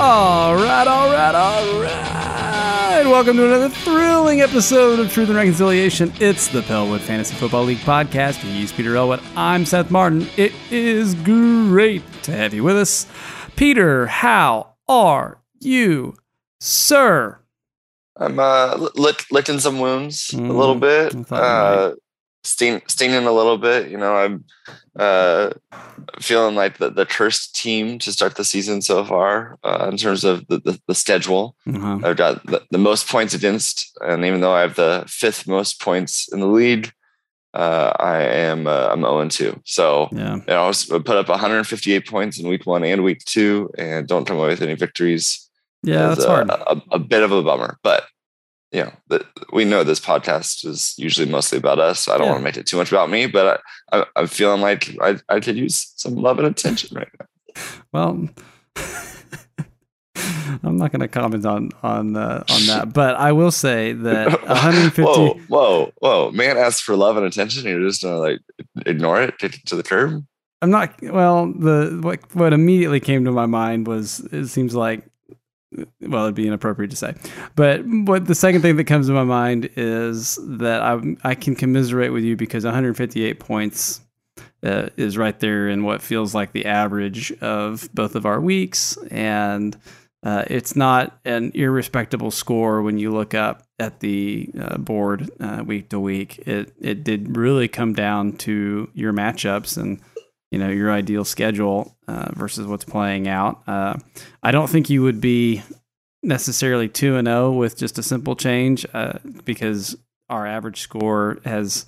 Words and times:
All 0.00 0.54
right, 0.54 0.86
all 0.86 1.10
right, 1.10 1.34
all 1.34 1.80
right. 1.82 3.02
Welcome 3.04 3.36
to 3.36 3.46
another 3.46 3.68
thrilling 3.68 4.40
episode 4.40 5.00
of 5.00 5.12
Truth 5.12 5.28
and 5.28 5.36
Reconciliation. 5.36 6.12
It's 6.20 6.46
the 6.48 6.62
Pellwood 6.62 7.00
Fantasy 7.00 7.34
Football 7.34 7.64
League 7.64 7.78
podcast. 7.78 8.36
He's 8.36 8.70
Peter 8.72 8.94
Elwood. 8.96 9.20
I'm 9.34 9.66
Seth 9.66 9.90
Martin. 9.90 10.28
It 10.36 10.52
is 10.70 11.14
great 11.16 12.02
to 12.22 12.30
have 12.32 12.54
you 12.54 12.62
with 12.62 12.76
us. 12.76 13.06
Peter, 13.56 14.06
how 14.06 14.74
are 14.88 15.42
you, 15.58 16.14
sir? 16.60 17.40
I'm 18.16 18.38
uh, 18.38 18.88
lick, 18.94 19.24
licking 19.32 19.58
some 19.58 19.80
wounds 19.80 20.28
Mm, 20.30 20.48
a 20.48 20.52
little 20.52 20.74
bit, 20.76 21.12
thought 21.26 21.36
you 21.38 21.42
uh, 21.42 21.94
sting, 22.44 22.82
stinging 22.86 23.26
a 23.26 23.32
little 23.32 23.58
bit. 23.58 23.90
You 23.90 23.96
know, 23.98 24.14
I'm 24.16 24.44
uh, 24.98 25.50
feeling 26.20 26.54
like 26.54 26.78
the, 26.78 26.90
the 26.90 27.06
cursed 27.06 27.54
team 27.54 27.98
to 28.00 28.12
start 28.12 28.36
the 28.36 28.44
season 28.44 28.82
so 28.82 29.04
far 29.04 29.58
uh, 29.64 29.88
in 29.90 29.96
terms 29.96 30.24
of 30.24 30.46
the, 30.48 30.58
the, 30.58 30.80
the 30.86 30.94
schedule. 30.94 31.56
Uh-huh. 31.66 32.00
I've 32.04 32.16
got 32.16 32.44
the, 32.46 32.62
the 32.70 32.78
most 32.78 33.08
points 33.08 33.34
against, 33.34 33.96
and 34.00 34.24
even 34.24 34.40
though 34.40 34.52
I 34.52 34.62
have 34.62 34.74
the 34.76 35.04
fifth 35.06 35.46
most 35.46 35.80
points 35.80 36.28
in 36.32 36.40
the 36.40 36.46
league, 36.46 36.92
uh, 37.54 37.92
I 37.98 38.18
am 38.22 38.66
uh, 38.66 38.88
I'm 38.92 39.00
0 39.00 39.28
2. 39.28 39.60
So 39.64 40.08
Yeah. 40.12 40.36
you 40.36 40.42
know, 40.48 40.64
I 40.64 40.68
was 40.68 40.84
put 40.84 41.08
up 41.10 41.28
158 41.28 42.06
points 42.06 42.38
in 42.38 42.46
week 42.48 42.66
one 42.66 42.84
and 42.84 43.02
week 43.02 43.24
two, 43.24 43.70
and 43.78 44.06
don't 44.06 44.26
come 44.26 44.36
away 44.36 44.48
with 44.48 44.62
any 44.62 44.74
victories 44.74 45.48
Yeah, 45.82 46.10
is 46.10 46.18
that's 46.18 46.26
a, 46.26 46.28
hard. 46.28 46.50
A, 46.50 46.82
a 46.92 46.98
bit 46.98 47.22
of 47.22 47.32
a 47.32 47.42
bummer, 47.42 47.78
but 47.82 48.04
you 48.72 48.82
know, 48.84 48.92
the, 49.08 49.24
we 49.52 49.64
know 49.64 49.82
this 49.82 50.00
podcast 50.00 50.66
is 50.66 50.94
usually 50.98 51.28
mostly 51.30 51.56
about 51.58 51.78
us. 51.78 52.06
I 52.08 52.18
don't 52.18 52.26
Yeah. 52.26 52.32
want 52.32 52.40
to 52.40 52.44
make 52.44 52.56
it 52.58 52.66
too 52.66 52.76
much 52.76 52.92
about 52.92 53.08
me, 53.10 53.26
but 53.26 53.62
I, 53.92 53.98
I, 54.00 54.04
I'm 54.16 54.26
feeling 54.26 54.60
like 54.60 54.94
I, 55.00 55.16
I 55.28 55.40
could 55.40 55.56
use 55.56 55.92
some 55.96 56.14
love 56.16 56.38
and 56.38 56.46
attention 56.48 56.94
right 56.96 57.08
now. 57.18 57.26
Well, 57.92 58.28
I'm 60.64 60.76
not 60.76 60.90
going 60.92 61.00
to 61.00 61.08
comment 61.08 61.46
on 61.46 61.70
on 61.82 62.16
uh, 62.16 62.42
on 62.50 62.66
that, 62.66 62.92
but 62.92 63.14
I 63.16 63.32
will 63.32 63.50
say 63.52 63.92
that 63.92 64.42
150. 64.46 65.02
Whoa, 65.06 65.34
whoa, 65.48 65.92
whoa! 65.98 66.30
Man 66.32 66.56
asks 66.56 66.80
for 66.80 66.96
love 66.96 67.16
and 67.16 67.24
attention, 67.24 67.66
and 67.66 67.78
you're 67.78 67.88
just 67.88 68.02
gonna 68.02 68.18
like 68.18 68.40
ignore 68.86 69.22
it, 69.22 69.38
kick 69.38 69.56
it 69.56 69.66
to 69.66 69.76
the 69.76 69.82
curb. 69.82 70.24
I'm 70.60 70.70
not. 70.70 70.94
Well, 71.02 71.52
the 71.52 72.00
what 72.02 72.20
what 72.34 72.52
immediately 72.52 72.98
came 73.00 73.24
to 73.24 73.30
my 73.32 73.46
mind 73.46 73.86
was 73.86 74.20
it 74.32 74.48
seems 74.48 74.74
like. 74.74 75.07
Well, 76.00 76.24
it'd 76.24 76.34
be 76.34 76.46
inappropriate 76.46 76.90
to 76.92 76.96
say, 76.96 77.14
but 77.54 77.82
what 77.84 78.24
the 78.24 78.34
second 78.34 78.62
thing 78.62 78.76
that 78.76 78.84
comes 78.84 79.06
to 79.08 79.12
my 79.12 79.24
mind 79.24 79.68
is 79.76 80.38
that 80.42 80.80
I 80.80 80.98
I 81.24 81.34
can 81.34 81.54
commiserate 81.54 82.12
with 82.12 82.24
you 82.24 82.36
because 82.36 82.64
158 82.64 83.38
points 83.38 84.00
uh, 84.62 84.88
is 84.96 85.18
right 85.18 85.38
there 85.40 85.68
in 85.68 85.84
what 85.84 86.00
feels 86.00 86.34
like 86.34 86.52
the 86.52 86.64
average 86.64 87.32
of 87.42 87.88
both 87.92 88.14
of 88.14 88.24
our 88.24 88.40
weeks, 88.40 88.96
and 89.10 89.76
uh, 90.22 90.44
it's 90.48 90.74
not 90.74 91.18
an 91.24 91.52
irrespectable 91.54 92.30
score 92.30 92.82
when 92.82 92.98
you 92.98 93.12
look 93.12 93.34
up 93.34 93.62
at 93.78 94.00
the 94.00 94.50
uh, 94.60 94.76
board 94.78 95.30
uh, 95.38 95.62
week 95.64 95.90
to 95.90 96.00
week. 96.00 96.38
It 96.46 96.72
it 96.80 97.04
did 97.04 97.36
really 97.36 97.68
come 97.68 97.92
down 97.92 98.32
to 98.38 98.90
your 98.94 99.12
matchups 99.12 99.76
and 99.76 100.00
you 100.50 100.58
know 100.58 100.68
your 100.68 100.90
ideal 100.90 101.24
schedule 101.24 101.96
uh, 102.06 102.32
versus 102.34 102.66
what's 102.66 102.84
playing 102.84 103.28
out. 103.28 103.62
Uh, 103.66 103.96
I 104.42 104.50
don't 104.50 104.68
think 104.68 104.90
you 104.90 105.02
would 105.02 105.20
be 105.20 105.62
necessarily 106.22 106.88
two 106.88 107.16
and 107.16 107.28
zero 107.28 107.52
with 107.52 107.76
just 107.76 107.98
a 107.98 108.02
simple 108.02 108.34
change 108.34 108.86
uh, 108.94 109.18
because 109.44 109.96
our 110.28 110.46
average 110.46 110.80
score 110.80 111.38
has 111.44 111.86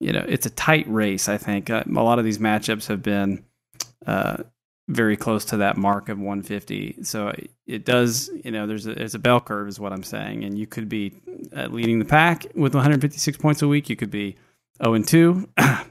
you 0.00 0.12
know 0.12 0.24
it's 0.28 0.46
a 0.46 0.50
tight 0.50 0.86
race. 0.88 1.28
I 1.28 1.38
think 1.38 1.70
uh, 1.70 1.84
a 1.86 2.02
lot 2.02 2.18
of 2.18 2.24
these 2.24 2.38
matchups 2.38 2.86
have 2.86 3.02
been 3.02 3.44
uh, 4.06 4.38
very 4.88 5.16
close 5.16 5.44
to 5.46 5.58
that 5.58 5.76
mark 5.76 6.08
of 6.08 6.18
150. 6.18 7.04
So 7.04 7.32
it 7.66 7.84
does 7.84 8.30
you 8.44 8.50
know 8.50 8.66
there's 8.66 8.86
a 8.86 8.94
there's 8.94 9.14
a 9.14 9.18
bell 9.18 9.40
curve 9.40 9.68
is 9.68 9.78
what 9.78 9.92
I'm 9.92 10.02
saying, 10.02 10.44
and 10.44 10.58
you 10.58 10.66
could 10.66 10.88
be 10.88 11.14
uh, 11.54 11.66
leading 11.66 11.98
the 11.98 12.04
pack 12.04 12.46
with 12.54 12.74
156 12.74 13.36
points 13.38 13.62
a 13.62 13.68
week. 13.68 13.90
You 13.90 13.96
could 13.96 14.10
be 14.10 14.36
0 14.82 14.94
and 14.94 15.06
2. 15.06 15.48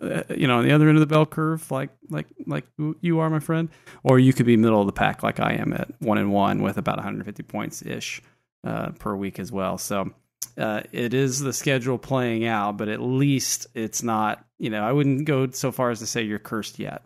uh, 0.00 0.22
you 0.36 0.46
know, 0.46 0.58
on 0.58 0.64
the 0.64 0.72
other 0.72 0.88
end 0.88 0.96
of 0.96 1.00
the 1.00 1.06
bell 1.06 1.26
curve, 1.26 1.70
like 1.70 1.90
like 2.08 2.26
like 2.46 2.64
you 3.00 3.18
are, 3.20 3.30
my 3.30 3.40
friend, 3.40 3.68
or 4.02 4.18
you 4.18 4.32
could 4.32 4.46
be 4.46 4.56
middle 4.56 4.80
of 4.80 4.86
the 4.86 4.92
pack, 4.92 5.22
like 5.22 5.40
I 5.40 5.54
am 5.54 5.72
at 5.72 5.90
one 6.00 6.18
and 6.18 6.32
one 6.32 6.62
with 6.62 6.78
about 6.78 6.96
150 6.96 7.42
points 7.44 7.82
ish 7.82 8.22
uh, 8.64 8.90
per 8.90 9.14
week 9.14 9.38
as 9.38 9.50
well. 9.50 9.78
So 9.78 10.10
uh, 10.58 10.82
it 10.92 11.14
is 11.14 11.40
the 11.40 11.52
schedule 11.52 11.98
playing 11.98 12.46
out, 12.46 12.76
but 12.76 12.88
at 12.88 13.00
least 13.00 13.66
it's 13.74 14.02
not. 14.02 14.44
You 14.58 14.70
know, 14.70 14.82
I 14.82 14.92
wouldn't 14.92 15.26
go 15.26 15.50
so 15.50 15.70
far 15.70 15.90
as 15.90 15.98
to 15.98 16.06
say 16.06 16.22
you're 16.22 16.38
cursed 16.38 16.78
yet. 16.78 17.04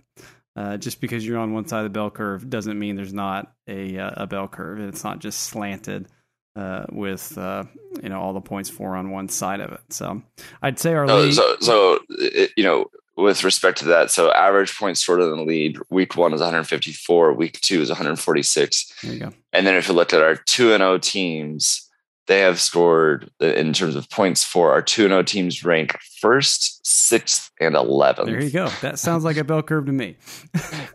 Uh, 0.56 0.76
just 0.76 1.00
because 1.00 1.24
you're 1.24 1.38
on 1.38 1.52
one 1.52 1.66
side 1.66 1.78
of 1.78 1.84
the 1.84 1.90
bell 1.90 2.10
curve 2.10 2.50
doesn't 2.50 2.78
mean 2.78 2.96
there's 2.96 3.14
not 3.14 3.52
a 3.66 3.98
uh, 3.98 4.24
a 4.24 4.26
bell 4.26 4.48
curve. 4.48 4.80
It's 4.80 5.04
not 5.04 5.20
just 5.20 5.40
slanted 5.40 6.08
uh, 6.56 6.84
with 6.90 7.36
uh, 7.38 7.64
you 8.02 8.08
know 8.08 8.20
all 8.20 8.32
the 8.32 8.40
points 8.40 8.68
for 8.70 8.96
on 8.96 9.10
one 9.10 9.28
side 9.28 9.60
of 9.60 9.72
it. 9.72 9.80
So 9.90 10.22
I'd 10.62 10.78
say 10.78 10.94
our 10.94 11.06
So, 11.08 11.18
league. 11.20 11.32
so, 11.34 11.56
so 11.60 11.98
it, 12.10 12.50
you 12.56 12.64
know, 12.64 12.86
with 13.16 13.44
respect 13.44 13.78
to 13.78 13.84
that, 13.86 14.10
so 14.10 14.32
average 14.32 14.76
points 14.76 15.00
scored 15.00 15.20
in 15.20 15.30
the 15.36 15.42
lead, 15.42 15.78
week 15.90 16.16
one 16.16 16.32
is 16.32 16.40
154, 16.40 17.32
week 17.34 17.60
two 17.60 17.80
is 17.82 17.88
146, 17.90 18.94
there 19.02 19.12
you 19.12 19.20
go. 19.20 19.32
and 19.52 19.66
then 19.66 19.74
if 19.76 19.88
you 19.88 19.94
looked 19.94 20.12
at 20.14 20.22
our 20.22 20.36
two 20.36 20.72
and 20.72 20.82
O 20.82 20.96
teams, 20.98 21.86
they 22.26 22.40
have 22.40 22.60
scored 22.60 23.28
in 23.40 23.72
terms 23.72 23.94
of 23.96 24.08
points 24.08 24.44
for 24.44 24.70
our 24.72 24.80
two 24.82 25.04
and 25.04 25.12
O 25.12 25.22
teams 25.22 25.64
rank 25.64 25.96
first, 26.20 26.84
sixth, 26.86 27.50
and 27.60 27.74
eleventh. 27.74 28.28
There 28.28 28.40
you 28.42 28.50
go. 28.50 28.68
That 28.82 28.98
sounds 28.98 29.24
like 29.24 29.36
a 29.36 29.44
bell 29.44 29.62
curve 29.62 29.86
to 29.86 29.92
me. 29.92 30.16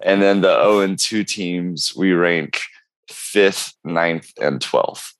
And 0.02 0.22
then 0.22 0.42
the 0.42 0.54
0 0.64 0.80
and 0.80 0.98
2 1.00 1.24
teams, 1.24 1.94
we 1.96 2.12
rank 2.14 2.62
fifth, 3.10 3.74
ninth, 3.84 4.32
and 4.40 4.60
12th. 4.62 5.14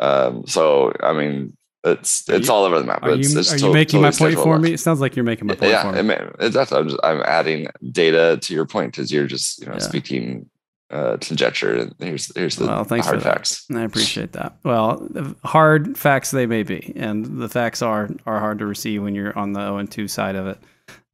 Um, 0.00 0.46
so, 0.46 0.92
I 1.02 1.12
mean, 1.12 1.56
it's 1.84 2.28
it's 2.28 2.48
you- 2.48 2.52
all 2.54 2.64
over 2.64 2.78
the 2.78 2.84
map. 2.84 3.02
Are 3.02 3.10
It's, 3.10 3.32
you, 3.32 3.38
it's 3.38 3.52
are 3.52 3.56
you 3.56 3.66
to- 3.68 3.72
making 3.72 4.02
my 4.02 4.10
point 4.10 4.34
for 4.34 4.58
me? 4.58 4.72
It 4.72 4.80
sounds 4.80 5.00
like 5.00 5.14
you're 5.16 5.24
making 5.24 5.46
my 5.46 5.54
point 5.54 5.70
Yeah, 5.70 5.82
for 5.92 6.02
me. 6.02 6.14
it 6.14 6.54
it, 6.56 6.72
I'm, 6.72 6.88
just, 6.88 7.00
I'm 7.04 7.22
adding 7.24 7.68
data 7.92 8.38
to 8.42 8.54
your 8.54 8.66
point 8.66 8.92
because 8.92 9.12
you're 9.12 9.26
just 9.26 9.60
you 9.60 9.66
know 9.66 9.74
Yeah. 9.74 9.78
speaking 9.78 10.50
uh, 10.90 11.16
conjecture. 11.20 11.74
And 11.74 11.94
here's 11.98 12.34
here's 12.36 12.56
the 12.56 12.66
Well, 12.66 12.84
thanks 12.84 13.06
hard 13.06 13.22
facts. 13.22 13.64
I 13.74 13.82
appreciate 13.82 14.32
that. 14.32 14.56
Well, 14.64 14.98
the 15.10 15.34
hard 15.44 15.96
facts 15.96 16.30
they 16.32 16.46
may 16.46 16.62
be, 16.64 16.92
and 16.96 17.40
the 17.40 17.48
facts 17.48 17.82
are 17.82 18.10
are 18.26 18.40
hard 18.40 18.58
to 18.58 18.66
receive 18.66 19.02
when 19.02 19.14
you're 19.14 19.36
on 19.38 19.52
the 19.52 19.60
0 19.60 19.78
and 19.78 19.90
2 19.90 20.08
side 20.08 20.34
of 20.36 20.46
it. 20.48 20.58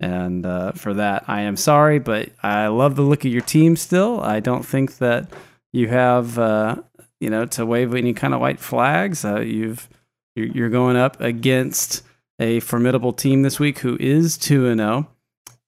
And 0.01 0.45
uh, 0.45 0.73
for 0.73 0.95
that, 0.95 1.25
I 1.29 1.43
am 1.43 1.57
sorry, 1.57 1.99
but 1.99 2.31
I 2.43 2.67
love 2.69 2.97
the 2.97 3.03
look 3.03 3.25
of 3.25 3.31
your 3.33 3.43
team 3.43 3.77
still. 3.77 4.21
I 4.21 4.41
don't 4.41 4.65
think 4.67 4.99
that 4.99 5.31
you 5.73 5.89
have, 5.89 6.39
uh, 6.39 6.77
you 7.23 7.31
know, 7.31 7.47
to 7.47 7.65
wave 7.65 7.95
any 7.95 8.13
kind 8.13 8.35
of 8.35 8.41
white 8.41 8.59
flags. 8.59 9.25
Uh, 9.25 9.41
you've 9.41 9.89
you're, 10.35 10.49
you're 10.49 10.69
going 10.71 10.97
up 10.97 11.21
against 11.21 12.03
a 12.41 12.61
formidable 12.61 13.13
team 13.13 13.43
this 13.43 13.61
week 13.61 13.79
who 13.79 13.97
is 14.01 14.37
two 14.37 14.67
and 14.67 14.81
zero. 14.81 15.09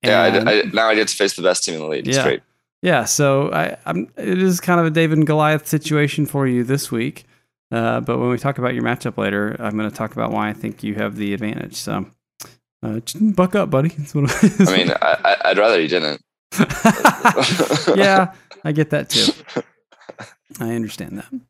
Yeah, 0.02 0.20
I, 0.22 0.26
I, 0.50 0.62
now 0.72 0.88
I 0.88 0.94
get 0.94 1.08
to 1.08 1.14
face 1.16 1.34
the 1.36 1.42
best 1.42 1.64
team 1.64 1.74
in 1.76 1.80
the 1.80 1.86
league. 1.88 2.06
It's 2.08 2.16
Yeah. 2.18 2.24
great. 2.24 2.42
yeah, 2.82 3.04
so 3.04 3.52
I, 3.52 3.76
I'm. 3.86 4.10
It 4.16 4.42
is 4.42 4.60
kind 4.60 4.80
of 4.80 4.86
a 4.86 4.90
David 4.90 5.16
and 5.18 5.26
Goliath 5.26 5.66
situation 5.66 6.26
for 6.26 6.46
you 6.46 6.64
this 6.64 6.90
week. 6.90 7.24
Uh, 7.70 8.00
but 8.00 8.18
when 8.18 8.28
we 8.28 8.38
talk 8.38 8.58
about 8.58 8.74
your 8.74 8.82
matchup 8.84 9.16
later, 9.16 9.56
I'm 9.58 9.76
going 9.76 9.88
to 9.90 9.96
talk 9.96 10.12
about 10.12 10.30
why 10.30 10.48
I 10.48 10.52
think 10.52 10.82
you 10.82 10.94
have 10.96 11.16
the 11.16 11.32
advantage. 11.34 11.74
So, 11.76 12.06
uh, 12.82 13.00
buck 13.20 13.54
up, 13.54 13.70
buddy. 13.70 13.90
I 14.14 14.18
mean, 14.76 14.90
I, 14.90 14.96
I, 15.24 15.36
I'd 15.46 15.58
rather 15.58 15.80
you 15.80 15.88
didn't. 15.88 16.20
yeah, 17.96 18.32
I 18.64 18.72
get 18.72 18.90
that 18.90 19.08
too. 19.10 19.32
I 20.60 20.74
understand 20.74 21.18
that. 21.18 21.32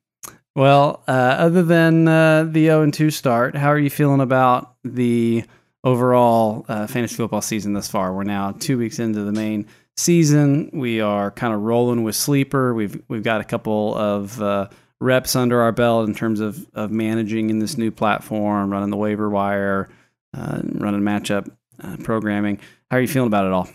Well, 0.57 1.03
uh, 1.09 1.11
other 1.11 1.65
than 1.65 2.07
uh, 2.07 2.45
the 2.45 2.67
0 2.67 2.83
and 2.83 2.95
2 2.95 3.11
start, 3.11 3.57
how 3.57 3.73
are 3.73 3.79
you 3.79 3.91
feeling 3.91 4.21
about 4.21 4.77
the 4.85 5.43
overall 5.83 6.65
uh, 6.69 6.87
fantasy 6.87 7.17
football 7.17 7.41
season 7.41 7.73
thus 7.73 7.89
far? 7.89 8.15
We're 8.15 8.23
now 8.23 8.53
two 8.53 8.79
weeks 8.79 9.01
into 9.01 9.25
the 9.25 9.33
main 9.33 9.67
season. 9.97 10.71
We 10.73 11.01
are 11.01 11.33
kind 11.33 11.53
of 11.53 11.63
rolling 11.63 12.05
with 12.05 12.15
sleeper. 12.15 12.73
We've 12.73 13.03
we've 13.09 13.25
got 13.25 13.41
a 13.41 13.45
couple 13.45 13.97
of 13.97 14.41
uh, 14.41 14.69
reps 15.01 15.35
under 15.35 15.61
our 15.61 15.73
belt 15.73 16.09
in 16.09 16.15
terms 16.15 16.39
of 16.39 16.65
of 16.73 16.93
managing 16.93 17.51
in 17.51 17.59
this 17.59 17.77
new 17.77 17.91
platform, 17.91 18.71
running 18.71 18.91
the 18.91 18.97
waiver 18.97 19.29
wire, 19.29 19.89
uh, 20.35 20.61
running 20.65 21.01
matchup 21.01 21.51
uh, 21.83 21.97
programming. 22.05 22.61
How 22.93 22.99
are 22.99 23.01
you 23.01 23.09
feeling 23.09 23.27
about 23.27 23.47
it 23.47 23.53
all? 23.53 23.69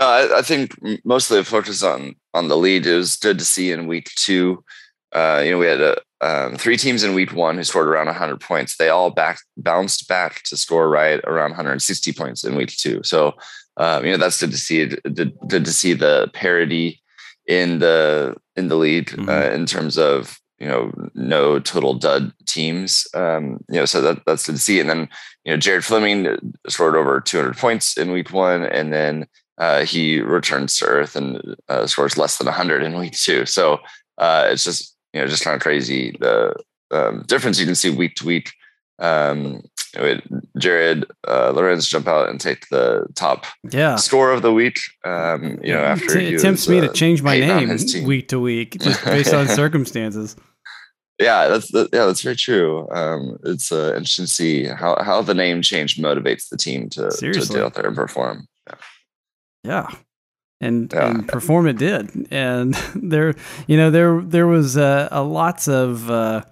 No, 0.00 0.06
I, 0.06 0.38
I 0.38 0.42
think 0.42 0.74
mostly 1.04 1.38
the 1.38 1.44
focus 1.44 1.82
on 1.82 2.14
on 2.34 2.48
the 2.48 2.56
lead. 2.56 2.86
It 2.86 2.96
was 2.96 3.16
good 3.16 3.38
to 3.38 3.44
see 3.44 3.70
in 3.70 3.86
week 3.86 4.10
two. 4.16 4.64
Uh, 5.12 5.42
you 5.44 5.50
know, 5.50 5.58
we 5.58 5.66
had 5.66 5.80
a, 5.80 5.96
um, 6.20 6.56
three 6.56 6.76
teams 6.76 7.02
in 7.02 7.14
week 7.14 7.32
one 7.34 7.56
who 7.56 7.64
scored 7.64 7.88
around 7.88 8.06
100 8.06 8.40
points. 8.40 8.76
They 8.76 8.88
all 8.88 9.10
back 9.10 9.40
bounced 9.56 10.06
back 10.08 10.42
to 10.44 10.56
score 10.56 10.88
right 10.88 11.20
around 11.24 11.50
160 11.50 12.12
points 12.12 12.44
in 12.44 12.54
week 12.54 12.70
two. 12.76 13.00
So, 13.02 13.34
um, 13.76 14.04
you 14.04 14.12
know, 14.12 14.18
that's 14.18 14.40
good 14.40 14.52
to 14.52 14.56
see. 14.56 14.86
Good, 14.86 15.36
good 15.48 15.64
to 15.64 15.72
see 15.72 15.92
the 15.94 16.30
parity 16.32 17.02
in 17.46 17.80
the 17.80 18.36
in 18.56 18.68
the 18.68 18.76
lead 18.76 19.08
Mhm. 19.08 19.28
uh, 19.28 19.52
in 19.52 19.66
terms 19.66 19.98
of 19.98 20.38
you 20.58 20.68
know 20.68 20.92
no 21.14 21.58
total 21.58 21.94
dud 21.94 22.32
teams. 22.46 23.06
Um, 23.14 23.58
you 23.68 23.76
know, 23.80 23.84
so 23.86 24.00
that 24.02 24.22
that's 24.26 24.46
good 24.46 24.54
to 24.56 24.60
see. 24.60 24.80
And 24.80 24.88
then 24.88 25.08
you 25.44 25.52
know, 25.52 25.56
Jared 25.58 25.84
Fleming 25.84 26.54
scored 26.68 26.96
over 26.96 27.20
200 27.20 27.56
points 27.56 27.96
in 27.98 28.12
week 28.12 28.32
one, 28.32 28.62
and 28.62 28.92
then 28.92 29.26
uh, 29.60 29.84
he 29.84 30.20
returns 30.20 30.78
to 30.78 30.86
Earth 30.86 31.14
and 31.14 31.54
uh, 31.68 31.86
scores 31.86 32.16
less 32.16 32.38
than 32.38 32.46
100 32.46 32.82
in 32.82 32.98
week 32.98 33.12
two. 33.12 33.44
So 33.46 33.78
uh, 34.18 34.48
it's 34.50 34.64
just 34.64 34.96
you 35.12 35.20
know 35.20 35.26
just 35.26 35.44
kind 35.44 35.54
of 35.54 35.62
crazy 35.62 36.16
the 36.18 36.56
um, 36.90 37.22
difference 37.26 37.60
you 37.60 37.66
can 37.66 37.74
see 37.74 37.90
week 37.90 38.16
to 38.16 38.26
week. 38.26 38.52
Um, 38.98 39.62
Jared 40.58 41.04
uh, 41.26 41.50
Lorenz 41.50 41.88
jump 41.88 42.06
out 42.06 42.28
and 42.28 42.40
take 42.40 42.68
the 42.68 43.06
top 43.16 43.44
yeah. 43.70 43.96
score 43.96 44.30
of 44.32 44.42
the 44.42 44.52
week. 44.52 44.78
Um, 45.04 45.58
you 45.62 45.72
know, 45.72 45.82
after 45.82 46.18
it 46.18 46.40
tempts 46.40 46.68
me 46.68 46.80
to 46.80 46.90
uh, 46.90 46.92
change 46.92 47.22
my 47.22 47.38
name 47.38 47.76
week 48.04 48.28
to 48.28 48.40
week 48.40 48.78
just 48.80 49.04
based 49.04 49.34
on 49.34 49.48
circumstances. 49.48 50.36
Yeah, 51.18 51.48
that's 51.48 51.70
yeah, 51.72 52.06
that's 52.06 52.22
very 52.22 52.36
true. 52.36 52.88
Um, 52.90 53.38
it's 53.44 53.70
uh, 53.72 53.92
interesting 53.94 54.24
to 54.24 54.30
see 54.30 54.64
how 54.64 54.96
how 55.02 55.20
the 55.20 55.34
name 55.34 55.60
change 55.60 55.96
motivates 55.96 56.48
the 56.48 56.56
team 56.56 56.88
to 56.90 57.10
Seriously. 57.10 57.46
to 57.48 57.52
get 57.52 57.62
out 57.62 57.74
there 57.74 57.86
and 57.86 57.96
perform. 57.96 58.46
Yeah. 59.64 59.88
And, 60.60 60.92
yeah. 60.92 61.10
and 61.10 61.28
perform 61.28 61.66
it 61.68 61.78
did, 61.78 62.28
and 62.30 62.74
there, 62.94 63.34
you 63.66 63.78
know, 63.78 63.90
there 63.90 64.20
there 64.20 64.46
was 64.46 64.76
uh, 64.76 65.08
a 65.10 65.22
lots 65.22 65.68
of 65.68 66.10
uh, 66.10 66.42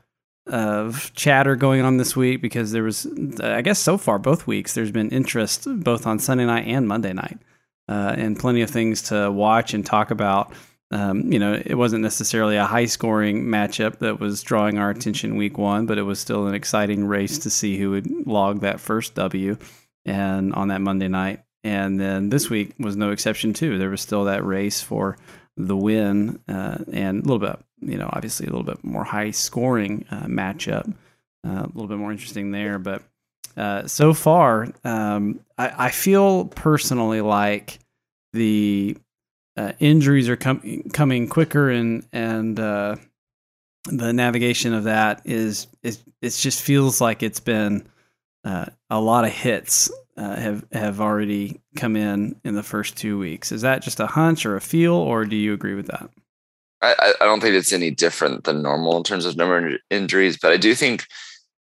of 0.47 1.13
chatter 1.15 1.57
going 1.57 1.83
on 1.83 1.99
this 1.99 2.17
week 2.17 2.41
because 2.41 2.73
there 2.73 2.83
was, 2.83 3.07
I 3.43 3.61
guess, 3.61 3.79
so 3.79 3.99
far 3.99 4.19
both 4.19 4.47
weeks 4.47 4.73
there's 4.73 4.91
been 4.91 5.11
interest 5.11 5.67
both 5.85 6.07
on 6.07 6.19
Sunday 6.19 6.47
night 6.47 6.67
and 6.67 6.89
Monday 6.89 7.13
night, 7.13 7.39
uh, 7.89 8.15
and 8.17 8.39
plenty 8.39 8.63
of 8.63 8.71
things 8.71 9.03
to 9.03 9.31
watch 9.31 9.75
and 9.75 9.85
talk 9.85 10.11
about. 10.11 10.55
Um, 10.91 11.31
you 11.31 11.39
know, 11.39 11.61
it 11.63 11.75
wasn't 11.75 12.03
necessarily 12.03 12.57
a 12.57 12.65
high 12.65 12.87
scoring 12.87 13.45
matchup 13.45 13.99
that 13.99 14.21
was 14.21 14.43
drawing 14.43 14.79
our 14.79 14.89
attention 14.89 15.37
week 15.37 15.59
one, 15.59 15.85
but 15.85 15.99
it 15.99 16.03
was 16.03 16.19
still 16.19 16.47
an 16.47 16.55
exciting 16.55 17.07
race 17.07 17.39
to 17.41 17.51
see 17.51 17.77
who 17.77 17.91
would 17.91 18.27
log 18.27 18.61
that 18.61 18.81
first 18.81 19.15
W 19.17 19.59
and 20.07 20.55
on 20.55 20.69
that 20.69 20.81
Monday 20.81 21.09
night. 21.09 21.43
And 21.65 21.99
then 21.99 22.29
this 22.29 22.49
week 22.49 22.75
was 22.79 22.97
no 22.97 23.11
exception 23.11 23.53
too. 23.53 23.79
There 23.79 23.91
was 23.91 24.01
still 24.01 24.25
that 24.25 24.45
race 24.45 24.81
for 24.81 25.17
the 25.57 25.77
win 25.77 26.39
uh, 26.49 26.79
and 26.93 27.19
a 27.19 27.29
little 27.29 27.39
bit, 27.39 27.59
you 27.81 27.99
know, 27.99 28.09
obviously 28.13 28.47
a 28.47 28.51
little 28.51 28.65
bit 28.65 28.83
more 28.85 29.05
high 29.05 29.33
scoring 29.33 30.07
uh, 30.11 30.23
matchup, 30.27 30.89
uh, 31.45 31.65
a 31.65 31.71
little 31.75 31.89
bit 31.89 31.99
more 31.99 32.13
interesting 32.13 32.53
there. 32.53 32.79
But 32.79 33.03
uh, 33.57 33.87
so 33.87 34.15
far, 34.15 34.69
um, 34.85 35.41
I, 35.59 35.87
I, 35.87 35.91
feel 35.91 36.45
personally 36.45 37.21
like 37.21 37.81
the 38.33 38.97
uh, 39.57 39.73
injuries 39.81 40.29
are 40.29 40.37
com- 40.37 40.85
coming 40.93 41.29
quicker 41.29 41.69
and 41.69 42.07
and 42.13 42.59
uh, 42.61 42.97
the 43.87 44.13
navigation 44.13 44.75
of 44.75 44.85
that 44.85 45.23
is 45.25 45.67
is 45.83 46.05
it 46.23 46.31
just 46.31 46.63
feels 46.63 47.01
like 47.01 47.25
it's 47.25 47.41
been 47.41 47.89
a 48.45 48.99
lot 48.99 49.27
of 49.27 49.31
hits 49.31 49.91
uh, 50.19 50.37
have 50.37 50.65
have 50.73 51.01
already 51.01 51.61
come 51.77 51.97
in 51.97 52.35
in 52.45 52.55
the 52.55 52.63
first 52.63 52.97
two 52.97 53.19
weeks. 53.19 53.53
Is 53.53 53.63
that 53.63 53.83
just 53.83 54.01
a 54.01 54.07
hunch 54.07 54.45
or 54.45 54.57
a 54.57 54.61
feel, 54.61 54.95
or 54.95 55.25
do 55.25 55.37
you 55.37 55.53
agree 55.55 55.75
with 55.75 55.87
that? 55.87 56.11
I, 56.83 57.15
I 57.21 57.25
don't 57.25 57.41
think 57.41 57.55
it's 57.55 57.73
any 57.73 57.91
different 57.91 58.45
than 58.45 58.63
normal 58.63 58.97
in 58.97 59.03
terms 59.03 59.25
of 59.25 59.37
number 59.37 59.67
of 59.67 59.81
injuries, 59.91 60.39
but 60.41 60.53
I 60.53 60.57
do 60.57 60.75
think 60.75 61.07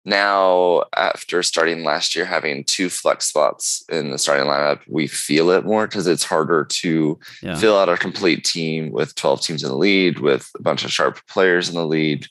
now 0.04 0.84
after 0.96 1.42
starting 1.42 1.84
last 1.84 2.16
year 2.16 2.24
having 2.24 2.64
two 2.64 2.88
flex 2.88 3.26
spots 3.26 3.84
in 3.90 4.10
the 4.10 4.16
starting 4.16 4.46
lineup 4.46 4.80
we 4.88 5.06
feel 5.06 5.50
it 5.50 5.66
more 5.66 5.86
because 5.86 6.06
it's 6.06 6.24
harder 6.24 6.64
to 6.64 7.18
yeah. 7.42 7.56
fill 7.56 7.76
out 7.76 7.88
a 7.88 7.96
complete 7.96 8.44
team 8.44 8.90
with 8.90 9.14
12 9.16 9.42
teams 9.42 9.62
in 9.62 9.68
the 9.68 9.76
lead 9.76 10.20
with 10.20 10.50
a 10.58 10.62
bunch 10.62 10.84
of 10.84 10.92
sharp 10.92 11.18
players 11.26 11.68
in 11.68 11.74
the 11.74 11.84
lead 11.84 12.26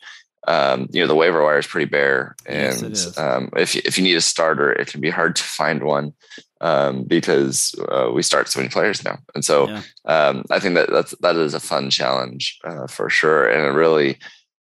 um, 0.48 0.88
you 0.92 1.02
know 1.02 1.08
the 1.08 1.16
waiver 1.16 1.44
wire 1.44 1.60
is 1.60 1.68
pretty 1.68 1.90
bare 1.90 2.36
and 2.46 2.82
yes, 2.82 3.18
um, 3.18 3.50
if, 3.56 3.76
if 3.76 3.98
you 3.98 4.04
need 4.04 4.16
a 4.16 4.22
starter 4.22 4.72
it 4.72 4.88
can 4.88 5.02
be 5.02 5.10
hard 5.10 5.36
to 5.36 5.44
find 5.44 5.84
one 5.84 6.14
um, 6.62 7.04
because 7.04 7.76
uh, 7.90 8.10
we 8.14 8.24
start 8.24 8.48
so 8.48 8.60
many 8.60 8.70
players 8.70 9.04
now 9.04 9.20
and 9.36 9.44
so 9.46 9.68
yeah. 9.68 9.82
Um, 10.06 10.44
i 10.50 10.60
think 10.60 10.76
that 10.76 10.90
that's 10.90 11.14
that 11.22 11.36
is 11.36 11.54
a 11.54 11.60
fun 11.60 11.90
challenge 11.90 12.60
uh, 12.64 12.88
for 12.88 13.10
sure 13.10 13.48
and 13.48 13.62
it 13.66 13.78
really 13.78 14.18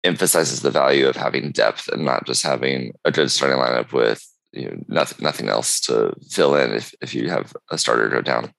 emphasizes 0.02 0.62
the 0.62 0.70
value 0.70 1.06
of 1.06 1.17
having 1.17 1.52
depth 1.52 1.88
and 1.88 2.05
not 2.05 2.26
just 2.26 2.43
having 2.43 2.93
a 3.05 3.12
good 3.12 3.31
starting 3.31 3.58
lineup 3.58 3.93
with 3.93 4.26
you 4.52 4.69
know, 4.69 4.76
nothing 4.88 5.22
nothing 5.22 5.49
else 5.49 5.81
to 5.81 6.12
fill 6.28 6.56
in 6.56 6.72
if, 6.72 6.94
if 7.00 7.14
you 7.14 7.31
have 7.31 7.55
a 7.70 7.78
starter 7.78 8.08
go 8.08 8.20
down. 8.20 8.52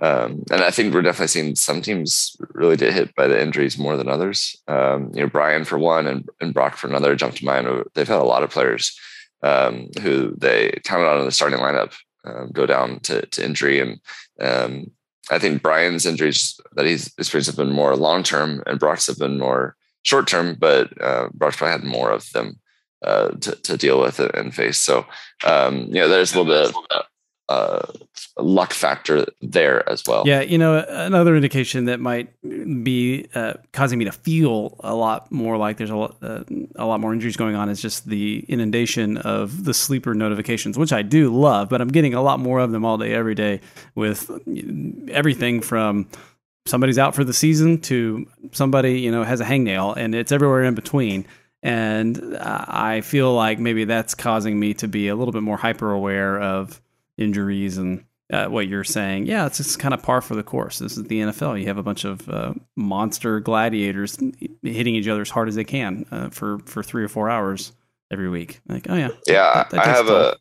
Um, 0.00 0.44
and 0.50 0.62
I 0.62 0.70
think 0.70 0.94
we're 0.94 1.02
definitely 1.02 1.28
seeing 1.28 1.56
some 1.56 1.82
teams 1.82 2.36
really 2.54 2.76
get 2.76 2.92
hit 2.92 3.14
by 3.16 3.26
the 3.26 3.40
injuries 3.40 3.78
more 3.78 3.96
than 3.96 4.08
others. 4.08 4.56
Um, 4.68 5.10
you 5.12 5.20
know, 5.20 5.28
Brian 5.28 5.64
for 5.64 5.78
one 5.78 6.06
and, 6.06 6.28
and 6.40 6.54
Brock 6.54 6.76
for 6.76 6.86
another 6.86 7.16
jump 7.16 7.34
to 7.36 7.44
mind. 7.44 7.66
They've 7.94 8.06
had 8.06 8.20
a 8.20 8.24
lot 8.24 8.44
of 8.44 8.50
players 8.50 8.96
um, 9.42 9.88
who 10.02 10.34
they 10.36 10.78
counted 10.84 11.08
on 11.08 11.18
in 11.18 11.24
the 11.24 11.32
starting 11.32 11.58
lineup 11.58 11.94
um, 12.24 12.50
go 12.52 12.66
down 12.66 13.00
to, 13.00 13.26
to 13.26 13.44
injury. 13.44 13.80
And 13.80 14.00
um, 14.40 14.90
I 15.30 15.38
think 15.38 15.62
Brian's 15.62 16.06
injuries 16.06 16.60
that 16.74 16.86
he's 16.86 17.12
experienced 17.18 17.48
have 17.48 17.56
been 17.56 17.74
more 17.74 17.96
long 17.96 18.22
term, 18.22 18.62
and 18.66 18.78
Brock's 18.78 19.08
have 19.08 19.18
been 19.18 19.38
more 19.38 19.76
short 20.02 20.28
term, 20.28 20.56
but 20.58 20.90
uh, 21.02 21.28
Brock's 21.34 21.56
probably 21.56 21.72
had 21.72 21.84
more 21.84 22.10
of 22.10 22.30
them 22.32 22.60
uh, 23.02 23.30
to, 23.30 23.54
to 23.56 23.76
deal 23.76 24.00
with 24.00 24.20
and 24.20 24.54
face. 24.54 24.78
So, 24.78 25.06
um, 25.44 25.86
you 25.86 25.94
know, 25.94 26.08
there's 26.08 26.34
a 26.34 26.40
little 26.40 26.52
bit 26.52 26.74
of 26.74 27.04
uh, 27.48 27.80
luck 28.36 28.72
factor 28.72 29.26
there 29.40 29.88
as 29.88 30.02
well. 30.06 30.24
Yeah, 30.26 30.42
you 30.42 30.58
know, 30.58 30.84
another 30.88 31.34
indication 31.34 31.86
that 31.86 31.98
might 31.98 32.28
be 32.42 33.26
uh, 33.34 33.54
causing 33.72 33.98
me 33.98 34.04
to 34.04 34.12
feel 34.12 34.76
a 34.80 34.94
lot 34.94 35.32
more 35.32 35.56
like 35.56 35.78
there's 35.78 35.90
a 35.90 35.96
lot, 35.96 36.16
uh, 36.22 36.44
a 36.76 36.84
lot 36.84 37.00
more 37.00 37.12
injuries 37.12 37.36
going 37.36 37.54
on 37.54 37.68
is 37.68 37.80
just 37.80 38.06
the 38.06 38.44
inundation 38.48 39.16
of 39.18 39.64
the 39.64 39.72
sleeper 39.72 40.14
notifications, 40.14 40.76
which 40.76 40.92
I 40.92 41.02
do 41.02 41.34
love, 41.34 41.70
but 41.70 41.80
I'm 41.80 41.88
getting 41.88 42.12
a 42.14 42.22
lot 42.22 42.38
more 42.38 42.58
of 42.58 42.70
them 42.70 42.84
all 42.84 42.98
day, 42.98 43.14
every 43.14 43.34
day, 43.34 43.60
with 43.94 44.30
everything 45.10 45.62
from 45.62 46.06
somebody's 46.66 46.98
out 46.98 47.14
for 47.14 47.24
the 47.24 47.32
season 47.32 47.80
to 47.80 48.26
somebody 48.52 49.00
you 49.00 49.10
know 49.10 49.24
has 49.24 49.40
a 49.40 49.44
hangnail, 49.44 49.96
and 49.96 50.14
it's 50.14 50.32
everywhere 50.32 50.64
in 50.64 50.74
between. 50.74 51.26
And 51.62 52.36
I 52.36 53.00
feel 53.00 53.34
like 53.34 53.58
maybe 53.58 53.84
that's 53.84 54.14
causing 54.14 54.60
me 54.60 54.74
to 54.74 54.86
be 54.86 55.08
a 55.08 55.16
little 55.16 55.32
bit 55.32 55.42
more 55.42 55.56
hyper 55.56 55.90
aware 55.90 56.40
of 56.40 56.80
injuries 57.18 57.76
and 57.76 58.04
uh, 58.32 58.46
what 58.46 58.68
you're 58.68 58.84
saying. 58.84 59.26
Yeah, 59.26 59.46
it's 59.46 59.58
just 59.58 59.78
kind 59.78 59.94
of 59.94 60.02
par 60.02 60.20
for 60.20 60.34
the 60.34 60.42
course. 60.42 60.78
This 60.78 60.96
is 60.96 61.04
the 61.04 61.20
NFL. 61.20 61.58
You 61.60 61.66
have 61.66 61.78
a 61.78 61.82
bunch 61.82 62.04
of 62.04 62.28
uh, 62.28 62.54
monster 62.76 63.40
gladiators 63.40 64.18
hitting 64.62 64.94
each 64.94 65.08
other 65.08 65.22
as 65.22 65.30
hard 65.30 65.48
as 65.48 65.54
they 65.54 65.64
can 65.64 66.04
uh, 66.10 66.30
for 66.30 66.58
for 66.60 66.82
three 66.82 67.04
or 67.04 67.08
four 67.08 67.30
hours 67.30 67.72
every 68.10 68.28
week. 68.28 68.60
Like, 68.68 68.86
oh 68.88 68.94
yeah, 68.94 69.08
yeah. 69.26 69.54
That, 69.54 69.70
that 69.70 69.86
I 69.86 69.88
have 69.88 70.08
a 70.08 70.36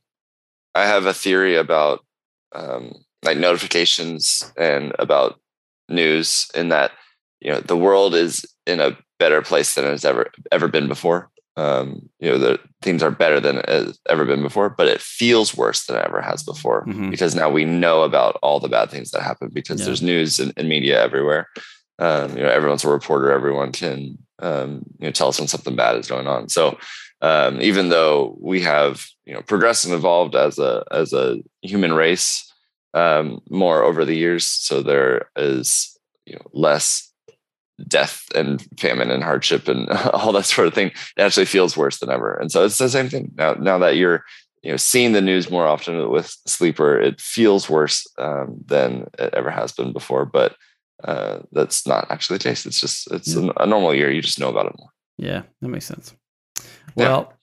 I 0.76 0.86
have 0.86 1.06
a 1.06 1.14
theory 1.14 1.56
about 1.56 2.04
um, 2.54 2.94
like 3.24 3.38
notifications 3.38 4.52
and 4.58 4.94
about 5.00 5.40
news 5.90 6.50
in 6.54 6.70
that 6.70 6.92
you 7.40 7.52
know 7.52 7.62
the 7.62 7.78
world 7.78 8.14
is 8.14 8.46
in 8.66 8.80
a 8.80 8.98
better 9.20 9.42
place 9.42 9.76
than 9.76 9.86
it's 9.86 10.06
ever 10.06 10.30
ever 10.52 10.68
been 10.68 10.88
before 10.88 11.30
um, 11.58 12.08
you 12.20 12.30
know, 12.30 12.38
the 12.38 12.60
things 12.84 13.02
are 13.02 13.10
better 13.10 13.40
than 13.40 13.58
it 13.58 13.68
has 13.68 14.00
ever 14.08 14.26
been 14.26 14.44
before, 14.44 14.70
but 14.70 14.88
it 14.88 15.02
feels 15.02 15.58
worse 15.58 15.86
than 15.86 15.98
it 15.98 16.06
ever 16.06 16.22
has 16.22 16.44
before 16.44 16.86
mm-hmm. 16.86 17.10
because 17.10 17.34
now 17.34 17.50
we 17.50 17.66
know 17.66 18.04
about 18.04 18.38
all 18.44 18.60
the 18.60 18.70
bad 18.70 18.92
things 18.92 19.10
that 19.12 19.24
happen 19.24 19.50
because 19.52 19.80
yeah. 19.80 19.88
there's 19.88 20.04
news 20.04 20.40
and, 20.40 20.54
and, 20.56 20.70
media 20.70 21.02
everywhere. 21.02 21.48
Um, 21.98 22.38
you 22.38 22.44
know, 22.44 22.50
everyone's 22.50 22.84
a 22.84 22.90
reporter. 22.90 23.32
Everyone 23.32 23.72
can, 23.72 24.20
um, 24.38 24.84
you 25.00 25.08
know, 25.08 25.12
tell 25.12 25.30
us 25.30 25.40
when 25.40 25.48
something 25.48 25.76
bad 25.76 25.96
is 25.98 26.08
going 26.08 26.28
on. 26.28 26.48
So, 26.48 26.78
um, 27.22 27.60
even 27.60 27.90
though 27.90 28.38
we 28.40 28.62
have, 28.62 29.04
you 29.26 29.34
know, 29.34 29.42
progressed 29.42 29.86
and 29.86 29.96
evolved 29.96 30.36
as 30.36 30.60
a, 30.60 30.84
as 30.92 31.12
a 31.12 31.38
human 31.64 31.94
race, 31.94 32.54
um, 32.94 33.42
more 33.50 33.82
over 33.82 34.06
the 34.06 34.16
years. 34.16 34.46
So 34.46 34.84
there 34.84 35.32
is, 35.36 35.98
you 36.28 36.36
know, 36.36 36.46
less 36.54 37.07
death 37.88 38.24
and 38.34 38.66
famine 38.80 39.12
and 39.12 39.24
hardship 39.24 39.68
and 39.68 39.90
all 40.14 40.32
that 40.32 40.46
sort 40.46 40.68
of 40.68 40.74
thing 40.74 40.88
it 40.88 41.22
actually 41.22 41.46
feels 41.46 41.78
worse 41.78 42.00
than 42.00 42.10
ever. 42.10 42.36
And 42.36 42.52
so 42.52 42.66
it's 42.66 42.78
the 42.78 42.90
same 42.90 43.10
thing. 43.10 43.32
Now 43.36 43.54
now 43.54 43.78
that 43.80 43.98
you're 43.98 44.24
you 44.64 44.72
know 44.72 44.78
seeing 44.78 45.14
the 45.14 45.22
news 45.22 45.52
more 45.52 45.68
often 45.68 46.10
with 46.10 46.36
sleeper 46.48 47.00
it 47.00 47.22
feels 47.22 47.70
worse 47.70 48.08
um, 48.18 48.58
than 48.66 49.08
it 49.20 49.34
ever 49.34 49.52
has 49.52 49.72
been 49.72 49.94
before 49.94 50.26
but 50.26 50.56
uh, 51.04 51.40
that's 51.52 51.86
not 51.86 52.08
actually 52.10 52.40
the 52.40 52.44
case. 52.44 52.66
It's 52.66 52.82
just 52.82 53.12
it's 53.12 53.36
yeah. 53.36 53.52
a, 53.58 53.64
a, 53.64 53.68
normal 53.68 53.94
year. 53.94 54.10
You 54.10 54.20
just 54.20 54.40
know 54.40 54.50
about 54.50 54.66
it 54.66 54.74
more. 54.80 54.90
Yeah 55.18 55.44
that 55.62 55.68
makes 55.68 55.86
sense. 55.86 56.16
Well 56.96 57.34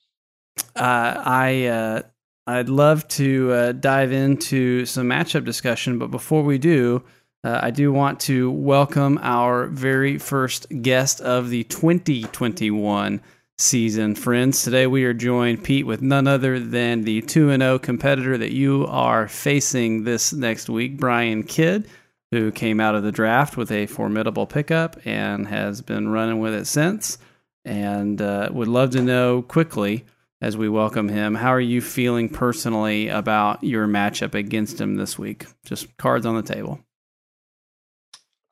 yeah. 0.77 0.83
uh, 0.83 1.23
i 1.25 1.67
uh, 1.67 2.03
i'd 2.47 2.69
love 2.69 3.07
to 3.09 3.53
uh, 3.53 3.73
dive 3.73 4.13
into 4.13 4.85
some 4.87 5.09
matchup 5.09 5.45
discussion 5.45 5.99
but 5.99 6.11
before 6.11 6.43
we 6.43 6.59
do 6.59 7.03
uh, 7.45 7.61
I 7.63 7.71
do 7.71 7.93
want 7.93 8.21
to 8.21 8.51
welcome 8.51 9.19
our 9.23 9.67
very 9.67 10.17
first 10.17 10.67
guest 10.81 11.21
of 11.21 11.51
the 11.51 11.65
2021 11.65 13.21
season, 13.59 14.15
friends. 14.15 14.63
Today 14.63 14.87
we 14.87 15.05
are 15.05 15.13
joined, 15.13 15.63
Pete, 15.63 15.87
with 15.87 16.01
none 16.01 16.27
other 16.27 16.59
than 16.59 17.03
the 17.03 17.21
2 17.21 17.55
0 17.55 17.79
competitor 17.79 18.39
that 18.39 18.53
you 18.53 18.87
are 18.89 19.29
facing 19.29 20.05
this 20.05 20.33
next 20.33 20.71
week, 20.71 20.97
Brian 20.97 21.43
Kidd, 21.43 21.87
who 22.31 22.51
came 22.51 22.81
out 22.81 22.95
of 22.95 23.03
the 23.03 23.13
draft 23.13 23.59
with 23.59 23.71
a 23.71 23.87
formidable 23.87 24.47
pickup 24.47 24.97
and 25.05 25.47
has 25.47 25.83
been 25.83 26.09
running 26.09 26.41
with 26.41 26.55
it 26.55 26.67
since. 26.67 27.19
And 27.67 28.23
uh, 28.23 28.49
would 28.53 28.69
love 28.69 28.91
to 28.91 29.03
know 29.03 29.43
quickly 29.43 30.07
as 30.41 30.57
we 30.57 30.71
welcome 30.71 31.11
him. 31.11 31.35
How 31.35 31.51
are 31.51 31.61
you 31.61 31.83
feeling 31.83 32.31
personally 32.31 33.09
about 33.09 33.63
your 33.63 33.87
matchup 33.87 34.35
against 34.35 34.81
him 34.81 34.97
this 34.97 35.19
week? 35.19 35.45
Just 35.67 35.95
cards 35.99 36.25
on 36.25 36.37
the 36.37 36.43
table. 36.43 36.81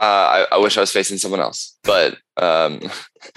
Uh, 0.03 0.47
I, 0.51 0.57
I, 0.57 0.59
wish 0.59 0.77
I 0.77 0.81
was 0.81 0.91
facing 0.91 1.17
someone 1.17 1.39
else, 1.39 1.79
but 1.85 2.15
um, 2.37 2.81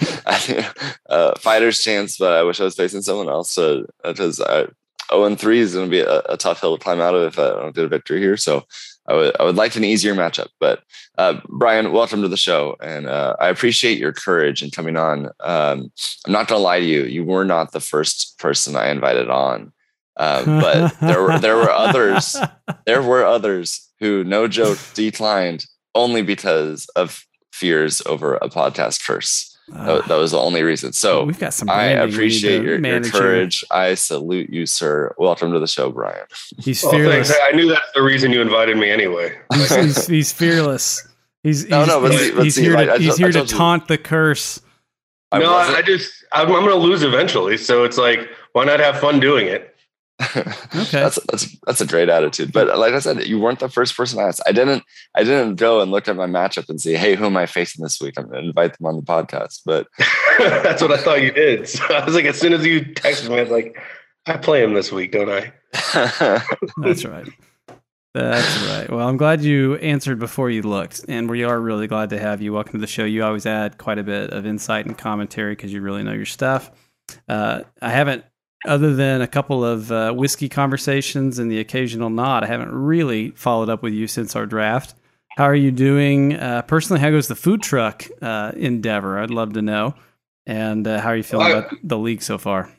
I, 0.26 0.68
uh, 1.08 1.38
fighter's 1.38 1.80
chance. 1.80 2.18
But 2.18 2.32
I 2.32 2.42
wish 2.42 2.60
I 2.60 2.64
was 2.64 2.74
facing 2.74 3.02
someone 3.02 3.28
else. 3.28 3.52
So 3.52 3.86
because 4.02 4.40
uh, 4.40 4.66
0 5.12 5.24
and 5.26 5.38
3 5.38 5.60
is 5.60 5.74
going 5.74 5.86
to 5.86 5.90
be 5.90 6.00
a, 6.00 6.22
a, 6.28 6.36
tough 6.36 6.60
hill 6.60 6.76
to 6.76 6.82
climb 6.82 7.00
out 7.00 7.14
of 7.14 7.22
if 7.22 7.38
I 7.38 7.50
don't 7.50 7.72
get 7.72 7.84
a 7.84 7.88
victory 7.88 8.18
here. 8.18 8.36
So 8.36 8.66
I 9.06 9.14
would 9.14 9.36
I 9.40 9.44
would 9.44 9.54
like 9.54 9.76
an 9.76 9.84
easier 9.84 10.16
matchup. 10.16 10.48
But 10.58 10.82
uh, 11.18 11.40
Brian, 11.48 11.92
welcome 11.92 12.22
to 12.22 12.28
the 12.28 12.36
show, 12.36 12.76
and 12.80 13.06
uh, 13.06 13.36
I 13.38 13.48
appreciate 13.48 13.98
your 13.98 14.12
courage 14.12 14.60
in 14.60 14.72
coming 14.72 14.96
on. 14.96 15.26
Um, 15.40 15.92
I'm 16.26 16.32
not 16.32 16.48
going 16.48 16.58
to 16.58 16.64
lie 16.64 16.80
to 16.80 16.84
you; 16.84 17.04
you 17.04 17.24
were 17.24 17.44
not 17.44 17.70
the 17.70 17.80
first 17.80 18.40
person 18.40 18.74
I 18.74 18.90
invited 18.90 19.30
on, 19.30 19.72
um, 20.16 20.44
but 20.44 20.98
there 21.00 21.22
were 21.22 21.38
there 21.38 21.56
were 21.56 21.70
others. 21.70 22.36
There 22.84 23.02
were 23.02 23.24
others 23.24 23.90
who, 23.98 24.22
no 24.22 24.46
joke, 24.46 24.78
declined 24.94 25.66
only 25.96 26.22
because 26.22 26.88
of 26.96 27.26
fears 27.52 28.02
over 28.06 28.36
a 28.36 28.48
podcast 28.48 29.04
curse. 29.06 29.56
Uh, 29.74 30.00
that, 30.06 30.14
was 30.14 30.30
the 30.30 30.38
only 30.38 30.62
reason. 30.62 30.92
So 30.92 31.24
we've 31.24 31.40
got 31.40 31.52
some. 31.52 31.68
I 31.68 31.86
appreciate 31.86 32.62
your, 32.62 32.78
your 32.78 33.02
courage. 33.02 33.64
I 33.68 33.94
salute 33.94 34.48
you, 34.48 34.64
sir. 34.64 35.12
Welcome 35.18 35.52
to 35.52 35.58
the 35.58 35.66
show, 35.66 35.90
Brian. 35.90 36.24
He's 36.58 36.82
fearless. 36.82 37.32
I 37.42 37.50
knew 37.50 37.68
that's 37.68 37.92
the 37.92 38.02
reason 38.02 38.30
you 38.30 38.40
invited 38.40 38.76
me 38.76 38.90
anyway. 38.90 39.36
he's, 39.52 40.06
he's, 40.06 40.32
fearless. 40.32 41.08
He's, 41.42 41.62
he's, 41.62 41.70
no, 41.70 41.84
no, 41.84 42.00
but 42.00 42.12
he's, 42.12 42.36
he's 42.36 42.56
here 42.56 42.76
to, 42.76 42.98
he's 42.98 43.16
here 43.16 43.32
to 43.32 43.44
taunt 43.44 43.88
the 43.88 43.98
curse. 43.98 44.60
I 45.32 45.40
no, 45.40 45.52
I, 45.52 45.78
I 45.78 45.82
just 45.82 46.24
I'm, 46.32 46.46
I'm 46.46 46.64
going 46.64 46.66
to 46.66 46.76
lose 46.76 47.02
eventually. 47.02 47.56
So 47.56 47.82
it's 47.82 47.98
like, 47.98 48.28
why 48.52 48.64
not 48.64 48.78
have 48.78 49.00
fun 49.00 49.18
doing 49.18 49.48
it? 49.48 49.75
Okay. 50.20 50.44
that's 50.92 51.18
that's 51.30 51.56
that's 51.66 51.80
a 51.80 51.86
great 51.86 52.08
attitude. 52.08 52.52
But 52.52 52.78
like 52.78 52.94
I 52.94 53.00
said, 53.00 53.26
you 53.26 53.38
weren't 53.38 53.60
the 53.60 53.68
first 53.68 53.96
person 53.96 54.18
I 54.18 54.28
asked. 54.28 54.42
I 54.46 54.52
didn't 54.52 54.82
I 55.14 55.24
didn't 55.24 55.56
go 55.56 55.80
and 55.80 55.90
look 55.90 56.08
at 56.08 56.16
my 56.16 56.26
matchup 56.26 56.68
and 56.68 56.80
say, 56.80 56.94
hey, 56.94 57.14
who 57.14 57.26
am 57.26 57.36
I 57.36 57.46
facing 57.46 57.82
this 57.82 58.00
week? 58.00 58.14
I'm 58.16 58.28
gonna 58.28 58.46
invite 58.46 58.78
them 58.78 58.86
on 58.86 58.96
the 58.96 59.02
podcast. 59.02 59.60
But 59.66 59.88
that's 60.38 60.80
what 60.80 60.92
I 60.92 60.96
thought 60.96 61.22
you 61.22 61.32
did. 61.32 61.68
So 61.68 61.84
I 61.90 62.04
was 62.04 62.14
like, 62.14 62.24
as 62.24 62.38
soon 62.38 62.54
as 62.54 62.64
you 62.64 62.80
texted 62.80 63.28
me, 63.28 63.38
I 63.38 63.42
was 63.42 63.50
like, 63.50 63.78
I 64.26 64.36
play 64.38 64.62
him 64.62 64.74
this 64.74 64.90
week, 64.90 65.12
don't 65.12 65.30
I? 65.30 65.52
that's 66.78 67.04
right. 67.04 67.28
That's 68.14 68.62
right. 68.68 68.90
Well, 68.90 69.06
I'm 69.06 69.18
glad 69.18 69.42
you 69.42 69.74
answered 69.76 70.18
before 70.18 70.48
you 70.48 70.62
looked, 70.62 71.04
and 71.06 71.28
we 71.28 71.44
are 71.44 71.60
really 71.60 71.86
glad 71.86 72.08
to 72.10 72.18
have 72.18 72.40
you. 72.40 72.54
Welcome 72.54 72.72
to 72.72 72.78
the 72.78 72.86
show. 72.86 73.04
You 73.04 73.22
always 73.22 73.44
add 73.44 73.76
quite 73.76 73.98
a 73.98 74.02
bit 74.02 74.30
of 74.30 74.46
insight 74.46 74.86
and 74.86 74.96
commentary 74.96 75.52
because 75.52 75.70
you 75.70 75.82
really 75.82 76.02
know 76.02 76.14
your 76.14 76.24
stuff. 76.24 76.70
Uh, 77.28 77.64
I 77.82 77.90
haven't 77.90 78.24
other 78.64 78.94
than 78.94 79.20
a 79.20 79.26
couple 79.26 79.64
of 79.64 79.92
uh, 79.92 80.12
whiskey 80.12 80.48
conversations 80.48 81.38
and 81.38 81.50
the 81.50 81.60
occasional 81.60 82.10
nod, 82.10 82.44
I 82.44 82.46
haven't 82.46 82.72
really 82.72 83.30
followed 83.30 83.68
up 83.68 83.82
with 83.82 83.92
you 83.92 84.06
since 84.06 84.34
our 84.34 84.46
draft. 84.46 84.94
How 85.36 85.44
are 85.44 85.54
you 85.54 85.70
doing 85.70 86.34
uh, 86.34 86.62
personally? 86.62 87.00
How 87.00 87.10
goes 87.10 87.28
the 87.28 87.34
food 87.34 87.62
truck 87.62 88.06
uh, 88.22 88.52
endeavor? 88.56 89.18
I'd 89.18 89.30
love 89.30 89.52
to 89.52 89.62
know. 89.62 89.94
And 90.46 90.86
uh, 90.86 91.00
how 91.00 91.10
are 91.10 91.16
you 91.16 91.22
feeling 91.22 91.48
well, 91.48 91.58
about 91.58 91.74
the 91.82 91.98
league 91.98 92.22
so 92.22 92.38
far? 92.38 92.72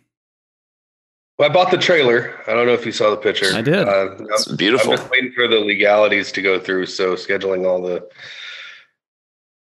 Well, 1.37 1.49
I 1.49 1.53
bought 1.53 1.69
the 1.69 1.77
trailer. 1.77 2.33
I 2.47 2.53
don't 2.53 2.65
know 2.65 2.73
if 2.73 2.85
you 2.85 2.91
saw 2.91 3.11
the 3.11 3.17
picture. 3.17 3.53
I 3.53 3.61
did. 3.61 3.87
Uh, 3.87 4.15
it's 4.31 4.51
beautiful. 4.53 4.93
I'm 4.93 4.97
just 4.97 5.11
waiting 5.11 5.31
for 5.33 5.47
the 5.47 5.59
legalities 5.59 6.31
to 6.31 6.41
go 6.41 6.59
through. 6.59 6.87
So 6.87 7.13
scheduling 7.13 7.67
all 7.67 7.81
the 7.81 8.09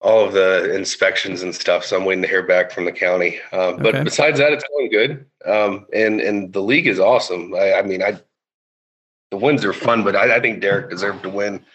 all 0.05 0.23
of 0.23 0.33
the 0.33 0.71
inspections 0.75 1.41
and 1.41 1.53
stuff. 1.53 1.83
So 1.83 1.97
I'm 1.97 2.05
waiting 2.05 2.21
to 2.21 2.27
hear 2.27 2.43
back 2.43 2.71
from 2.71 2.85
the 2.85 2.91
county. 2.91 3.39
Um, 3.51 3.77
but 3.77 3.95
okay. 3.95 4.03
besides 4.03 4.37
that, 4.37 4.53
it's 4.53 4.63
going 4.69 4.91
good. 4.91 5.25
Um, 5.45 5.87
and 5.93 6.21
and 6.21 6.53
the 6.53 6.61
league 6.61 6.85
is 6.85 6.99
awesome. 6.99 7.55
I, 7.55 7.73
I 7.73 7.81
mean, 7.81 8.03
I 8.03 8.19
the 9.31 9.37
wins 9.37 9.65
are 9.65 9.73
fun, 9.73 10.03
but 10.03 10.15
I, 10.15 10.35
I, 10.35 10.39
think 10.39 10.61
Derek 10.61 10.91
deserved 10.91 11.23
to 11.23 11.29
win 11.29 11.65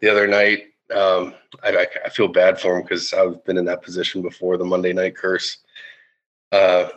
the 0.00 0.10
other 0.10 0.26
night. 0.26 0.64
Um, 0.92 1.34
I, 1.62 1.86
I, 2.04 2.08
feel 2.08 2.26
bad 2.26 2.60
for 2.60 2.76
him 2.76 2.82
because 2.82 3.12
I've 3.12 3.44
been 3.44 3.56
in 3.56 3.66
that 3.66 3.82
position 3.82 4.22
before. 4.22 4.56
The 4.56 4.64
Monday 4.64 4.92
night 4.92 5.16
curse. 5.16 5.58
Uh, 6.50 6.88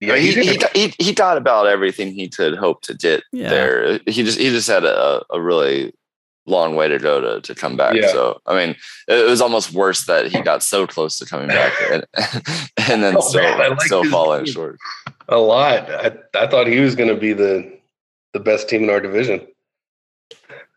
yeah, 0.00 0.16
he, 0.16 0.32
he, 0.32 0.58
he, 0.74 0.94
he, 0.98 1.12
thought 1.12 1.38
about 1.38 1.68
everything 1.68 2.12
he 2.12 2.28
could 2.28 2.56
hope 2.56 2.82
to 2.82 2.94
get 2.94 3.22
yeah. 3.32 3.48
there. 3.48 4.00
He 4.06 4.24
just 4.24 4.38
he 4.38 4.50
just 4.50 4.68
had 4.68 4.84
a, 4.84 5.24
a 5.30 5.40
really 5.40 5.94
long 6.46 6.74
way 6.74 6.88
to 6.88 6.98
go 6.98 7.20
to, 7.20 7.40
to 7.40 7.54
come 7.54 7.76
back. 7.76 7.94
Yeah. 7.94 8.08
So, 8.08 8.40
I 8.46 8.54
mean, 8.54 8.76
it 9.08 9.28
was 9.28 9.40
almost 9.40 9.72
worse 9.72 10.06
that 10.06 10.26
he 10.26 10.40
got 10.40 10.62
so 10.62 10.86
close 10.86 11.18
to 11.18 11.26
coming 11.26 11.48
back 11.48 11.72
and, 11.90 12.04
and 12.88 13.02
then 13.02 13.16
oh, 13.16 13.20
still, 13.20 13.58
man, 13.58 13.78
still 13.80 14.04
falling 14.10 14.44
short. 14.46 14.78
A 15.28 15.38
lot. 15.38 15.90
I, 15.90 16.12
I 16.34 16.46
thought 16.46 16.66
he 16.66 16.80
was 16.80 16.94
going 16.94 17.08
to 17.08 17.16
be 17.16 17.32
the, 17.32 17.78
the 18.32 18.40
best 18.40 18.68
team 18.68 18.84
in 18.84 18.90
our 18.90 19.00
division. 19.00 19.46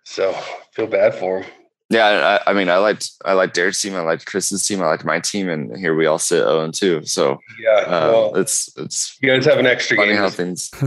So 0.04 0.34
feel 0.74 0.88
bad 0.88 1.16
for 1.16 1.42
him. 1.42 1.52
Yeah, 1.90 2.40
I, 2.48 2.50
I, 2.50 2.54
mean, 2.54 2.68
I 2.68 2.78
liked 2.78 3.12
I 3.26 3.34
liked 3.34 3.54
Derek's 3.54 3.80
team, 3.80 3.94
I 3.94 4.00
liked 4.00 4.26
Chris's 4.26 4.66
team, 4.66 4.82
I 4.82 4.88
liked 4.88 5.06
my 5.06 5.20
team, 5.20 5.50
and 5.50 5.78
here 5.78 5.96
we 5.96 6.08
all 6.08 6.18
sit 6.18 6.38
zero 6.38 6.64
and 6.64 6.74
two. 6.74 7.06
So 7.06 7.38
yeah, 7.62 7.82
uh, 7.82 8.12
well, 8.12 8.36
it's 8.36 8.76
it's 8.76 9.16
you 9.22 9.30
guys 9.30 9.46
have 9.46 9.60
an 9.60 9.68
extra 9.68 9.98
game. 9.98 10.16
How 10.16 10.30
things, 10.30 10.72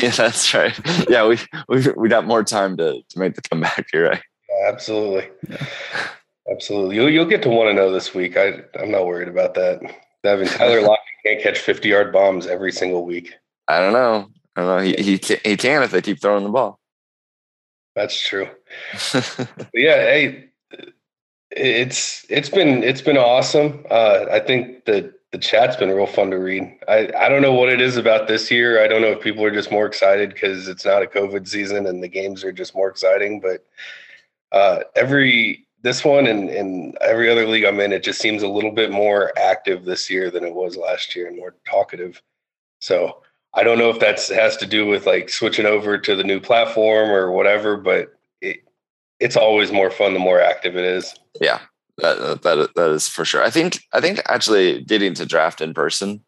yeah, 0.00 0.10
that's 0.10 0.54
right. 0.54 0.78
Yeah, 1.08 1.26
we 1.26 1.38
we 1.68 1.92
we 1.96 2.08
got 2.08 2.26
more 2.26 2.44
time 2.44 2.76
to 2.76 3.02
to 3.08 3.18
make 3.18 3.34
the 3.34 3.42
comeback. 3.42 3.86
You're 3.92 4.08
right. 4.08 4.22
Yeah, 4.48 4.68
absolutely, 4.68 5.28
yeah. 5.48 5.66
absolutely. 6.52 6.94
You'll 6.94 7.10
you'll 7.10 7.24
get 7.24 7.42
to 7.42 7.48
want 7.48 7.68
to 7.70 7.74
know 7.74 7.90
this 7.90 8.14
week. 8.14 8.36
I 8.36 8.60
I'm 8.78 8.92
not 8.92 9.04
worried 9.06 9.28
about 9.28 9.54
that. 9.54 9.80
Devin 10.22 10.46
Tyler 10.46 10.80
Lockett 10.80 11.04
can't 11.24 11.42
catch 11.42 11.58
50 11.58 11.88
yard 11.88 12.12
bombs 12.12 12.46
every 12.46 12.72
single 12.72 13.04
week. 13.04 13.32
I 13.68 13.78
don't 13.78 13.92
know. 13.92 14.28
I 14.54 14.60
don't 14.60 14.76
know. 14.76 14.82
He 14.82 14.94
he 15.02 15.18
can, 15.18 15.38
he 15.42 15.56
can 15.56 15.82
if 15.82 15.90
they 15.90 16.02
keep 16.02 16.20
throwing 16.20 16.44
the 16.44 16.50
ball. 16.50 16.78
That's 17.96 18.20
true. 18.20 18.46
yeah, 19.72 19.96
hey, 19.96 20.50
it's 21.50 22.26
it's 22.28 22.50
been 22.50 22.84
it's 22.84 23.00
been 23.00 23.16
awesome. 23.16 23.84
Uh, 23.90 24.26
I 24.30 24.38
think 24.38 24.84
the 24.84 25.14
the 25.32 25.38
chat's 25.38 25.76
been 25.76 25.88
real 25.88 26.06
fun 26.06 26.30
to 26.30 26.38
read. 26.38 26.78
I 26.86 27.10
I 27.18 27.30
don't 27.30 27.40
know 27.40 27.54
what 27.54 27.70
it 27.70 27.80
is 27.80 27.96
about 27.96 28.28
this 28.28 28.50
year. 28.50 28.84
I 28.84 28.86
don't 28.86 29.00
know 29.00 29.12
if 29.12 29.22
people 29.22 29.42
are 29.44 29.50
just 29.50 29.72
more 29.72 29.86
excited 29.86 30.34
because 30.34 30.68
it's 30.68 30.84
not 30.84 31.02
a 31.02 31.06
COVID 31.06 31.48
season 31.48 31.86
and 31.86 32.02
the 32.02 32.08
games 32.08 32.44
are 32.44 32.52
just 32.52 32.74
more 32.74 32.90
exciting. 32.90 33.40
But 33.40 33.64
uh, 34.52 34.80
every 34.94 35.66
this 35.80 36.04
one 36.04 36.26
and, 36.26 36.50
and 36.50 36.98
every 37.00 37.30
other 37.30 37.46
league 37.46 37.64
I'm 37.64 37.80
in, 37.80 37.94
it 37.94 38.02
just 38.02 38.20
seems 38.20 38.42
a 38.42 38.48
little 38.48 38.72
bit 38.72 38.90
more 38.90 39.32
active 39.38 39.86
this 39.86 40.10
year 40.10 40.30
than 40.30 40.44
it 40.44 40.54
was 40.54 40.76
last 40.76 41.16
year 41.16 41.28
and 41.28 41.36
more 41.36 41.54
talkative. 41.64 42.20
So 42.80 43.22
I 43.56 43.64
don't 43.64 43.78
know 43.78 43.88
if 43.88 43.98
that's 43.98 44.28
has 44.28 44.56
to 44.58 44.66
do 44.66 44.86
with 44.86 45.06
like 45.06 45.30
switching 45.30 45.64
over 45.64 45.96
to 45.96 46.14
the 46.14 46.22
new 46.22 46.40
platform 46.40 47.10
or 47.10 47.32
whatever, 47.32 47.76
but 47.76 48.12
it, 48.42 48.62
it's 49.18 49.36
always 49.36 49.72
more 49.72 49.90
fun 49.90 50.12
the 50.12 50.20
more 50.20 50.40
active 50.40 50.76
it 50.76 50.84
is. 50.84 51.14
Yeah, 51.40 51.60
that 51.96 52.42
that 52.42 52.74
that 52.74 52.90
is 52.90 53.08
for 53.08 53.24
sure. 53.24 53.42
I 53.42 53.50
think 53.50 53.82
I 53.94 54.00
think 54.00 54.20
actually 54.28 54.82
getting 54.82 55.14
to 55.14 55.24
draft 55.24 55.62
in 55.62 55.72
person 55.72 56.22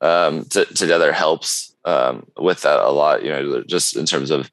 um, 0.00 0.44
to, 0.46 0.64
together 0.66 1.12
helps 1.12 1.74
um, 1.84 2.26
with 2.36 2.62
that 2.62 2.80
a 2.80 2.90
lot. 2.90 3.22
You 3.22 3.30
know, 3.30 3.62
just 3.62 3.96
in 3.96 4.04
terms 4.04 4.32
of 4.32 4.50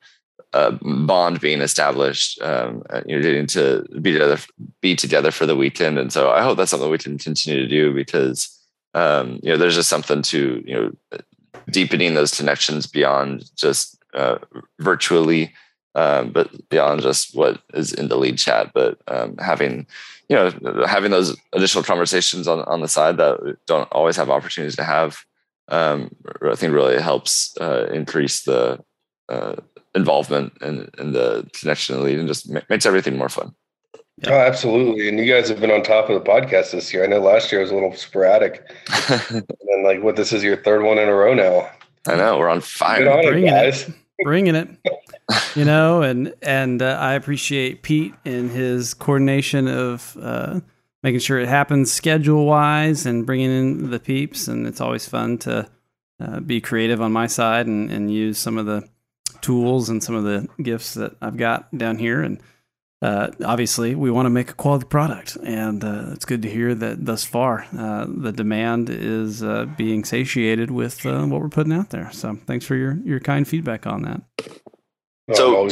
uh, 0.54 0.78
bond 0.82 1.42
being 1.42 1.62
established, 1.62 2.40
um, 2.44 2.84
you 3.08 3.16
know, 3.16 3.22
getting 3.24 3.48
to 3.48 3.84
be 4.00 4.12
together, 4.12 4.38
be 4.80 4.96
together 4.96 5.32
for 5.32 5.48
the 5.48 5.56
weekend, 5.56 5.98
and 5.98 6.14
so 6.14 6.30
I 6.30 6.44
hope 6.44 6.58
that's 6.58 6.70
something 6.70 6.92
we 6.92 7.00
can 7.00 7.18
continue 7.18 7.62
to 7.62 7.68
do 7.68 7.96
because 7.96 8.56
um, 8.94 9.40
you 9.42 9.52
know 9.52 9.58
there's 9.58 9.76
just 9.76 9.90
something 9.90 10.22
to 10.22 10.64
you 10.68 10.76
know 10.76 11.20
deepening 11.70 12.14
those 12.14 12.36
connections 12.36 12.88
beyond 12.88 13.50
just 13.56 13.98
uh, 14.14 14.38
virtually, 14.80 15.54
um, 15.96 16.32
but 16.32 16.70
beyond 16.70 17.02
just 17.02 17.36
what 17.36 17.62
is 17.74 17.94
in 17.94 18.08
the 18.08 18.18
lead 18.18 18.38
chat. 18.38 18.72
But 18.74 19.00
um, 19.08 19.38
having, 19.38 19.88
you 20.30 20.36
know, 20.36 20.86
having 20.86 21.12
those 21.12 21.36
additional 21.54 21.84
conversations 21.84 22.48
on, 22.48 22.60
on 22.62 22.82
the 22.82 22.88
side 22.88 23.18
that 23.18 23.58
don't 23.68 23.92
always 23.92 24.16
have 24.18 24.30
opportunities 24.30 24.76
to 24.78 24.84
have, 24.84 25.24
um, 25.68 26.14
I 26.42 26.56
think 26.56 26.74
really 26.74 27.02
helps 27.02 27.56
uh, 27.60 27.88
increase 27.94 28.44
the 28.44 28.84
uh, 29.30 29.56
involvement 29.96 30.54
and, 30.62 30.90
and 30.98 31.14
the 31.16 31.50
connection 31.54 31.96
in 31.96 32.02
the 32.02 32.08
lead 32.08 32.20
and 32.20 32.28
just 32.28 32.50
makes 32.70 32.86
everything 32.86 33.18
more 33.18 33.30
fun. 33.30 33.54
Yeah. 34.22 34.34
Oh, 34.34 34.40
absolutely. 34.40 35.10
And 35.10 35.18
you 35.18 35.26
guys 35.26 35.50
have 35.50 35.60
been 35.60 35.72
on 35.72 35.82
top 35.82 36.10
of 36.10 36.24
the 36.24 36.30
podcast 36.30 36.72
this 36.72 36.94
year. 36.94 37.04
I 37.04 37.08
know 37.08 37.20
last 37.20 37.52
year 37.52 37.62
was 37.62 37.72
a 37.72 37.74
little 37.74 37.94
sporadic. 37.96 38.64
and 39.10 39.84
like, 39.84 40.04
what, 40.04 40.16
this 40.16 40.32
is 40.32 40.44
your 40.44 40.58
third 40.58 40.84
one 40.84 41.00
in 41.00 41.10
a 41.10 41.14
row 41.14 41.34
now. 41.34 41.70
I 42.08 42.16
know. 42.16 42.38
We're 42.38 42.50
on 42.50 42.62
fire. 42.62 43.10
On 43.10 43.24
Bringing 43.24 43.48
it, 43.48 43.52
guys. 43.52 43.90
it. 43.90 43.96
Bringing 44.24 44.56
it. 44.56 44.70
you 45.56 45.66
know, 45.66 46.02
and 46.04 46.34
and 46.42 46.82
uh, 46.82 46.98
I 47.00 47.14
appreciate 47.14 47.82
Pete 47.82 48.14
and 48.26 48.52
his 48.52 48.94
coordination 48.94 49.68
of 49.68 50.16
uh, 50.22 50.60
making 51.04 51.20
sure 51.20 51.40
it 51.40 51.48
happens 51.48 51.92
schedule 51.92 52.46
wise 52.46 53.06
and 53.06 53.26
bringing 53.26 53.52
in 53.52 53.90
the 53.90 54.00
peeps. 54.00 54.48
And 54.48 54.68
it's 54.68 54.82
always 54.82 55.08
fun 55.08 55.40
to 55.40 55.68
uh, 56.20 56.40
be 56.42 56.62
creative 56.62 57.02
on 57.02 57.12
my 57.12 57.28
side 57.28 57.66
and, 57.66 57.92
and 57.92 58.14
use 58.14 58.38
some 58.38 58.58
of 58.58 58.66
the 58.68 58.88
tools 59.42 59.90
and 59.90 60.04
some 60.04 60.14
of 60.14 60.24
the 60.24 60.48
gifts 60.62 60.94
that 60.94 61.16
I've 61.22 61.38
got 61.38 61.76
down 61.76 61.98
here. 61.98 62.22
And 62.22 62.40
uh, 63.02 63.32
obviously, 63.44 63.96
we 63.96 64.12
want 64.12 64.28
to 64.28 64.30
make 64.30 64.52
a 64.52 64.54
quality 64.54 64.86
product, 64.86 65.36
and 65.44 65.84
uh, 65.84 66.12
it's 66.12 66.26
good 66.26 66.44
to 66.44 66.50
hear 66.50 66.76
that 66.76 67.04
thus 67.04 67.24
far 67.24 67.66
uh, 67.78 68.06
the 68.08 68.32
demand 68.32 68.90
is 68.92 69.42
uh, 69.42 69.66
being 69.76 70.06
satiated 70.06 70.70
with 70.70 71.04
uh, 71.06 71.26
what 71.26 71.42
we're 71.42 71.50
putting 71.50 71.74
out 71.74 71.90
there. 71.90 72.12
So, 72.12 72.38
thanks 72.46 72.64
for 72.64 72.76
your 72.76 73.00
your 73.04 73.20
kind 73.20 73.48
feedback 73.48 73.88
on 73.88 74.04
that. 74.04 74.22
So, 75.34 75.68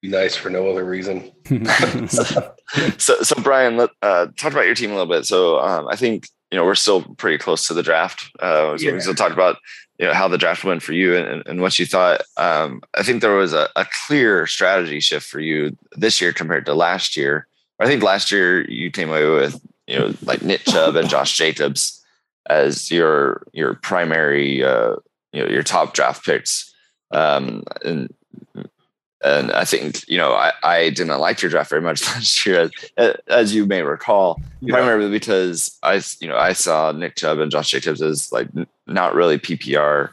be 0.00 0.08
nice 0.08 0.36
for 0.36 0.48
no 0.48 0.70
other 0.70 0.84
reason. 0.84 1.30
so, 2.08 3.22
so 3.22 3.42
Brian, 3.42 3.76
let, 3.76 3.90
uh, 4.00 4.28
talk 4.38 4.52
about 4.52 4.64
your 4.64 4.74
team 4.74 4.90
a 4.90 4.94
little 4.94 5.12
bit. 5.12 5.26
So, 5.26 5.60
um, 5.60 5.86
I 5.86 5.96
think 5.96 6.28
you 6.50 6.58
know 6.58 6.64
we're 6.64 6.74
still 6.74 7.02
pretty 7.16 7.38
close 7.38 7.66
to 7.68 7.74
the 7.74 7.82
draft. 7.82 8.30
Uh, 8.40 8.76
so 8.76 8.84
yeah. 8.84 8.92
we 8.92 9.00
still 9.00 9.14
talked 9.14 9.32
about 9.32 9.56
you 9.98 10.06
know 10.06 10.14
how 10.14 10.28
the 10.28 10.38
draft 10.38 10.64
went 10.64 10.82
for 10.82 10.92
you 10.92 11.16
and, 11.16 11.46
and 11.46 11.60
what 11.60 11.78
you 11.78 11.86
thought. 11.86 12.22
Um, 12.36 12.82
I 12.96 13.02
think 13.02 13.20
there 13.20 13.34
was 13.34 13.52
a, 13.52 13.68
a, 13.76 13.86
clear 14.06 14.46
strategy 14.46 14.98
shift 15.00 15.26
for 15.26 15.40
you 15.40 15.76
this 15.92 16.20
year 16.20 16.32
compared 16.32 16.66
to 16.66 16.74
last 16.74 17.16
year. 17.16 17.46
I 17.78 17.86
think 17.86 18.02
last 18.02 18.32
year 18.32 18.68
you 18.68 18.90
came 18.90 19.10
away 19.10 19.28
with 19.28 19.60
you 19.86 19.98
know 19.98 20.14
like 20.22 20.42
Nick 20.42 20.64
Chubb 20.64 20.96
and 20.96 21.08
Josh 21.08 21.36
Jacobs 21.36 22.04
as 22.48 22.90
your 22.90 23.46
your 23.52 23.74
primary 23.74 24.64
uh, 24.64 24.96
you 25.32 25.42
know 25.42 25.48
your 25.48 25.62
top 25.62 25.94
draft 25.94 26.24
picks. 26.24 26.74
Um, 27.12 27.64
and 27.84 28.12
and 29.22 29.52
I 29.52 29.64
think 29.64 30.08
you 30.08 30.18
know 30.18 30.32
I, 30.32 30.52
I 30.62 30.90
did 30.90 31.06
not 31.06 31.20
like 31.20 31.42
your 31.42 31.50
draft 31.50 31.70
very 31.70 31.82
much 31.82 32.02
last 32.06 32.44
year, 32.46 32.70
as, 32.96 33.16
as 33.28 33.54
you 33.54 33.66
may 33.66 33.82
recall, 33.82 34.40
yeah. 34.60 34.74
primarily 34.74 35.10
because 35.10 35.78
I 35.82 36.00
you 36.20 36.28
know 36.28 36.36
I 36.36 36.52
saw 36.52 36.92
Nick 36.92 37.16
Chubb 37.16 37.38
and 37.38 37.50
Josh 37.50 37.70
Jacobs 37.70 38.02
as 38.02 38.32
like 38.32 38.48
not 38.86 39.14
really 39.14 39.38
PPR 39.38 40.10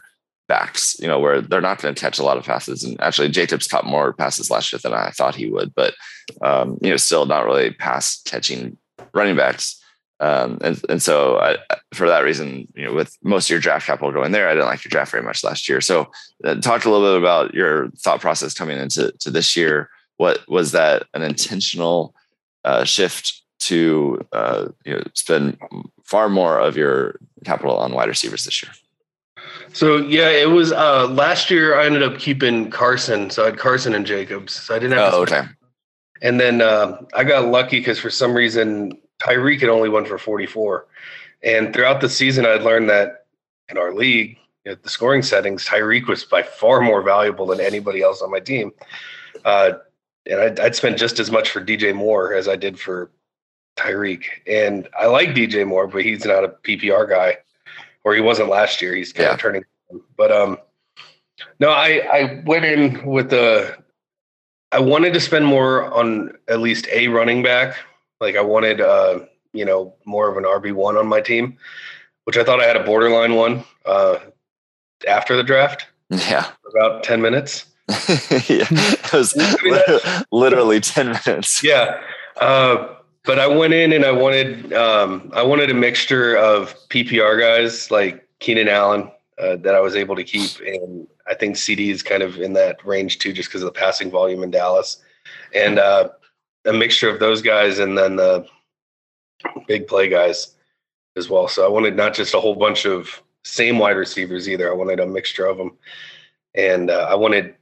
backs, 0.48 0.98
you 0.98 1.06
know, 1.06 1.20
where 1.20 1.40
they're 1.40 1.60
not 1.60 1.80
going 1.80 1.94
to 1.94 2.00
catch 2.00 2.18
a 2.18 2.22
lot 2.22 2.38
of 2.38 2.44
passes. 2.44 2.82
And 2.82 3.00
actually, 3.00 3.28
Jacobs 3.28 3.68
caught 3.68 3.84
more 3.84 4.12
passes 4.12 4.50
last 4.50 4.72
year 4.72 4.80
than 4.82 4.94
I 4.94 5.10
thought 5.10 5.34
he 5.34 5.50
would, 5.50 5.74
but 5.74 5.94
um, 6.42 6.78
you 6.80 6.90
know, 6.90 6.96
still 6.96 7.26
not 7.26 7.44
really 7.44 7.70
pass 7.70 8.20
catching 8.22 8.76
running 9.14 9.36
backs. 9.36 9.80
Um, 10.20 10.58
and 10.62 10.80
and 10.88 11.02
so 11.02 11.38
I, 11.38 11.58
for 11.94 12.08
that 12.08 12.24
reason, 12.24 12.66
you 12.74 12.86
know, 12.86 12.92
with 12.92 13.16
most 13.22 13.46
of 13.46 13.50
your 13.50 13.60
draft 13.60 13.86
capital 13.86 14.12
going 14.12 14.32
there, 14.32 14.48
I 14.48 14.54
didn't 14.54 14.66
like 14.66 14.84
your 14.84 14.90
draft 14.90 15.12
very 15.12 15.22
much 15.22 15.44
last 15.44 15.68
year. 15.68 15.80
So 15.80 16.10
uh, 16.44 16.56
talk 16.56 16.84
a 16.84 16.90
little 16.90 17.14
bit 17.14 17.18
about 17.18 17.54
your 17.54 17.90
thought 17.90 18.20
process 18.20 18.54
coming 18.54 18.78
into 18.78 19.12
to 19.20 19.30
this 19.30 19.56
year. 19.56 19.90
What 20.16 20.40
was 20.48 20.72
that 20.72 21.04
an 21.14 21.22
intentional 21.22 22.14
uh, 22.64 22.84
shift 22.84 23.42
to 23.60 24.26
uh, 24.32 24.68
you 24.84 24.94
know 24.94 25.02
spend 25.14 25.58
far 26.02 26.28
more 26.28 26.58
of 26.58 26.76
your 26.76 27.20
capital 27.44 27.76
on 27.76 27.92
wide 27.92 28.08
receivers 28.08 28.44
this 28.44 28.62
year? 28.62 28.72
So 29.72 29.98
yeah, 29.98 30.30
it 30.30 30.50
was 30.50 30.72
uh, 30.72 31.06
last 31.06 31.50
year. 31.50 31.78
I 31.78 31.86
ended 31.86 32.02
up 32.02 32.18
keeping 32.18 32.70
Carson, 32.70 33.30
so 33.30 33.44
I 33.44 33.46
had 33.46 33.58
Carson 33.58 33.94
and 33.94 34.04
Jacobs. 34.04 34.54
So 34.54 34.74
I 34.74 34.78
didn't 34.78 34.98
have. 34.98 35.14
Oh, 35.14 35.22
okay. 35.22 35.42
And 36.22 36.40
then 36.40 36.60
uh, 36.60 37.02
I 37.14 37.24
got 37.24 37.46
lucky 37.46 37.78
because 37.78 37.98
for 37.98 38.10
some 38.10 38.34
reason 38.34 38.98
Tyreek 39.20 39.60
had 39.60 39.68
only 39.68 39.88
won 39.88 40.04
for 40.04 40.18
44. 40.18 40.86
And 41.42 41.72
throughout 41.72 42.00
the 42.00 42.08
season, 42.08 42.46
I'd 42.46 42.62
learned 42.62 42.90
that 42.90 43.26
in 43.68 43.78
our 43.78 43.94
league, 43.94 44.38
at 44.66 44.82
the 44.82 44.88
scoring 44.90 45.22
settings, 45.22 45.64
Tyreek 45.64 46.06
was 46.06 46.24
by 46.24 46.42
far 46.42 46.80
more 46.80 47.02
valuable 47.02 47.46
than 47.46 47.60
anybody 47.60 48.02
else 48.02 48.20
on 48.22 48.30
my 48.30 48.40
team. 48.40 48.72
Uh, 49.44 49.72
and 50.26 50.40
I'd, 50.40 50.60
I'd 50.60 50.74
spent 50.74 50.98
just 50.98 51.18
as 51.18 51.30
much 51.30 51.50
for 51.50 51.64
DJ 51.64 51.94
Moore 51.94 52.34
as 52.34 52.48
I 52.48 52.56
did 52.56 52.78
for 52.78 53.10
Tyreek. 53.76 54.24
And 54.46 54.88
I 54.98 55.06
like 55.06 55.30
DJ 55.30 55.66
Moore, 55.66 55.86
but 55.86 56.04
he's 56.04 56.24
not 56.24 56.44
a 56.44 56.48
PPR 56.48 57.08
guy, 57.08 57.38
or 58.04 58.14
he 58.14 58.20
wasn't 58.20 58.48
last 58.48 58.82
year. 58.82 58.94
He's 58.94 59.12
kind 59.12 59.28
yeah. 59.28 59.34
of 59.34 59.40
turning. 59.40 59.64
But 60.16 60.32
um, 60.32 60.58
no, 61.60 61.70
I 61.70 62.02
I 62.12 62.42
went 62.44 62.64
in 62.64 63.06
with 63.06 63.30
the. 63.30 63.76
I 64.72 64.80
wanted 64.80 65.14
to 65.14 65.20
spend 65.20 65.46
more 65.46 65.92
on 65.94 66.32
at 66.48 66.60
least 66.60 66.86
a 66.92 67.08
running 67.08 67.42
back 67.42 67.76
like 68.20 68.36
I 68.36 68.40
wanted, 68.40 68.80
uh, 68.80 69.20
you 69.52 69.64
know, 69.64 69.94
more 70.04 70.28
of 70.28 70.36
an 70.36 70.44
RB 70.44 70.72
one 70.72 70.96
on 70.96 71.06
my 71.06 71.20
team, 71.20 71.56
which 72.24 72.36
I 72.36 72.44
thought 72.44 72.60
I 72.60 72.64
had 72.64 72.76
a 72.76 72.84
borderline 72.84 73.34
one 73.34 73.64
uh, 73.86 74.18
after 75.06 75.36
the 75.36 75.42
draft. 75.42 75.86
Yeah, 76.10 76.50
about 76.70 77.02
ten 77.02 77.20
minutes. 77.20 77.66
yeah, 77.88 78.66
it 78.70 79.12
was 79.12 79.36
literally 80.32 80.80
ten 80.80 81.18
minutes. 81.26 81.62
Yeah, 81.62 82.00
uh, 82.40 82.88
but 83.24 83.38
I 83.38 83.46
went 83.46 83.74
in 83.74 83.92
and 83.92 84.04
I 84.04 84.12
wanted 84.12 84.72
um, 84.72 85.30
I 85.34 85.42
wanted 85.42 85.70
a 85.70 85.74
mixture 85.74 86.36
of 86.36 86.74
PPR 86.88 87.38
guys 87.38 87.90
like 87.90 88.26
Keenan 88.40 88.68
Allen 88.68 89.10
uh, 89.38 89.56
that 89.56 89.74
I 89.74 89.80
was 89.80 89.94
able 89.94 90.16
to 90.16 90.24
keep, 90.24 90.50
and 90.60 91.06
I 91.28 91.34
think 91.34 91.56
CeeDee 91.56 91.90
is 91.90 92.02
kind 92.02 92.22
of 92.22 92.38
in 92.38 92.52
that 92.54 92.84
range 92.84 93.18
too, 93.18 93.32
just 93.32 93.48
because 93.48 93.62
of 93.62 93.66
the 93.72 93.78
passing 93.78 94.10
volume 94.10 94.42
in 94.42 94.50
Dallas, 94.50 95.02
and 95.54 95.78
uh, 95.78 96.08
a 96.64 96.72
mixture 96.72 97.08
of 97.08 97.20
those 97.20 97.42
guys 97.42 97.78
and 97.78 97.96
then 97.96 98.16
the 98.16 98.46
big 99.66 99.86
play 99.86 100.08
guys 100.08 100.54
as 101.16 101.28
well. 101.28 101.48
So 101.48 101.64
I 101.64 101.68
wanted 101.68 101.96
not 101.96 102.14
just 102.14 102.34
a 102.34 102.40
whole 102.40 102.54
bunch 102.54 102.86
of 102.86 103.22
same 103.44 103.78
wide 103.78 103.96
receivers 103.96 104.48
either. 104.48 104.70
I 104.70 104.74
wanted 104.74 105.00
a 105.00 105.06
mixture 105.06 105.46
of 105.46 105.58
them, 105.58 105.76
and 106.54 106.90
uh, 106.90 107.06
I 107.10 107.14
wanted 107.14 107.54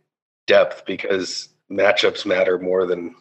depth 0.47 0.85
because 0.87 1.49
matchups 1.71 2.25
matter 2.25 2.59
more 2.59 2.87
than 2.87 3.15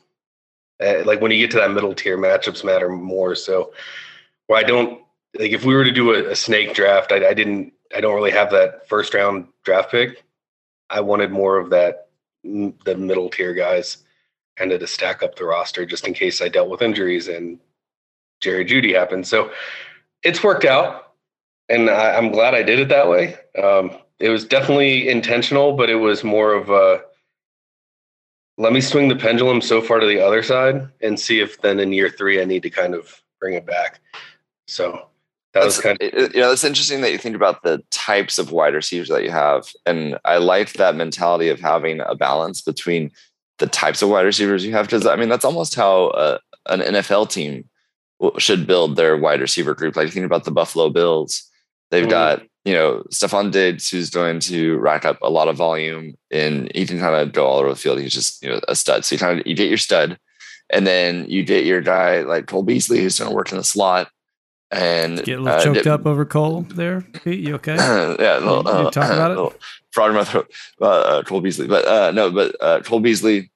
uh, 0.83 1.03
like 1.05 1.21
when 1.21 1.31
you 1.31 1.39
get 1.39 1.51
to 1.51 1.57
that 1.57 1.71
middle 1.71 1.93
tier, 1.93 2.17
matchups 2.17 2.63
matter 2.63 2.89
more. 2.89 3.35
So 3.35 3.73
I 4.53 4.63
don't 4.63 5.01
like 5.37 5.51
if 5.51 5.65
we 5.65 5.73
were 5.73 5.83
to 5.83 5.91
do 5.91 6.13
a, 6.13 6.31
a 6.31 6.35
snake 6.35 6.73
draft, 6.73 7.11
I, 7.11 7.29
I 7.29 7.33
didn't. 7.33 7.73
I 7.95 8.01
don't 8.01 8.15
really 8.15 8.31
have 8.31 8.51
that 8.51 8.87
first 8.89 9.13
round 9.13 9.47
draft 9.63 9.91
pick. 9.91 10.24
I 10.89 11.01
wanted 11.01 11.31
more 11.31 11.57
of 11.57 11.69
that 11.71 12.09
the 12.43 12.95
middle 12.95 13.29
tier 13.29 13.53
guys 13.53 13.97
of 14.71 14.79
to 14.79 14.87
stack 14.87 15.23
up 15.23 15.35
the 15.35 15.45
roster 15.45 15.85
just 15.85 16.07
in 16.07 16.13
case 16.13 16.41
I 16.41 16.47
dealt 16.47 16.69
with 16.69 16.81
injuries 16.81 17.27
and 17.27 17.59
Jerry 18.41 18.65
Jeudy 18.65 18.93
happened. 18.93 19.27
So 19.27 19.51
it's 20.23 20.43
worked 20.43 20.65
out, 20.65 21.13
and 21.69 21.89
I, 21.89 22.15
am 22.15 22.31
glad 22.31 22.53
I 22.53 22.63
did 22.63 22.79
it 22.79 22.89
that 22.89 23.09
way. 23.09 23.37
Um, 23.61 23.97
it 24.19 24.29
was 24.29 24.45
definitely 24.45 25.09
intentional, 25.09 25.73
but 25.73 25.89
it 25.89 25.95
was 25.95 26.23
more 26.23 26.53
of 26.53 26.69
a 26.69 27.03
let 28.57 28.71
me 28.71 28.79
swing 28.79 29.09
the 29.09 29.15
pendulum 29.15 29.59
so 29.59 29.81
far 29.81 29.99
to 29.99 30.07
the 30.07 30.25
other 30.25 30.41
side 30.41 30.87
and 31.01 31.19
see 31.19 31.41
if 31.41 31.61
then 31.61 31.79
in 31.79 31.91
year 31.91 32.09
three 32.09 32.41
I 32.41 32.45
need 32.45 32.63
to 32.63 32.69
kind 32.69 32.93
of 32.93 33.21
bring 33.39 33.55
it 33.55 33.65
back. 33.65 33.99
So 34.67 35.07
that 35.55 35.61
that's, 35.61 35.77
was 35.77 35.81
kind 35.81 35.97
of 36.01 36.35
you 36.35 36.41
know 36.41 36.51
it's 36.51 36.65
interesting 36.65 36.99
that 36.99 37.13
you 37.13 37.17
think 37.17 37.33
about 37.33 37.63
the 37.63 37.81
types 37.89 38.37
of 38.37 38.51
wide 38.51 38.73
receivers 38.75 39.07
that 39.07 39.23
you 39.23 39.31
have, 39.31 39.65
and 39.85 40.19
I 40.25 40.37
like 40.37 40.73
that 40.73 40.97
mentality 40.97 41.47
of 41.47 41.61
having 41.61 42.01
a 42.01 42.13
balance 42.13 42.61
between 42.61 43.11
the 43.59 43.67
types 43.67 44.01
of 44.01 44.09
wide 44.09 44.25
receivers 44.25 44.65
you 44.65 44.73
have 44.73 44.85
because 44.85 45.07
I 45.07 45.15
mean 45.15 45.29
that's 45.29 45.45
almost 45.45 45.73
how 45.73 46.07
uh, 46.07 46.39
an 46.65 46.81
NFL 46.81 47.29
team 47.29 47.69
should 48.37 48.67
build 48.67 48.97
their 48.97 49.15
wide 49.15 49.39
receiver 49.39 49.73
group. 49.73 49.95
Like 49.95 50.07
you 50.07 50.11
think 50.11 50.25
about 50.25 50.43
the 50.43 50.51
Buffalo 50.51 50.89
Bills, 50.89 51.49
they've 51.89 52.03
mm-hmm. 52.03 52.09
got 52.09 52.43
you 52.65 52.73
know 52.73 53.05
Stefon 53.09 53.49
Diggs 53.53 53.89
who's 53.89 54.09
going 54.09 54.41
to 54.41 54.77
rack 54.79 55.05
up 55.05 55.19
a 55.21 55.29
lot 55.29 55.47
of 55.47 55.55
volume 55.55 56.15
and 56.31 56.69
he 56.75 56.85
can 56.85 56.99
kind 56.99 57.15
of 57.15 57.31
go 57.31 57.45
all 57.45 57.59
over 57.59 57.69
the 57.69 57.77
field. 57.77 58.01
He's 58.01 58.13
just 58.13 58.43
you 58.43 58.49
know 58.49 58.59
a 58.67 58.75
stud. 58.75 59.05
So 59.05 59.15
you 59.15 59.19
kind 59.19 59.39
of 59.39 59.47
you 59.47 59.55
get 59.55 59.69
your 59.69 59.77
stud, 59.77 60.19
and 60.69 60.85
then 60.85 61.29
you 61.29 61.45
get 61.45 61.63
your 61.63 61.79
guy 61.79 62.23
like 62.23 62.47
Cole 62.47 62.63
Beasley 62.63 62.99
who's 62.99 63.17
going 63.17 63.29
to 63.31 63.35
work 63.35 63.53
in 63.53 63.57
the 63.57 63.63
slot. 63.63 64.09
And 64.71 65.23
get 65.23 65.39
a 65.39 65.41
little 65.41 65.59
uh, 65.59 65.63
choked 65.63 65.83
dip, 65.83 65.87
up 65.87 66.05
over 66.05 66.25
Cole 66.25 66.61
there. 66.61 67.01
Pete, 67.23 67.39
you 67.39 67.55
okay? 67.55 67.75
yeah, 68.19 68.39
little, 68.39 68.67
uh, 68.67 68.89
talk 68.89 69.11
about 69.11 69.31
it 69.53 69.61
frog 69.95 70.09
in 70.11 70.15
my 70.17 70.23
throat. 70.25 70.51
Uh, 70.79 71.23
Cole 71.23 71.41
Beasley, 71.41 71.67
but 71.67 71.87
uh, 71.87 72.11
no, 72.11 72.29
but 72.29 72.55
uh, 72.61 72.81
Cole 72.81 72.99
Beasley 72.99 73.49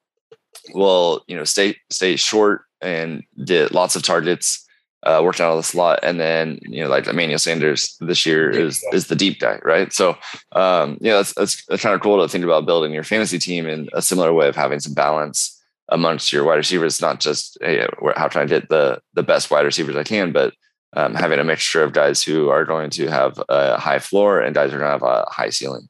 will 0.74 1.24
you 1.28 1.36
know 1.36 1.44
stay 1.44 1.76
stay 1.92 2.16
short 2.16 2.62
and 2.82 3.24
get 3.46 3.74
lots 3.74 3.96
of 3.96 4.02
targets. 4.02 4.66
Uh, 5.04 5.22
worked 5.24 5.40
out 5.40 5.52
of 5.52 5.58
the 5.58 5.64
slot, 5.64 6.00
and 6.04 6.20
then 6.20 6.60
you 6.64 6.84
know, 6.84 6.90
like 6.90 7.08
Emmanuel 7.08 7.40
Sanders 7.40 7.96
this 8.02 8.26
year 8.26 8.50
is 8.50 8.84
is 8.92 9.08
the 9.08 9.16
deep 9.16 9.40
guy, 9.40 9.58
right? 9.64 9.94
So, 9.94 10.18
um, 10.52 10.98
yeah, 11.00 11.14
that's, 11.14 11.34
that's, 11.36 11.66
that's 11.68 11.82
kind 11.82 11.96
of 11.96 12.02
cool 12.02 12.22
to 12.22 12.28
think 12.28 12.44
about 12.44 12.66
building 12.66 12.92
your 12.92 13.06
fantasy 13.06 13.40
team 13.40 13.66
in 13.66 13.88
a 13.94 14.02
similar 14.02 14.34
way 14.34 14.50
of 14.50 14.58
having 14.58 14.82
some 14.82 14.94
balance 14.94 15.58
amongst 15.88 16.34
your 16.34 16.44
wide 16.44 16.56
receivers, 16.56 17.02
not 17.02 17.22
just 17.22 17.58
hey, 17.62 17.88
how 18.18 18.28
can 18.28 18.42
I 18.42 18.46
get 18.46 18.68
the 18.68 19.02
the 19.14 19.24
best 19.24 19.50
wide 19.50 19.66
receivers 19.66 19.96
I 19.96 20.04
can, 20.04 20.34
but 20.34 20.54
um, 20.94 21.14
having 21.14 21.40
a 21.40 21.44
mixture 21.44 21.84
of 21.84 21.94
guys 21.94 22.24
who 22.24 22.50
are 22.50 22.66
going 22.66 22.90
to 22.92 23.08
have 23.08 23.42
a 23.50 23.78
high 23.78 24.00
floor 24.00 24.40
and 24.42 24.56
guys 24.56 24.72
who 24.72 24.78
are 24.78 24.80
going 24.80 25.00
to 25.00 25.06
have 25.06 25.18
a 25.18 25.26
high 25.30 25.50
ceiling. 25.50 25.88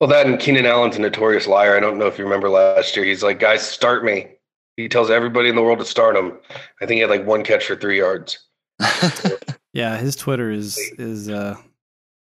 Well, 0.00 0.10
that 0.10 0.26
and 0.26 0.38
Keenan 0.38 0.66
Allen's 0.66 0.96
a 0.96 1.00
notorious 1.00 1.46
liar. 1.46 1.76
I 1.76 1.80
don't 1.80 1.98
know 1.98 2.06
if 2.06 2.18
you 2.18 2.24
remember 2.24 2.48
last 2.48 2.96
year. 2.96 3.04
He's 3.04 3.22
like, 3.22 3.40
guys, 3.40 3.66
start 3.66 4.04
me. 4.04 4.28
He 4.76 4.88
tells 4.88 5.10
everybody 5.10 5.48
in 5.48 5.56
the 5.56 5.62
world 5.62 5.78
to 5.78 5.86
start 5.86 6.16
him. 6.16 6.38
I 6.82 6.86
think 6.86 6.96
he 6.96 7.00
had 7.00 7.08
like 7.08 7.24
one 7.24 7.42
catch 7.42 7.66
for 7.66 7.76
three 7.76 7.98
yards. 7.98 8.38
yeah, 9.72 9.96
his 9.96 10.16
Twitter 10.16 10.50
is 10.50 10.78
is 10.98 11.30
uh, 11.30 11.56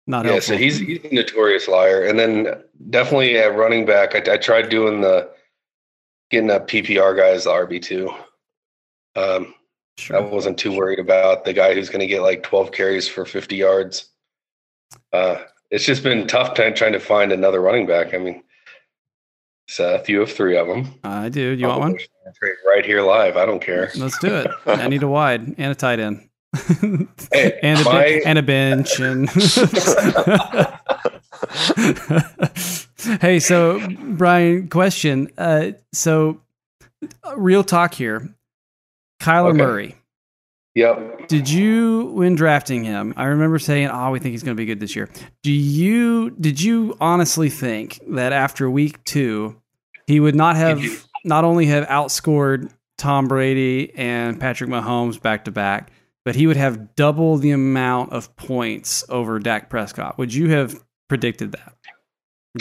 not 0.08 0.26
yeah, 0.26 0.32
helpful. 0.32 0.56
so 0.56 0.58
he's 0.58 0.80
he's 0.80 1.04
a 1.04 1.14
notorious 1.14 1.68
liar. 1.68 2.04
And 2.04 2.18
then 2.18 2.64
definitely 2.90 3.38
at 3.38 3.56
running 3.56 3.86
back, 3.86 4.16
I, 4.16 4.34
I 4.34 4.38
tried 4.38 4.70
doing 4.70 5.02
the 5.02 5.30
getting 6.32 6.50
a 6.50 6.60
PPR 6.60 7.16
guy 7.16 7.30
as 7.30 7.44
the 7.44 7.52
RB 7.52 7.80
two. 7.80 8.10
Um, 9.16 9.54
sure. 10.00 10.18
I 10.18 10.22
wasn't 10.22 10.58
too 10.58 10.76
worried 10.76 11.00
about 11.00 11.46
the 11.46 11.54
guy 11.54 11.74
who's 11.74 11.90
going 11.90 12.02
to 12.02 12.08
get 12.08 12.22
like 12.22 12.44
twelve 12.44 12.72
carries 12.72 13.08
for 13.08 13.26
fifty 13.26 13.58
yards. 13.58 14.10
Uh, 15.14 15.38
it's 15.72 15.86
just 15.86 16.04
been 16.04 16.28
tough 16.28 16.56
time 16.56 16.74
trying 16.74 16.94
to 16.94 17.00
find 17.00 17.32
another 17.32 17.62
running 17.62 17.86
back. 17.86 18.14
I 18.14 18.18
mean, 18.18 18.44
Seth, 19.68 20.10
you 20.10 20.20
have 20.22 20.32
three 20.32 20.58
of 20.58 20.68
them. 20.68 20.92
I 21.04 21.30
do. 21.30 21.52
You 21.52 21.68
want 21.68 21.80
one? 21.80 21.96
Right 22.68 22.84
here 22.84 23.04
live. 23.04 23.38
I 23.38 23.46
don't 23.46 23.62
care. 23.62 23.92
Let's 23.96 24.18
do 24.18 24.36
it. 24.36 24.50
I 24.66 24.88
need 24.88 25.04
a 25.04 25.08
wide 25.08 25.60
and 25.60 25.72
a 25.72 25.76
tight 25.76 26.00
end. 26.00 26.28
hey, 27.32 27.60
and, 27.62 27.80
a 27.80 27.84
my... 27.84 28.06
and 28.26 28.40
a 28.40 28.42
bench 28.42 29.00
and 29.00 29.30
hey, 33.22 33.40
so 33.40 33.80
Brian, 34.00 34.68
question. 34.70 35.30
Uh, 35.38 35.74
so, 35.94 36.42
real 37.36 37.64
talk 37.64 37.94
here. 37.94 38.28
Kyler 39.20 39.50
Okay. 39.50 39.58
Murray. 39.58 39.96
Yep. 40.76 41.28
Did 41.28 41.50
you, 41.50 42.06
when 42.14 42.36
drafting 42.36 42.84
him, 42.84 43.14
I 43.18 43.26
remember 43.26 43.60
saying, 43.60 43.90
"Oh, 43.92 44.12
we 44.12 44.20
think 44.20 44.32
he's 44.32 44.44
going 44.44 44.56
to 44.56 44.62
be 44.62 44.66
good 44.66 44.80
this 44.80 44.96
year." 44.96 45.10
Do 45.44 45.52
you? 45.52 46.30
Did 46.32 46.62
you 46.62 46.96
honestly 47.02 47.50
think 47.50 48.00
that 48.10 48.32
after 48.34 48.70
week 48.70 49.04
two, 49.04 49.60
he 50.08 50.20
would 50.20 50.36
not 50.36 50.56
have 50.56 50.82
not 51.26 51.44
only 51.44 51.66
have 51.66 51.86
outscored 51.88 52.72
Tom 52.98 53.28
Brady 53.28 53.92
and 53.96 54.40
Patrick 54.40 54.70
Mahomes 54.70 55.22
back 55.22 55.46
to 55.46 55.52
back, 55.52 55.92
but 56.24 56.36
he 56.36 56.48
would 56.48 56.58
have 56.58 56.96
double 56.96 57.38
the 57.38 57.52
amount 57.52 58.14
of 58.14 58.34
points 58.36 59.04
over 59.10 59.40
Dak 59.40 59.70
Prescott? 59.70 60.18
Would 60.18 60.34
you 60.34 60.50
have 60.52 60.82
predicted 61.10 61.52
that? 61.54 61.74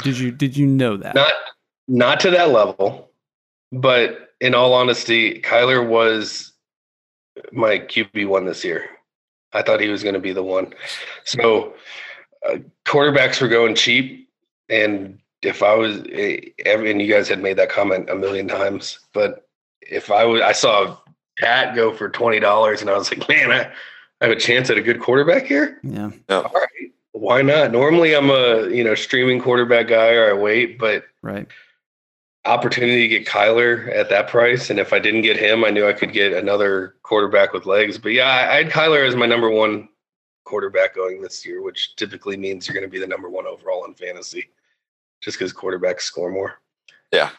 Did 0.03 0.19
you? 0.19 0.31
Did 0.33 0.57
you 0.57 0.67
know 0.67 0.97
that? 0.97 1.15
Not 1.15 1.33
not 1.89 2.21
to 2.21 2.31
that 2.31 2.51
level, 2.51 3.08
but 3.73 4.31
in 4.41 4.55
all 4.55 4.75
honesty, 4.75 5.41
Kyler 5.41 5.87
was 5.87 6.53
my 7.53 7.79
QB 7.79 8.29
one 8.29 8.47
this 8.47 8.65
year. 8.65 8.87
I 9.53 9.63
thought 9.63 9.81
he 9.81 9.89
was 9.89 10.03
going 10.03 10.15
to 10.15 10.21
be 10.21 10.33
the 10.33 10.43
one. 10.43 10.75
So 11.25 11.75
uh, 12.49 12.59
quarterbacks 12.87 13.41
were 13.41 13.49
going 13.49 13.75
cheap, 13.75 14.29
and 14.69 15.19
if 15.43 15.63
I 15.63 15.75
was, 15.75 16.03
eh, 16.13 16.41
and 16.67 17.01
you 17.01 17.13
guys 17.13 17.29
had 17.29 17.43
made 17.43 17.57
that 17.57 17.71
comment 17.71 18.11
a 18.11 18.15
million 18.15 18.49
times, 18.49 18.99
but 19.13 19.49
if 19.81 20.11
I 20.11 20.25
was, 20.25 20.43
I 20.43 20.53
saw 20.53 20.99
Pat 21.39 21.75
go 21.75 21.95
for 21.95 22.09
twenty 22.09 22.41
dollars, 22.41 22.81
and 22.81 22.91
I 22.91 22.99
was 22.99 23.11
like, 23.11 23.29
man, 23.29 23.51
I, 23.53 23.71
I 24.21 24.27
have 24.27 24.37
a 24.37 24.41
chance 24.41 24.69
at 24.71 24.79
a 24.79 24.83
good 24.83 25.01
quarterback 25.01 25.45
here. 25.47 25.79
yeah. 25.83 26.11
All 26.29 26.43
right, 26.43 26.93
why 27.13 27.43
not? 27.43 27.73
Normally, 27.73 28.15
I'm 28.15 28.31
a 28.31 28.69
you 28.69 28.85
know 28.85 28.95
streaming 28.95 29.41
quarterback 29.41 29.89
guy, 29.89 30.13
or 30.15 30.31
I 30.31 30.33
wait, 30.35 30.79
but 30.79 31.05
Right. 31.23 31.47
Opportunity 32.49 33.03
to 33.03 33.09
get 33.09 33.27
Kyler 33.27 33.95
at 33.95 34.09
that 34.09 34.29
price, 34.29 34.71
and 34.71 34.79
if 34.79 34.93
I 34.93 34.99
didn't 34.99 35.23
get 35.23 35.37
him, 35.37 35.65
I 35.65 35.71
knew 35.71 35.87
I 35.87 35.93
could 35.93 36.13
get 36.13 36.33
another 36.33 36.97
quarterback 37.03 37.53
with 37.53 37.67
legs. 37.67 37.99
But 37.99 38.13
yeah, 38.13 38.29
I, 38.29 38.53
I 38.53 38.63
had 38.63 38.73
Kyler 38.73 39.07
as 39.07 39.15
my 39.15 39.27
number 39.27 39.51
one 39.51 39.89
quarterback 40.45 40.95
going 40.95 41.21
this 41.21 41.45
year, 41.45 41.63
which 41.63 41.95
typically 41.97 42.37
means 42.37 42.67
you're 42.67 42.75
going 42.75 42.87
to 42.87 42.91
be 42.91 42.99
the 42.99 43.07
number 43.07 43.29
one 43.29 43.47
overall 43.47 43.85
in 43.85 43.95
fantasy, 43.95 44.49
just 45.21 45.39
because 45.39 45.53
quarterbacks 45.53 46.01
score 46.01 46.31
more, 46.31 46.61
Yeah, 47.13 47.31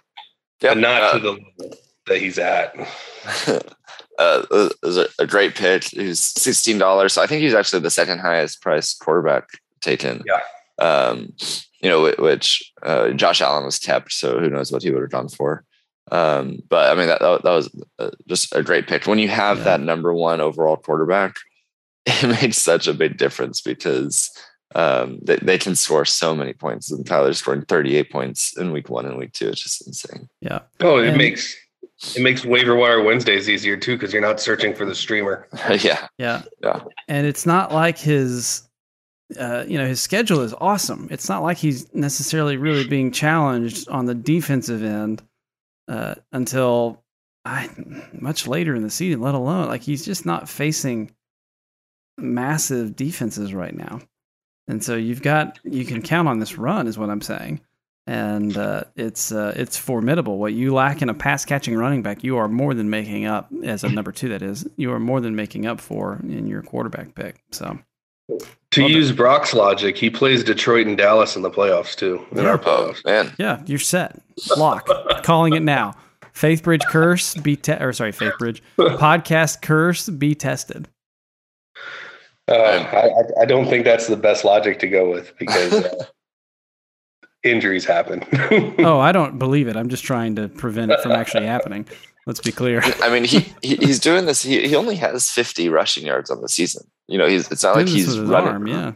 but 0.61 0.77
not 0.77 1.01
uh, 1.01 1.13
to 1.13 1.19
the 1.19 1.31
level 1.31 1.77
that 2.05 2.19
he's 2.19 2.37
at. 2.37 2.75
uh, 3.47 4.43
it 4.51 4.73
was 4.83 4.97
a, 4.97 5.07
a 5.17 5.25
great 5.25 5.55
pick. 5.55 5.85
He's 5.85 6.23
sixteen 6.23 6.77
dollars. 6.77 7.13
So 7.13 7.23
I 7.23 7.27
think 7.27 7.41
he's 7.41 7.55
actually 7.55 7.81
the 7.81 7.89
second 7.89 8.19
highest 8.19 8.61
priced 8.61 8.99
quarterback 8.99 9.49
taken. 9.81 10.23
Yeah. 10.25 10.41
Um, 10.85 11.33
you 11.81 11.89
know, 11.89 12.11
which 12.19 12.71
uh, 12.83 13.09
Josh 13.11 13.41
Allen 13.41 13.65
was 13.65 13.79
kept, 13.79 14.11
so 14.11 14.39
who 14.39 14.49
knows 14.49 14.71
what 14.71 14.83
he 14.83 14.91
would 14.91 15.01
have 15.01 15.11
gone 15.11 15.29
for. 15.29 15.63
Um, 16.11 16.59
but 16.69 16.91
I 16.91 16.95
mean, 16.95 17.07
that 17.07 17.19
that, 17.21 17.43
that 17.43 17.51
was 17.51 17.69
uh, 17.99 18.09
just 18.27 18.55
a 18.55 18.63
great 18.63 18.87
pick. 18.87 19.05
When 19.05 19.19
you 19.19 19.27
have 19.29 19.59
Yeah. 19.59 19.63
that 19.65 19.81
number 19.81 20.13
one 20.13 20.41
overall 20.41 20.75
quarterback, 20.77 21.35
it 22.05 22.41
makes 22.41 22.57
such 22.57 22.87
a 22.87 22.93
big 22.93 23.17
difference 23.17 23.61
because 23.61 24.29
um, 24.75 25.19
they, 25.23 25.37
they 25.37 25.57
can 25.57 25.75
score 25.75 26.05
so 26.05 26.35
many 26.35 26.53
points. 26.53 26.91
And 26.91 27.05
Kyler's 27.05 27.37
scoring 27.39 27.61
38 27.63 28.11
points 28.11 28.57
in 28.57 28.71
week 28.71 28.89
one 28.89 29.05
and 29.05 29.17
week 29.17 29.33
two. 29.33 29.49
It's 29.49 29.61
just 29.61 29.85
insane. 29.85 30.27
Yeah. 30.41 30.59
Oh, 30.79 30.97
it 30.97 31.09
And- 31.09 31.17
makes 31.17 31.55
it 32.15 32.21
makes 32.21 32.45
waiver 32.45 32.75
wire 32.75 33.03
Wednesdays 33.03 33.49
easier 33.49 33.75
too 33.75 33.95
because 33.97 34.13
you're 34.13 34.21
not 34.21 34.39
searching 34.39 34.73
for 34.73 34.85
the 34.85 34.95
streamer. 34.95 35.47
yeah. 35.81 36.07
Yeah. 36.17 36.43
Yeah. 36.63 36.81
And 37.09 37.27
it's 37.27 37.45
not 37.45 37.73
like 37.73 37.97
his 37.97 38.68
uh, 39.37 39.63
you 39.67 39.77
know, 39.77 39.85
his 39.85 40.01
schedule 40.01 40.41
is 40.41 40.53
awesome. 40.59 41.07
It's 41.11 41.29
not 41.29 41.43
like 41.43 41.57
he's 41.57 41.93
necessarily 41.93 42.57
really 42.57 42.87
being 42.87 43.11
challenged 43.11 43.87
on 43.89 44.05
the 44.05 44.15
defensive 44.15 44.83
end 44.83 45.21
uh, 45.87 46.15
until 46.31 47.03
I, 47.45 47.69
much 48.13 48.47
later 48.47 48.75
in 48.75 48.83
the 48.83 48.89
season, 48.89 49.21
let 49.21 49.35
alone 49.35 49.67
like 49.67 49.81
he's 49.81 50.05
just 50.05 50.25
not 50.25 50.49
facing 50.49 51.11
massive 52.17 52.95
defenses 52.95 53.53
right 53.53 53.75
now. 53.75 54.01
And 54.67 54.83
so 54.83 54.95
you've 54.95 55.21
got 55.21 55.59
you 55.63 55.85
can 55.85 56.01
count 56.01 56.27
on 56.27 56.39
this 56.39 56.57
run 56.57 56.87
is 56.87 56.97
what 56.97 57.09
I'm 57.09 57.21
saying. 57.21 57.61
And 58.07 58.57
uh, 58.57 58.85
it's 58.95 59.31
uh, 59.31 59.53
it's 59.55 59.77
formidable. 59.77 60.39
What 60.39 60.53
you 60.53 60.73
lack 60.73 61.03
in 61.03 61.09
a 61.09 61.13
pass 61.13 61.45
catching 61.45 61.75
running 61.75 62.01
back, 62.01 62.23
you 62.23 62.37
are 62.37 62.47
more 62.47 62.73
than 62.73 62.89
making 62.89 63.25
up 63.25 63.51
as 63.63 63.83
a 63.83 63.89
number 63.89 64.11
two. 64.11 64.29
That 64.29 64.41
is, 64.41 64.67
you 64.77 64.91
are 64.91 64.99
more 64.99 65.21
than 65.21 65.35
making 65.35 65.67
up 65.67 65.79
for 65.79 66.19
in 66.23 66.47
your 66.47 66.63
quarterback 66.63 67.13
pick. 67.13 67.43
So 67.51 67.77
To 68.71 68.82
Love 68.84 68.91
it. 68.91 68.93
use 68.93 69.12
Brock's 69.12 69.53
logic, 69.53 69.97
he 69.97 70.10
plays 70.12 70.43
Detroit 70.43 70.86
and 70.86 70.95
Dallas 70.97 71.36
in 71.36 71.41
the 71.41 71.49
playoffs 71.49 71.95
too. 71.95 72.23
In 72.32 72.38
Yeah. 72.39 72.49
our 72.49 72.53
Oh 72.55 72.58
playoffs. 72.93 73.03
man. 73.05 73.34
yeah, 73.39 73.63
you're 73.65 73.79
set. 73.79 74.21
Lock. 74.58 74.88
Calling 75.23 75.53
it 75.55 75.63
now. 75.63 75.95
Faith 76.34 76.62
Bridge 76.63 76.84
curse 76.88 77.34
be 77.36 77.55
te- 77.55 77.73
or 77.73 77.91
sorry, 77.93 78.12
Faith 78.12 78.34
Bridge 78.38 78.62
podcast 78.77 79.62
curse 79.63 80.08
be 80.10 80.36
tested. 80.36 80.88
Uh, 82.47 82.53
I, 82.53 83.08
I- 83.08 83.41
I 83.41 83.45
don't 83.45 83.67
think 83.67 83.86
that's 83.86 84.08
the 84.08 84.15
best 84.17 84.43
logic 84.45 84.79
to 84.79 84.88
go 84.88 85.10
with 85.10 85.34
because 85.39 85.73
uh, 85.73 86.05
injuries 87.43 87.86
happen. 87.86 88.23
Oh, 88.86 88.99
I 88.99 89.12
don't 89.12 89.38
believe 89.39 89.67
it. 89.67 89.75
I'm 89.75 89.89
just 89.89 90.03
trying 90.03 90.36
to 90.36 90.47
prevent 90.47 90.91
it 90.91 91.01
from 91.01 91.12
actually 91.12 91.45
happening. 91.47 91.88
Let's 92.25 92.39
be 92.39 92.51
clear. 92.51 92.82
I 93.01 93.10
mean, 93.10 93.23
he, 93.25 93.51
he 93.62 93.75
he's 93.77 93.99
doing 94.10 94.25
this. 94.25 94.41
He, 94.43 94.67
he 94.67 94.75
only 94.75 94.95
has 94.95 95.29
50 95.29 95.69
rushing 95.69 96.05
yards 96.05 96.29
on 96.29 96.41
the 96.41 96.47
season. 96.49 96.84
You 97.09 97.17
know, 97.17 97.27
he's 97.27 97.51
it's 97.51 97.63
not 97.63 97.75
like 97.75 97.85
this 97.85 97.95
he's 97.95 98.19
running. 98.19 98.49
arm, 98.49 98.67
yeah. 98.67 98.93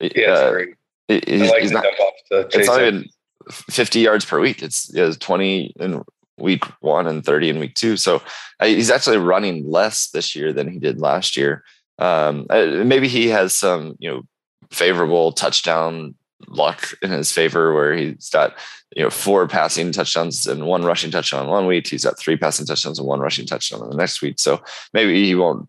yeah, 0.00 0.08
it's 0.14 0.40
uh, 0.40 0.50
great. 0.50 0.74
he- 1.08 1.22
he's, 1.26 1.50
like 1.50 1.62
he's 1.62 1.70
not. 1.70 1.84
dump 1.84 2.00
off 2.00 2.14
to 2.30 2.58
It's 2.58 2.68
not 2.68 2.80
even 2.82 3.08
50 3.50 4.00
yards 4.00 4.24
per 4.24 4.40
week. 4.40 4.62
It's 4.62 4.92
he 4.92 4.98
has 4.98 5.16
20 5.18 5.74
in 5.78 6.02
week 6.38 6.64
one 6.80 7.06
and 7.06 7.24
30 7.24 7.50
in 7.50 7.58
week 7.60 7.74
two. 7.74 7.96
So 7.96 8.22
uh, 8.60 8.66
he's 8.66 8.90
actually 8.90 9.18
running 9.18 9.68
less 9.70 10.08
this 10.10 10.34
year 10.34 10.52
than 10.52 10.68
he 10.68 10.78
did 10.78 11.00
last 11.00 11.36
year. 11.36 11.64
Um, 11.98 12.46
uh, 12.50 12.66
maybe 12.84 13.08
he 13.08 13.28
has 13.28 13.54
some 13.54 13.96
you 13.98 14.10
know 14.10 14.22
favorable 14.70 15.32
touchdown 15.32 16.14
luck 16.48 16.92
in 17.02 17.10
his 17.10 17.32
favor 17.32 17.72
where 17.72 17.94
he's 17.94 18.28
got 18.30 18.54
you 18.96 19.02
know 19.02 19.10
four 19.10 19.46
passing 19.46 19.92
touchdowns 19.92 20.46
and 20.46 20.66
one 20.66 20.84
rushing 20.84 21.10
touchdown 21.10 21.48
one 21.48 21.66
week. 21.66 21.86
He's 21.86 22.04
got 22.04 22.18
three 22.18 22.36
passing 22.36 22.66
touchdowns 22.66 22.98
and 22.98 23.06
one 23.06 23.20
rushing 23.20 23.46
touchdown 23.46 23.82
in 23.82 23.90
the 23.90 23.96
next 23.96 24.22
week. 24.22 24.38
So 24.38 24.62
maybe 24.92 25.24
he 25.24 25.34
won't 25.34 25.68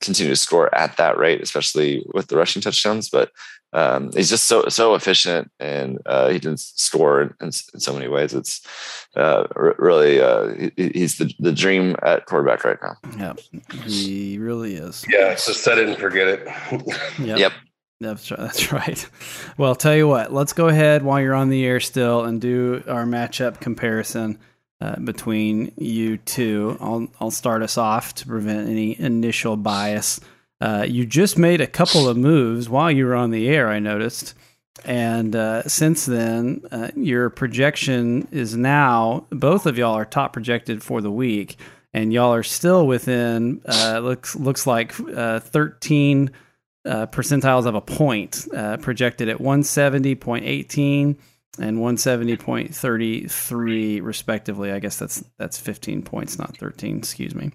continue 0.00 0.30
to 0.32 0.36
score 0.36 0.74
at 0.74 0.96
that 0.96 1.18
rate, 1.18 1.40
especially 1.40 2.04
with 2.14 2.28
the 2.28 2.36
rushing 2.36 2.62
touchdowns. 2.62 3.08
But 3.10 3.30
um, 3.72 4.10
he's 4.12 4.30
just 4.30 4.46
so 4.46 4.64
so 4.68 4.94
efficient, 4.94 5.50
and 5.60 5.98
uh, 6.06 6.28
he 6.28 6.40
can 6.40 6.56
score 6.56 7.22
in, 7.22 7.34
in 7.40 7.52
so 7.52 7.92
many 7.92 8.08
ways. 8.08 8.32
It's 8.32 8.62
uh, 9.14 9.46
r- 9.54 9.76
really 9.78 10.20
uh, 10.20 10.70
he, 10.76 10.90
he's 10.94 11.18
the 11.18 11.32
the 11.38 11.52
dream 11.52 11.94
at 12.02 12.26
quarterback 12.26 12.64
right 12.64 12.78
now. 12.82 12.96
Yeah, 13.18 13.34
he 13.84 14.38
really 14.38 14.74
is. 14.74 15.04
Yeah, 15.08 15.34
so 15.34 15.52
set 15.52 15.78
it 15.78 15.88
and 15.88 15.98
forget 15.98 16.28
it. 16.28 16.48
Yep. 17.18 17.38
Yep. 17.38 17.52
That's 18.00 18.30
right. 18.30 18.40
That's 18.40 18.72
right. 18.72 19.10
Well, 19.58 19.74
tell 19.74 19.94
you 19.94 20.06
what, 20.06 20.32
let's 20.32 20.52
go 20.52 20.68
ahead 20.68 21.02
while 21.02 21.20
you're 21.20 21.34
on 21.34 21.48
the 21.48 21.66
air 21.66 21.80
still 21.80 22.24
and 22.24 22.40
do 22.40 22.82
our 22.86 23.04
matchup 23.04 23.60
comparison 23.60 24.38
uh, 24.80 24.96
between 25.00 25.72
you 25.76 26.18
two. 26.18 26.76
I'll 26.80 27.08
I'll 27.20 27.30
start 27.30 27.62
us 27.62 27.76
off 27.76 28.14
to 28.16 28.26
prevent 28.26 28.68
any 28.68 28.98
initial 28.98 29.56
bias. 29.56 30.20
Uh, 30.60 30.84
you 30.88 31.06
just 31.06 31.38
made 31.38 31.60
a 31.60 31.66
couple 31.66 32.08
of 32.08 32.16
moves 32.16 32.68
while 32.68 32.90
you 32.90 33.06
were 33.06 33.14
on 33.14 33.30
the 33.30 33.48
air. 33.48 33.68
I 33.68 33.78
noticed, 33.78 34.34
and 34.84 35.34
uh, 35.34 35.62
since 35.68 36.06
then, 36.06 36.62
uh, 36.70 36.90
your 36.96 37.30
projection 37.30 38.28
is 38.30 38.56
now 38.56 39.26
both 39.30 39.66
of 39.66 39.78
y'all 39.78 39.94
are 39.94 40.04
top 40.04 40.32
projected 40.32 40.82
for 40.82 41.00
the 41.00 41.10
week, 41.12 41.58
and 41.92 42.12
y'all 42.12 42.34
are 42.34 42.42
still 42.42 42.86
within 42.86 43.60
uh, 43.66 43.98
looks 43.98 44.36
looks 44.36 44.66
like 44.66 44.94
uh, 45.00 45.40
thirteen 45.40 46.30
percentiles 46.86 47.66
of 47.66 47.74
a 47.74 47.82
point, 47.82 48.46
projected 48.80 49.28
at 49.28 49.38
170.18 49.38 51.16
and 51.58 51.78
170.33 51.78 54.02
respectively. 54.02 54.72
I 54.72 54.78
guess 54.78 54.98
that's 54.98 55.24
that's 55.38 55.58
15 55.58 56.02
points, 56.02 56.38
not 56.38 56.56
13. 56.56 56.98
Excuse 56.98 57.34
me, 57.34 57.50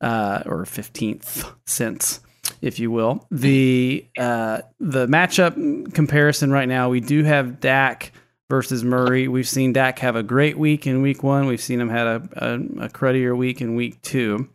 uh, 0.00 0.42
or 0.46 0.64
15th 0.64 1.52
cents, 1.66 2.20
if 2.60 2.78
you 2.78 2.90
will. 2.90 3.26
The 3.30 4.06
uh, 4.18 4.60
the 4.78 5.06
matchup 5.06 5.94
comparison 5.94 6.50
right 6.50 6.68
now, 6.68 6.90
we 6.90 7.00
do 7.00 7.24
have 7.24 7.60
Dak 7.60 8.12
versus 8.48 8.84
Murray. 8.84 9.28
We've 9.28 9.48
seen 9.48 9.72
Dak 9.72 9.98
have 10.00 10.16
a 10.16 10.22
great 10.22 10.58
week 10.58 10.86
in 10.86 11.02
week 11.02 11.22
one. 11.22 11.46
We've 11.46 11.60
seen 11.60 11.80
him 11.80 11.88
had 11.88 12.06
a, 12.06 12.28
a, 12.36 12.54
a 12.84 12.88
cruddier 12.88 13.36
week 13.36 13.60
in 13.60 13.76
week 13.76 14.02
two. 14.02 14.48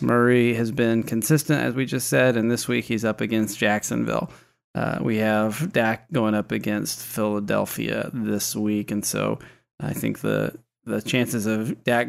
Murray 0.00 0.54
has 0.54 0.72
been 0.72 1.02
consistent, 1.02 1.62
as 1.62 1.74
we 1.74 1.84
just 1.84 2.08
said, 2.08 2.36
and 2.36 2.50
this 2.50 2.66
week 2.66 2.86
he's 2.86 3.04
up 3.04 3.20
against 3.20 3.58
Jacksonville. 3.58 4.30
Uh, 4.74 4.98
we 5.02 5.18
have 5.18 5.72
Dak 5.72 6.10
going 6.12 6.34
up 6.34 6.50
against 6.50 7.02
Philadelphia 7.04 8.10
this 8.12 8.56
week, 8.56 8.90
and 8.90 9.04
so 9.04 9.38
I 9.80 9.92
think 9.92 10.20
the 10.20 10.56
the 10.84 11.02
chances 11.02 11.46
of 11.46 11.84
Dak, 11.84 12.08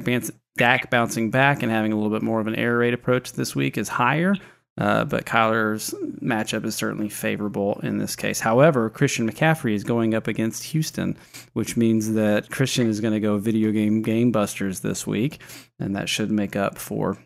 Dak 0.58 0.90
bouncing 0.90 1.30
back 1.30 1.62
and 1.62 1.72
having 1.72 1.92
a 1.92 1.96
little 1.96 2.12
bit 2.12 2.24
more 2.24 2.40
of 2.40 2.48
an 2.48 2.56
air 2.56 2.78
raid 2.78 2.94
approach 2.94 3.34
this 3.34 3.56
week 3.56 3.78
is 3.78 3.88
higher. 3.88 4.36
Uh, 4.76 5.06
but 5.06 5.26
Kyler's 5.26 5.94
matchup 6.20 6.66
is 6.66 6.74
certainly 6.74 7.08
favorable 7.08 7.80
in 7.84 8.00
this 8.00 8.16
case. 8.16 8.40
However, 8.40 8.90
Christian 8.90 9.30
McCaffrey 9.30 9.76
is 9.76 9.84
going 9.84 10.16
up 10.16 10.28
against 10.28 10.64
Houston, 10.64 11.16
which 11.54 11.78
means 11.78 12.14
that 12.14 12.50
Christian 12.50 12.88
is 12.88 13.00
going 13.00 13.14
to 13.14 13.20
go 13.20 13.38
video 13.38 13.72
game 13.72 14.02
game 14.02 14.32
busters 14.32 14.80
this 14.80 15.06
week, 15.06 15.40
and 15.80 15.96
that 15.96 16.10
should 16.10 16.32
make 16.32 16.56
up 16.56 16.80
for 16.80 17.20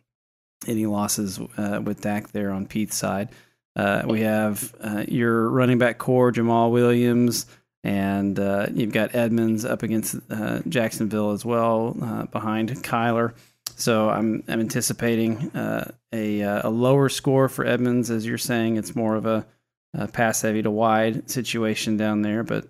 any 0.67 0.86
losses 0.86 1.39
uh, 1.58 1.82
with 1.82 2.02
Dak 2.02 2.34
there 2.34 2.52
on 2.52 2.65
Pete's 2.65 2.97
side. 2.97 3.30
Uh, 3.77 4.01
we 4.07 4.21
have 4.21 4.73
uh, 4.81 5.05
your 5.07 5.49
running 5.49 5.77
back 5.77 5.99
core, 5.99 6.31
Jamaal 6.31 6.71
Williams, 6.71 7.45
and 7.83 8.39
uh, 8.39 8.65
you've 8.73 8.91
got 8.91 9.13
Edmonds 9.13 9.65
up 9.65 9.83
against 9.83 10.15
uh, 10.31 10.61
Jacksonville 10.67 11.29
as 11.31 11.45
well, 11.45 11.95
uh, 12.01 12.25
behind 12.25 12.71
Kyler. 12.83 13.35
So 13.75 14.09
I'm 14.09 14.43
I'm 14.47 14.59
anticipating 14.59 15.51
uh, 15.51 15.91
a 16.11 16.41
a 16.41 16.69
lower 16.69 17.07
score 17.07 17.47
for 17.47 17.65
Edmonds, 17.65 18.09
as 18.09 18.25
you're 18.25 18.39
saying. 18.39 18.77
It's 18.77 18.95
more 18.95 19.15
of 19.15 19.27
a, 19.27 19.45
a 19.93 20.07
pass 20.07 20.41
heavy 20.41 20.63
to 20.63 20.71
wide 20.71 21.29
situation 21.29 21.97
down 21.97 22.23
there, 22.23 22.43
but 22.43 22.67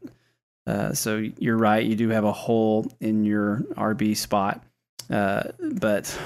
so 0.97 1.25
you're 1.37 1.57
right. 1.57 1.85
You 1.85 1.95
do 1.95 2.09
have 2.09 2.25
a 2.25 2.33
hole 2.33 2.91
in 2.99 3.23
your 3.23 3.61
RB 3.77 4.17
spot. 4.17 4.61
But 5.07 6.19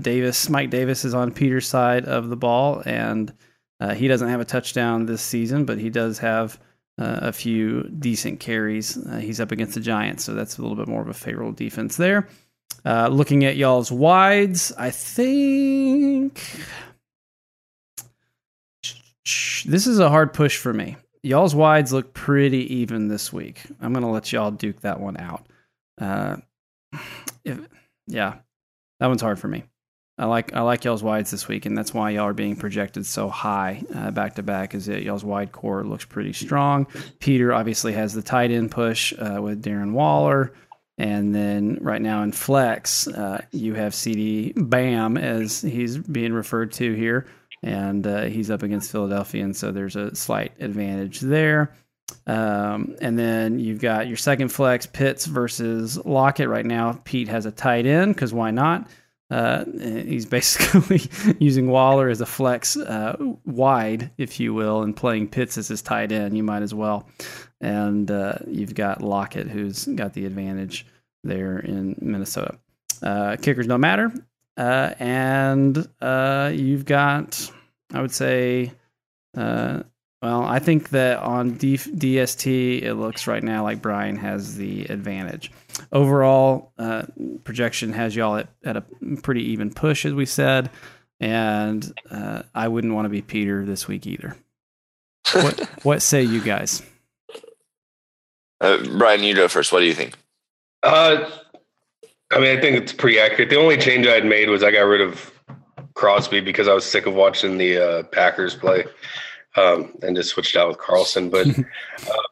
Davis, 0.00 0.48
Mike 0.48 0.70
Davis, 0.70 1.04
is 1.04 1.14
on 1.14 1.32
Peter's 1.32 1.66
side 1.66 2.04
of 2.04 2.28
the 2.28 2.36
ball, 2.36 2.84
and 2.86 3.32
uh, 3.80 3.94
he 3.94 4.08
doesn't 4.08 4.28
have 4.28 4.40
a 4.40 4.44
touchdown 4.44 5.06
this 5.06 5.22
season, 5.22 5.64
but 5.64 5.78
he 5.78 5.90
does 5.90 6.18
have 6.18 6.60
uh, 6.98 7.18
a 7.22 7.32
few 7.32 7.84
decent 7.98 8.40
carries. 8.40 8.96
Uh, 9.06 9.16
he's 9.16 9.40
up 9.40 9.52
against 9.52 9.74
the 9.74 9.80
Giants, 9.80 10.24
so 10.24 10.34
that's 10.34 10.58
a 10.58 10.62
little 10.62 10.76
bit 10.76 10.86
more 10.86 11.02
of 11.02 11.08
a 11.08 11.14
favorable 11.14 11.52
defense 11.52 11.96
there. 11.96 12.28
looking 12.84 13.44
at 13.44 13.56
y'all's 13.56 13.90
wides, 13.90 14.72
I 14.76 14.90
think 14.90 16.42
this 19.64 19.86
is 19.86 19.98
a 19.98 20.10
hard 20.10 20.32
push 20.32 20.56
for 20.56 20.72
me. 20.72 20.96
Y'all's 21.22 21.54
wides 21.54 21.92
look 21.92 22.14
pretty 22.14 22.74
even 22.74 23.08
this 23.08 23.32
week. 23.32 23.62
I'm 23.80 23.92
going 23.92 24.04
to 24.04 24.10
let 24.10 24.32
y'all 24.32 24.50
duke 24.50 24.80
that 24.80 25.00
one 25.00 25.16
out. 25.18 25.46
if 27.44 27.60
yeah, 28.06 28.36
that 28.98 29.06
one's 29.06 29.22
hard 29.22 29.38
for 29.38 29.48
me. 29.48 29.64
I 30.20 30.26
like 30.26 30.54
I 30.54 30.60
like 30.60 30.84
y'all's 30.84 31.02
wides 31.02 31.30
this 31.30 31.48
week, 31.48 31.64
and 31.64 31.76
that's 31.76 31.94
why 31.94 32.10
y'all 32.10 32.26
are 32.26 32.34
being 32.34 32.54
projected 32.54 33.06
so 33.06 33.30
high 33.30 33.82
back 34.12 34.34
to 34.34 34.42
back. 34.42 34.74
Is 34.74 34.84
that 34.84 35.02
y'all's 35.02 35.24
wide 35.24 35.50
core 35.50 35.82
looks 35.82 36.04
pretty 36.04 36.34
strong. 36.34 36.86
Peter 37.20 37.54
obviously 37.54 37.94
has 37.94 38.12
the 38.12 38.20
tight 38.20 38.50
end 38.50 38.70
push 38.70 39.14
uh, 39.18 39.40
with 39.40 39.64
Darren 39.64 39.92
Waller, 39.92 40.52
and 40.98 41.34
then 41.34 41.78
right 41.80 42.02
now 42.02 42.22
in 42.22 42.32
flex, 42.32 43.08
uh, 43.08 43.42
you 43.50 43.72
have 43.72 43.94
CeeDee 43.94 44.52
Bam 44.68 45.16
as 45.16 45.62
he's 45.62 45.96
being 45.96 46.34
referred 46.34 46.72
to 46.72 46.92
here, 46.92 47.26
and 47.62 48.06
uh, 48.06 48.24
he's 48.24 48.50
up 48.50 48.62
against 48.62 48.92
Philadelphia, 48.92 49.42
and 49.42 49.56
so 49.56 49.72
there's 49.72 49.96
a 49.96 50.14
slight 50.14 50.52
advantage 50.60 51.20
there. 51.20 51.74
Um, 52.26 52.94
and 53.00 53.18
then 53.18 53.58
you've 53.58 53.80
got 53.80 54.06
your 54.08 54.18
second 54.18 54.48
flex, 54.48 54.84
Pitts 54.84 55.24
versus 55.24 55.96
Lockett. 56.04 56.48
Right 56.48 56.66
now, 56.66 57.00
Pete 57.04 57.28
has 57.28 57.46
a 57.46 57.50
tight 57.50 57.86
end 57.86 58.14
because 58.14 58.34
why 58.34 58.50
not? 58.50 58.86
Uh, 59.30 59.64
he's 59.64 60.26
basically 60.26 61.02
using 61.38 61.68
Waller 61.68 62.08
as 62.08 62.20
a 62.20 62.26
flex 62.26 62.76
uh, 62.76 63.16
wide, 63.44 64.10
if 64.18 64.40
you 64.40 64.52
will, 64.52 64.82
and 64.82 64.96
playing 64.96 65.28
Pitts 65.28 65.56
as 65.56 65.68
his 65.68 65.82
tight 65.82 66.10
end. 66.10 66.36
You 66.36 66.42
might 66.42 66.62
as 66.62 66.74
well. 66.74 67.08
And 67.60 68.10
uh, 68.10 68.38
you've 68.46 68.74
got 68.74 69.02
Lockett, 69.02 69.48
who's 69.48 69.84
got 69.84 70.14
the 70.14 70.26
advantage 70.26 70.86
there 71.22 71.58
in 71.58 71.96
Minnesota. 72.00 72.58
Uh, 73.02 73.36
kickers 73.40 73.66
don't 73.66 73.80
matter. 73.80 74.12
Uh, 74.56 74.94
and 74.98 75.88
uh, 76.00 76.50
you've 76.52 76.84
got, 76.84 77.50
I 77.94 78.00
would 78.00 78.12
say, 78.12 78.72
well, 79.34 80.44
I 80.44 80.58
think 80.58 80.90
that 80.90 81.18
on 81.18 81.52
D- 81.52 81.78
DST, 81.78 82.82
it 82.82 82.94
looks 82.94 83.26
right 83.26 83.42
now 83.42 83.62
like 83.62 83.80
Brian 83.80 84.16
has 84.16 84.56
the 84.56 84.84
advantage. 84.86 85.50
Overall, 85.92 86.72
uh, 86.78 87.02
projection 87.44 87.92
has 87.92 88.14
y'all 88.14 88.36
at, 88.36 88.48
at 88.64 88.76
a 88.76 88.84
pretty 89.22 89.42
even 89.50 89.72
push, 89.72 90.04
as 90.04 90.12
we 90.12 90.26
said, 90.26 90.70
and 91.18 91.92
uh, 92.10 92.42
I 92.54 92.68
wouldn't 92.68 92.94
want 92.94 93.06
to 93.06 93.10
be 93.10 93.22
Peter 93.22 93.64
this 93.64 93.88
week 93.88 94.06
either. 94.06 94.36
What, 95.32 95.60
what 95.82 96.02
say 96.02 96.22
you 96.22 96.40
guys? 96.40 96.82
Uh, 98.60 98.78
Brian, 98.98 99.22
you 99.22 99.34
go 99.34 99.48
first. 99.48 99.72
What 99.72 99.80
do 99.80 99.86
you 99.86 99.94
think? 99.94 100.16
Uh, 100.82 101.28
I 102.30 102.38
mean, 102.38 102.56
I 102.56 102.60
think 102.60 102.76
it's 102.76 102.92
pretty 102.92 103.18
accurate. 103.18 103.50
The 103.50 103.58
only 103.58 103.76
change 103.76 104.06
I 104.06 104.12
had 104.12 104.24
made 104.24 104.48
was 104.48 104.62
I 104.62 104.70
got 104.70 104.82
rid 104.82 105.00
of 105.00 105.32
Crosby 105.94 106.40
because 106.40 106.68
I 106.68 106.74
was 106.74 106.84
sick 106.84 107.06
of 107.06 107.14
watching 107.14 107.58
the 107.58 107.78
uh, 107.78 108.02
Packers 108.04 108.54
play 108.54 108.84
um, 109.56 109.92
and 110.02 110.16
just 110.16 110.30
switched 110.30 110.56
out 110.56 110.68
with 110.68 110.78
Carlson. 110.78 111.30
But 111.30 111.48
uh, 111.58 112.22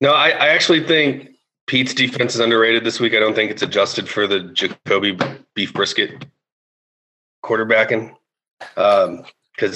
no, 0.00 0.12
I, 0.12 0.30
I, 0.30 0.48
actually 0.48 0.84
think 0.84 1.30
Pete's 1.68 1.92
defense 1.92 2.34
is 2.34 2.40
underrated 2.40 2.82
this 2.82 2.98
week. 2.98 3.14
I 3.14 3.20
don't 3.20 3.34
think 3.34 3.50
it's 3.50 3.62
adjusted 3.62 4.08
for 4.08 4.26
the 4.26 4.40
Jacoby 4.40 5.16
beef 5.54 5.72
brisket 5.74 6.24
quarterbacking 7.44 8.14
because 8.58 9.08
um, 9.08 9.24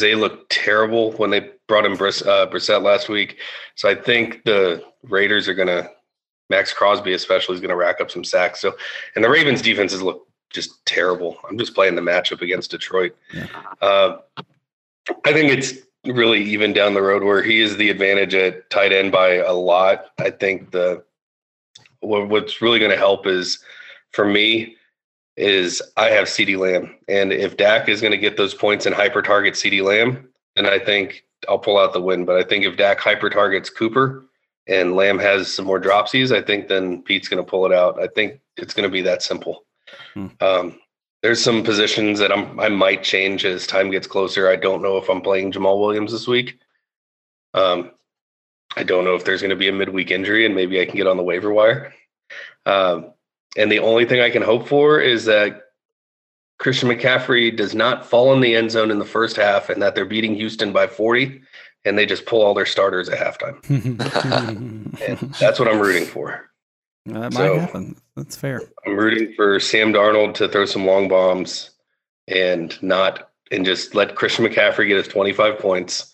they 0.00 0.14
looked 0.14 0.50
terrible 0.50 1.12
when 1.12 1.31
they 1.31 1.50
brought 1.68 1.85
in 1.85 1.94
Briss, 1.94 2.22
uh, 2.22 2.46
Brissett 2.46 2.83
last 2.83 3.11
week. 3.11 3.38
So 3.74 3.90
I 3.90 3.94
think 3.94 4.42
the 4.44 4.83
Raiders 5.05 5.48
are 5.48 5.55
going 5.55 5.68
to 5.68 5.88
Maxx 6.48 6.72
Crosby 6.72 7.12
especially 7.12 7.55
is 7.55 7.61
going 7.61 7.68
to 7.68 7.76
rack 7.76 8.00
up 8.00 8.11
some 8.11 8.24
sacks. 8.24 8.61
So 8.61 8.74
and 9.14 9.22
the 9.22 9.31
Ravens 9.31 9.61
defenses 9.61 10.02
look 10.02 10.26
just 10.50 10.85
terrible. 10.87 11.38
I'm 11.48 11.59
just 11.59 11.74
playing 11.74 11.94
the 11.94 12.02
matchup 12.02 12.40
against 12.40 12.70
Detroit. 12.70 13.14
Yeah. 13.33 13.46
Uh, 13.81 14.16
I 15.24 15.33
think 15.33 15.50
it's 15.52 15.74
really 16.07 16.42
even 16.42 16.72
down 16.72 16.94
the 16.94 17.02
road 17.02 17.22
where 17.22 17.42
he 17.42 17.61
is 17.61 17.76
the 17.76 17.90
advantage 17.90 18.35
at 18.35 18.68
tight 18.70 18.92
end 18.92 19.12
by 19.12 19.35
a 19.37 19.52
lot. 19.52 20.07
I 20.18 20.31
think 20.31 20.70
the 20.72 21.05
what's 22.03 22.61
really 22.61 22.79
going 22.79 22.91
to 22.91 22.97
help 22.97 23.27
is 23.27 23.59
for 24.12 24.25
me 24.25 24.77
is 25.37 25.83
I 25.97 26.11
have 26.11 26.27
CeeDee 26.27 26.59
Lamb, 26.59 26.95
and 27.09 27.33
if 27.33 27.57
Dak 27.57 27.88
is 27.88 28.01
going 28.01 28.11
to 28.11 28.19
get 28.19 28.37
those 28.37 28.55
points 28.55 28.85
and 28.85 28.95
hyper 28.95 29.23
target 29.23 29.55
CeeDee 29.55 29.83
Lamb, 29.83 30.29
then 30.57 30.67
I 30.67 30.79
think 30.79 31.25
I'll 31.49 31.59
pull 31.59 31.79
out 31.79 31.93
the 31.93 32.03
win. 32.03 32.25
But 32.25 32.37
I 32.37 32.43
think 32.43 32.65
if 32.65 32.77
Dak 32.77 32.99
hyper 33.01 33.31
targets 33.31 33.71
Cooper 33.71 34.27
and 34.67 34.95
Lamb 34.95 35.19
has 35.19 35.53
some 35.53 35.65
more 35.65 35.81
dropsies, 35.81 36.37
I 36.37 36.43
think 36.43 36.69
then 36.69 37.03
Pete's 37.03 37.29
going 37.29 37.43
to 37.43 37.51
pull 37.51 37.65
it 37.67 37.73
out. 37.73 38.01
I 38.01 38.09
think 38.09 38.41
it's 38.57 38.75
going 38.75 38.88
to 38.88 38.93
be 38.93 39.03
that 39.03 39.23
simple. 39.23 39.65
Hmm. 40.15 40.27
Um, 40.41 40.79
there's 41.23 41.43
some 41.43 41.62
positions 41.62 42.19
that 42.19 42.33
I'm 42.33 42.59
I 42.59 42.69
might 42.69 43.03
change 43.03 43.45
as 43.45 43.67
time 43.67 43.91
gets 43.91 44.07
closer. 44.07 44.49
I 44.49 44.57
don't 44.57 44.83
know 44.83 44.97
if 44.97 45.09
I'm 45.09 45.21
playing 45.21 45.53
Jamaal 45.53 45.81
Williams 45.81 46.12
this 46.12 46.27
week. 46.27 46.59
Um, 47.55 47.93
I 48.77 48.83
don't 48.83 49.05
know 49.05 49.15
if 49.15 49.25
there's 49.25 49.43
going 49.43 49.51
to 49.51 49.57
be 49.57 49.69
a 49.69 49.73
midweek 49.73 50.11
injury, 50.11 50.47
and 50.47 50.55
maybe 50.55 50.81
I 50.81 50.87
can 50.87 50.97
get 50.97 51.07
on 51.07 51.17
the 51.17 51.23
waiver 51.23 51.53
wire. 51.53 51.95
Um, 52.67 53.13
and 53.57 53.71
the 53.71 53.81
only 53.81 54.05
thing 54.05 54.21
I 54.21 54.31
can 54.31 54.43
hope 54.43 54.67
for 54.67 55.01
is 55.01 55.27
that 55.27 55.63
Christian 56.59 56.89
McCaffrey 56.89 57.55
does 57.55 57.75
not 57.75 58.07
fall 58.07 58.33
in 58.33 58.41
the 58.41 58.55
end 58.55 58.71
zone 58.71 58.91
in 58.91 58.99
the 58.99 59.05
first 59.05 59.37
half, 59.37 59.69
and 59.69 59.83
that 59.83 59.95
they're 59.95 60.05
beating 60.05 60.35
Houston 60.35 60.73
by 60.73 60.87
40, 60.87 61.43
and 61.85 61.99
they 61.99 62.07
just 62.07 62.27
pull 62.27 62.43
all 62.43 62.55
their 62.55 62.67
starters 62.67 63.09
at 63.09 63.19
halftime. 63.19 63.61
that's 65.39 65.59
what 65.59 65.69
I'm 65.69 65.81
rooting 65.81 66.07
for. 66.07 66.49
That 67.07 67.33
so, 67.33 67.39
might 67.39 67.61
happen. 67.61 67.97
That's 68.17 68.37
fair. 68.37 68.63
I'm 68.87 68.97
rooting 68.97 69.35
for 69.35 69.59
Sam 69.59 69.93
Darnold 69.93 70.35
to 70.35 70.49
throw 70.49 70.65
some 70.65 70.87
long 70.87 71.09
bombs 71.09 71.71
and 72.29 72.81
not 72.83 73.31
and 73.51 73.65
just 73.65 73.95
let 73.95 74.15
Christian 74.15 74.47
McCaffrey 74.47 74.89
get 74.89 74.97
his 74.97 75.09
25 75.09 75.59
points 75.59 76.13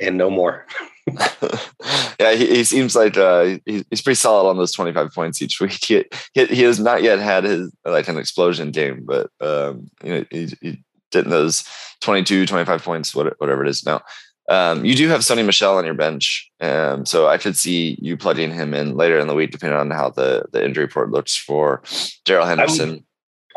and 0.00 0.18
no 0.18 0.30
more. 0.30 0.66
yeah, 2.18 2.32
he, 2.32 2.46
he, 2.46 2.64
seems 2.64 2.96
like 2.96 3.16
uh, 3.16 3.58
he's 3.66 4.02
pretty 4.02 4.14
solid 4.14 4.48
on 4.48 4.56
those 4.56 4.72
25 4.72 5.12
points 5.12 5.42
each 5.42 5.60
week. 5.60 5.84
He, 5.84 6.04
he, 6.32 6.46
he 6.46 6.62
has 6.62 6.80
not 6.80 7.02
yet 7.02 7.18
had 7.18 7.44
his 7.44 7.70
like 7.84 8.08
an 8.08 8.16
explosion 8.16 8.70
game, 8.70 9.04
but 9.04 9.30
um, 9.40 9.90
you 10.02 10.14
know 10.14 10.24
he, 10.30 10.52
he 10.60 10.82
getting 11.14 11.30
those 11.30 11.64
22, 12.00 12.46
25 12.46 12.82
points, 12.82 13.14
whatever 13.14 13.64
it 13.64 13.68
is 13.68 13.86
now. 13.86 14.02
Um, 14.48 14.84
you 14.84 14.94
do 14.94 15.08
have 15.08 15.20
Sony 15.20 15.44
Michel 15.44 15.78
on 15.78 15.86
your 15.86 15.94
bench, 15.94 16.50
um, 16.60 17.06
so 17.06 17.28
I 17.28 17.38
could 17.38 17.56
see 17.56 17.98
you 18.02 18.16
plugging 18.18 18.52
him 18.52 18.74
in 18.74 18.94
later 18.94 19.18
in 19.18 19.26
the 19.26 19.34
week, 19.34 19.52
depending 19.52 19.78
on 19.78 19.90
how 19.90 20.10
the, 20.10 20.44
the 20.52 20.62
injury 20.62 20.84
report 20.84 21.10
looks 21.10 21.34
for 21.34 21.82
Darrell 22.26 22.44
Henderson. 22.44 23.04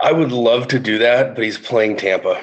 I 0.01 0.13
would, 0.13 0.15
I 0.15 0.19
would, 0.19 0.31
love 0.31 0.67
to 0.69 0.79
do 0.79 0.97
that, 0.99 1.35
but 1.35 1.43
he's 1.43 1.57
playing 1.57 1.97
Tampa. 1.97 2.41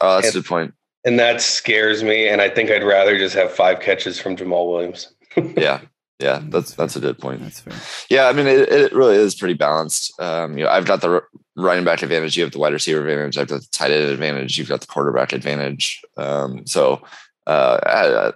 Oh, 0.00 0.14
that's 0.14 0.28
and, 0.28 0.36
a 0.36 0.38
good 0.38 0.48
point. 0.48 0.74
And 1.04 1.18
that 1.18 1.40
scares 1.40 2.02
me. 2.02 2.28
And 2.28 2.40
I 2.40 2.48
think 2.48 2.70
I'd 2.70 2.84
rather 2.84 3.18
just 3.18 3.34
have 3.34 3.52
five 3.52 3.80
catches 3.80 4.20
from 4.20 4.36
Jamaal 4.36 4.70
Williams. 4.70 5.12
yeah, 5.56 5.80
yeah, 6.20 6.40
that's 6.44 6.74
that's 6.74 6.96
a 6.96 7.00
good 7.00 7.18
point. 7.18 7.42
That's 7.42 7.60
fair. 7.60 7.74
Yeah, 8.08 8.28
I 8.28 8.32
mean, 8.32 8.46
it, 8.46 8.68
it 8.68 8.92
really 8.92 9.16
is 9.16 9.34
pretty 9.34 9.54
balanced. 9.54 10.12
Um, 10.20 10.56
you 10.56 10.64
know, 10.64 10.70
I've 10.70 10.86
got 10.86 11.00
the 11.00 11.22
running 11.56 11.84
back 11.84 12.02
advantage. 12.02 12.36
You 12.36 12.44
have 12.44 12.52
the 12.52 12.58
wide 12.58 12.72
receiver 12.72 13.00
advantage. 13.00 13.38
I've 13.38 13.48
got 13.48 13.60
the 13.60 13.68
tight 13.72 13.90
end 13.90 14.08
advantage. 14.08 14.58
You've 14.58 14.68
got 14.68 14.80
the 14.80 14.86
quarterback 14.86 15.32
advantage. 15.32 16.00
Um, 16.16 16.66
so 16.66 17.02
uh, 17.46 18.32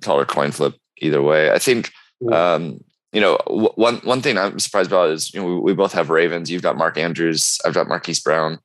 call 0.00 0.20
it 0.20 0.28
coin 0.28 0.52
flip 0.52 0.74
either 0.98 1.22
way. 1.22 1.50
I 1.50 1.58
think 1.58 1.92
um, 2.30 2.82
you 3.12 3.20
know 3.20 3.38
one 3.46 3.96
one 3.98 4.22
thing 4.22 4.38
I'm 4.38 4.58
surprised 4.58 4.90
about 4.90 5.10
is 5.10 5.32
you 5.34 5.40
know 5.40 5.46
we, 5.46 5.60
we, 5.60 5.74
both 5.74 5.92
have 5.92 6.10
Ravens. 6.10 6.50
You've 6.50 6.62
got 6.62 6.78
Mark 6.78 6.96
Andrews. 6.96 7.58
I've 7.64 7.74
got 7.74 7.88
Marquise 7.88 8.20
Brown. 8.20 8.58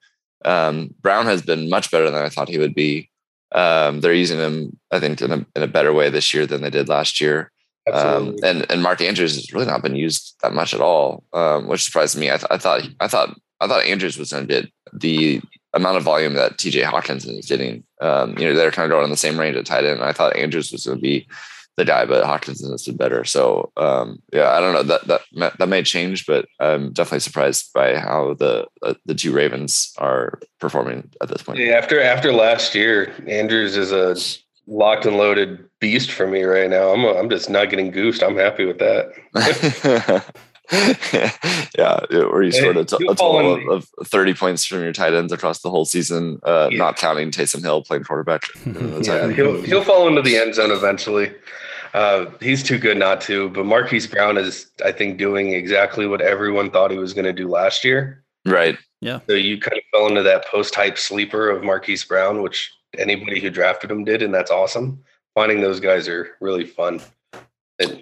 Um, 0.46 0.94
Brown 1.02 1.26
has 1.26 1.42
been 1.42 1.70
much 1.70 1.92
better 1.92 2.10
than 2.10 2.24
I 2.24 2.30
thought 2.30 2.50
he 2.50 2.58
would 2.58 2.74
be. 2.74 3.10
Um, 3.54 4.02
they're 4.02 4.14
using 4.14 4.40
him, 4.40 4.78
I 4.92 5.00
think, 5.00 5.22
in 5.22 5.32
a, 5.32 5.46
in 5.56 5.64
a 5.64 5.68
better 5.68 5.94
way 5.94 6.10
this 6.10 6.34
year 6.34 6.46
than 6.46 6.62
they 6.62 6.70
did 6.70 6.88
last 6.88 7.20
year. 7.20 7.52
Um, 7.92 8.36
and 8.44 8.70
and 8.72 8.84
Mark 8.84 9.02
Andrews 9.02 9.36
has 9.36 9.52
really 9.52 9.66
not 9.66 9.82
been 9.82 9.96
used 9.96 10.36
that 10.44 10.54
much 10.54 10.74
at 10.74 10.82
all, 10.82 11.24
um, 11.34 11.68
which 11.68 11.84
surprised 11.84 12.18
me. 12.18 12.30
I, 12.30 12.38
th- 12.38 12.48
I 12.52 12.58
thought 12.58 12.88
I 13.00 13.08
thought 13.08 13.36
I 13.60 13.68
thought 13.68 13.86
Andrews 13.86 14.18
was 14.18 14.32
going 14.32 14.48
to 14.48 14.62
get 14.62 14.72
the 14.94 15.42
amount 15.74 15.98
of 15.98 16.04
volume 16.04 16.34
that 16.34 16.58
T.J. 16.58 16.82
Hockenson 16.84 17.40
is 17.40 17.48
getting. 17.48 17.84
Um, 18.00 18.38
you 18.38 18.46
know, 18.46 18.54
they're 18.54 18.72
kind 18.72 18.86
of 18.86 18.96
going 18.96 19.06
in 19.06 19.10
the 19.10 19.18
same 19.18 19.40
range 19.40 19.56
at 19.58 19.66
tight 19.66 19.86
end. 19.86 20.04
I 20.04 20.12
thought 20.12 20.36
Andrews 20.36 20.72
was 20.72 20.86
going 20.86 20.98
to 20.98 21.02
be 21.02 21.28
the 21.78 21.86
guy, 21.86 22.06
but 22.06 22.24
Hockenson 22.24 22.72
has 22.72 22.86
been 22.86 22.98
better. 22.98 23.24
So 23.24 23.72
um, 23.78 24.22
yeah, 24.34 24.50
I 24.52 24.60
don't 24.60 24.74
know 24.74 24.84
that 24.84 25.08
that 25.08 25.58
that 25.58 25.70
may 25.70 25.84
change, 25.84 26.26
but 26.26 26.46
I'm 26.60 26.92
definitely 26.92 27.20
surprised 27.20 27.72
by 27.74 27.98
how 27.98 28.34
the 28.34 28.68
uh, 28.84 28.96
the 29.06 29.16
two 29.16 29.34
Ravens 29.34 29.94
are 29.98 30.40
performing 30.60 31.10
at 31.22 31.30
this 31.30 31.44
point. 31.44 31.60
Yeah, 31.60 31.74
after 31.74 32.02
after 32.02 32.34
last 32.34 32.76
year, 32.76 33.14
Andrews 33.28 33.78
is 33.78 33.92
a 33.92 34.16
locked 34.68 35.06
and 35.06 35.18
loaded 35.18 35.66
beast 35.80 36.12
for 36.12 36.28
me 36.28 36.44
right 36.44 36.70
now. 36.70 36.90
I'm 36.90 37.04
a, 37.04 37.14
I'm 37.14 37.30
just 37.30 37.50
not 37.50 37.70
getting 37.70 37.92
goosed. 37.92 38.24
I'm 38.24 38.38
happy 38.38 38.66
with 38.66 38.80
that. 38.80 40.26
yeah, 41.78 42.00
where 42.10 42.44
you 42.44 42.52
scored 42.52 42.78
a, 42.78 42.86
t- 42.86 42.96
a 43.08 43.16
total 43.16 43.74
of, 43.74 43.90
of, 44.00 44.08
30 44.08 44.34
points 44.34 44.66
from 44.66 44.82
your 44.82 44.94
tight 44.94 45.14
ends 45.14 45.34
across 45.34 45.62
the 45.62 45.70
whole 45.70 45.84
season, 45.84 46.40
uh, 46.44 46.70
yeah. 46.72 46.78
not 46.78 46.96
counting 46.96 47.30
Taysom 47.30 47.62
Hill 47.62 47.84
playing 47.84 48.04
quarterback. 48.04 48.44
yeah, 48.66 49.32
he'll, 49.32 49.62
he'll 49.64 49.84
fall 49.84 50.08
into 50.08 50.22
the 50.22 50.38
end 50.38 50.56
zone 50.56 50.72
eventually. 50.72 51.34
Uh, 51.94 52.26
he's 52.40 52.64
too 52.64 52.78
good 52.78 52.98
not 52.98 53.20
to. 53.22 53.50
But 53.50 53.66
Marquise 53.66 54.08
Brown 54.08 54.38
is, 54.38 54.72
I 54.86 54.92
think, 54.92 55.18
doing 55.18 55.54
exactly 55.54 56.08
what 56.08 56.22
everyone 56.22 56.72
thought 56.72 56.92
he 56.92 56.98
was 56.98 57.14
going 57.14 57.26
to 57.26 57.34
do 57.34 57.50
last 57.50 57.84
year. 57.84 58.24
Right. 58.46 58.78
Yeah. 59.02 59.20
So 59.28 59.34
you 59.34 59.60
kind 59.60 59.78
of 59.78 59.84
fell 59.92 60.08
into 60.08 60.24
that 60.24 60.46
post 60.48 60.74
hype 60.76 60.98
sleeper 60.98 61.50
of 61.50 61.64
Marquise 61.64 62.06
Brown, 62.06 62.42
which 62.42 62.72
anybody 62.98 63.40
who 63.40 63.50
drafted 63.50 63.92
him 63.92 64.04
did, 64.04 64.22
and 64.22 64.34
that's 64.34 64.52
awesome. 64.52 65.04
Finding 65.36 65.62
those 65.62 65.80
guys 65.80 66.08
are 66.08 66.36
really 66.40 66.66
fun. 66.66 67.02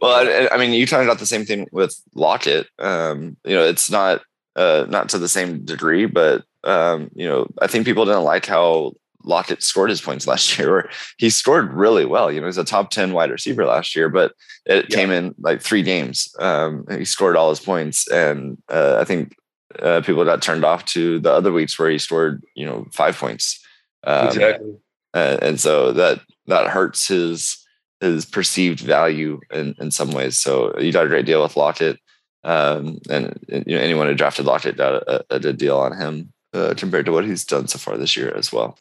Well, 0.01 0.27
I, 0.27 0.53
I, 0.53 0.57
mean, 0.57 0.73
you 0.73 0.85
talked 0.85 1.03
about 1.03 1.19
the 1.19 1.25
same 1.25 1.45
thing 1.45 1.67
with 1.71 1.95
Lockett. 2.15 2.67
Um, 2.79 3.37
you 3.45 3.55
know, 3.55 3.63
it's 3.63 3.89
not 3.89 4.21
uh, 4.55 4.85
not 4.89 5.09
to 5.09 5.17
the 5.17 5.27
same 5.27 5.63
degree, 5.65 6.05
but 6.05 6.43
um, 6.63 7.09
you 7.13 7.27
know, 7.27 7.47
I 7.61 7.67
think 7.67 7.85
people 7.85 8.05
didn't 8.05 8.23
like 8.23 8.45
how 8.45 8.93
Lockett 9.23 9.63
scored 9.63 9.89
his 9.89 10.01
points 10.01 10.27
last 10.31 10.57
year. 10.57 10.77
Or 10.77 10.89
he 11.17 11.29
scored 11.29 11.73
really 11.73 12.05
well. 12.05 12.31
You 12.31 12.41
know, 12.41 12.47
he's 12.47 12.57
a 12.57 12.63
top 12.63 12.89
ten 12.89 13.13
wide 13.13 13.31
receiver 13.31 13.65
last 13.65 13.95
year, 13.95 14.09
but 14.09 14.33
it 14.65 14.85
yeah. 14.89 14.95
came 14.95 15.11
in 15.11 15.35
like 15.39 15.61
three 15.61 15.83
games. 15.83 16.33
Um, 16.39 16.85
he 16.89 17.05
scored 17.05 17.35
all 17.35 17.49
his 17.49 17.59
points, 17.59 18.07
and 18.09 18.57
uh, 18.69 18.97
I 18.99 19.05
think 19.05 19.35
uh, 19.81 20.01
people 20.01 20.25
got 20.25 20.41
turned 20.41 20.65
off 20.65 20.85
to 20.85 21.19
the 21.19 21.31
other 21.31 21.51
weeks 21.51 21.77
where 21.77 21.89
he 21.89 21.97
scored, 21.97 22.43
you 22.55 22.65
know, 22.65 22.87
five 22.93 23.17
points. 23.17 23.63
Um, 24.03 24.27
exactly. 24.27 24.75
And, 25.13 25.43
and 25.43 25.59
so 25.59 25.91
that 25.93 26.21
that 26.47 26.67
hurts 26.67 27.07
his 27.07 27.65
his 28.01 28.25
perceived 28.25 28.79
value 28.79 29.39
in, 29.51 29.75
in 29.79 29.91
some 29.91 30.11
ways. 30.11 30.37
So 30.37 30.77
you 30.79 30.91
got 30.91 31.05
a 31.05 31.09
great 31.09 31.25
deal 31.25 31.41
with 31.41 31.57
Lockett. 31.57 31.99
Um, 32.43 32.99
and 33.09 33.37
you 33.49 33.75
know 33.75 33.81
anyone 33.81 34.07
who 34.07 34.13
drafted 34.13 34.45
Lockett 34.45 34.77
got 34.77 35.03
a, 35.03 35.25
a 35.29 35.39
good 35.39 35.57
deal 35.57 35.77
on 35.77 35.97
him 35.97 36.31
uh, 36.53 36.73
compared 36.77 37.05
to 37.05 37.11
what 37.11 37.25
he's 37.25 37.43
done 37.43 37.67
so 37.67 37.77
far 37.77 37.97
this 37.97 38.15
year 38.15 38.33
as 38.33 38.53
well. 38.53 38.77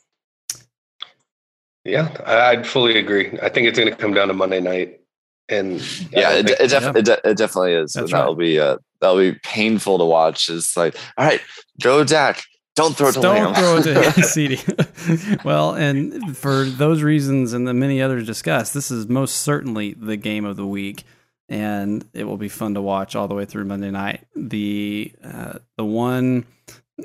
Yeah, 1.84 2.14
I'd 2.24 2.66
fully 2.66 2.98
agree. 2.98 3.36
I 3.42 3.48
think 3.48 3.66
it's 3.66 3.78
going 3.78 3.90
to 3.90 3.96
come 3.96 4.14
down 4.14 4.28
to 4.28 4.34
Monday 4.34 4.60
night, 4.60 5.00
and 5.48 5.80
yeah, 6.12 6.34
it, 6.34 6.50
it, 6.50 6.68
def- 6.68 6.96
it, 6.96 7.04
de- 7.04 7.30
it, 7.30 7.36
definitely 7.36 7.72
is. 7.72 7.94
That's 7.94 8.12
that'll 8.12 8.36
right. 8.36 8.38
be 8.38 8.60
uh, 8.60 8.76
that'll 9.00 9.18
be 9.18 9.38
painful 9.42 9.98
to 9.98 10.04
watch. 10.04 10.48
It's 10.48 10.76
like, 10.76 10.96
all 11.16 11.24
right, 11.24 11.40
go 11.82 12.04
Dak, 12.04 12.44
don't 12.78 12.96
throw 12.96 13.08
it 13.08 13.12
to 13.14 13.20
Don't 13.20 13.56
throw 13.56 13.76
it 13.78 13.82
to 13.82 13.94
CeeDee. 14.22 15.44
well, 15.44 15.74
and 15.74 16.36
for 16.36 16.64
those 16.64 17.02
reasons 17.02 17.52
and 17.52 17.66
the 17.66 17.74
many 17.74 18.00
others 18.00 18.24
discussed, 18.24 18.72
this 18.72 18.90
is 18.90 19.08
most 19.08 19.38
certainly 19.38 19.94
the 19.94 20.16
game 20.16 20.44
of 20.44 20.56
the 20.56 20.66
week, 20.66 21.02
and 21.48 22.08
it 22.14 22.24
will 22.24 22.36
be 22.36 22.48
fun 22.48 22.74
to 22.74 22.82
watch 22.82 23.16
all 23.16 23.26
the 23.26 23.34
way 23.34 23.44
through 23.44 23.64
Monday 23.64 23.90
night. 23.90 24.26
The 24.36 25.12
uh, 25.24 25.58
the 25.76 25.84
one, 25.84 26.46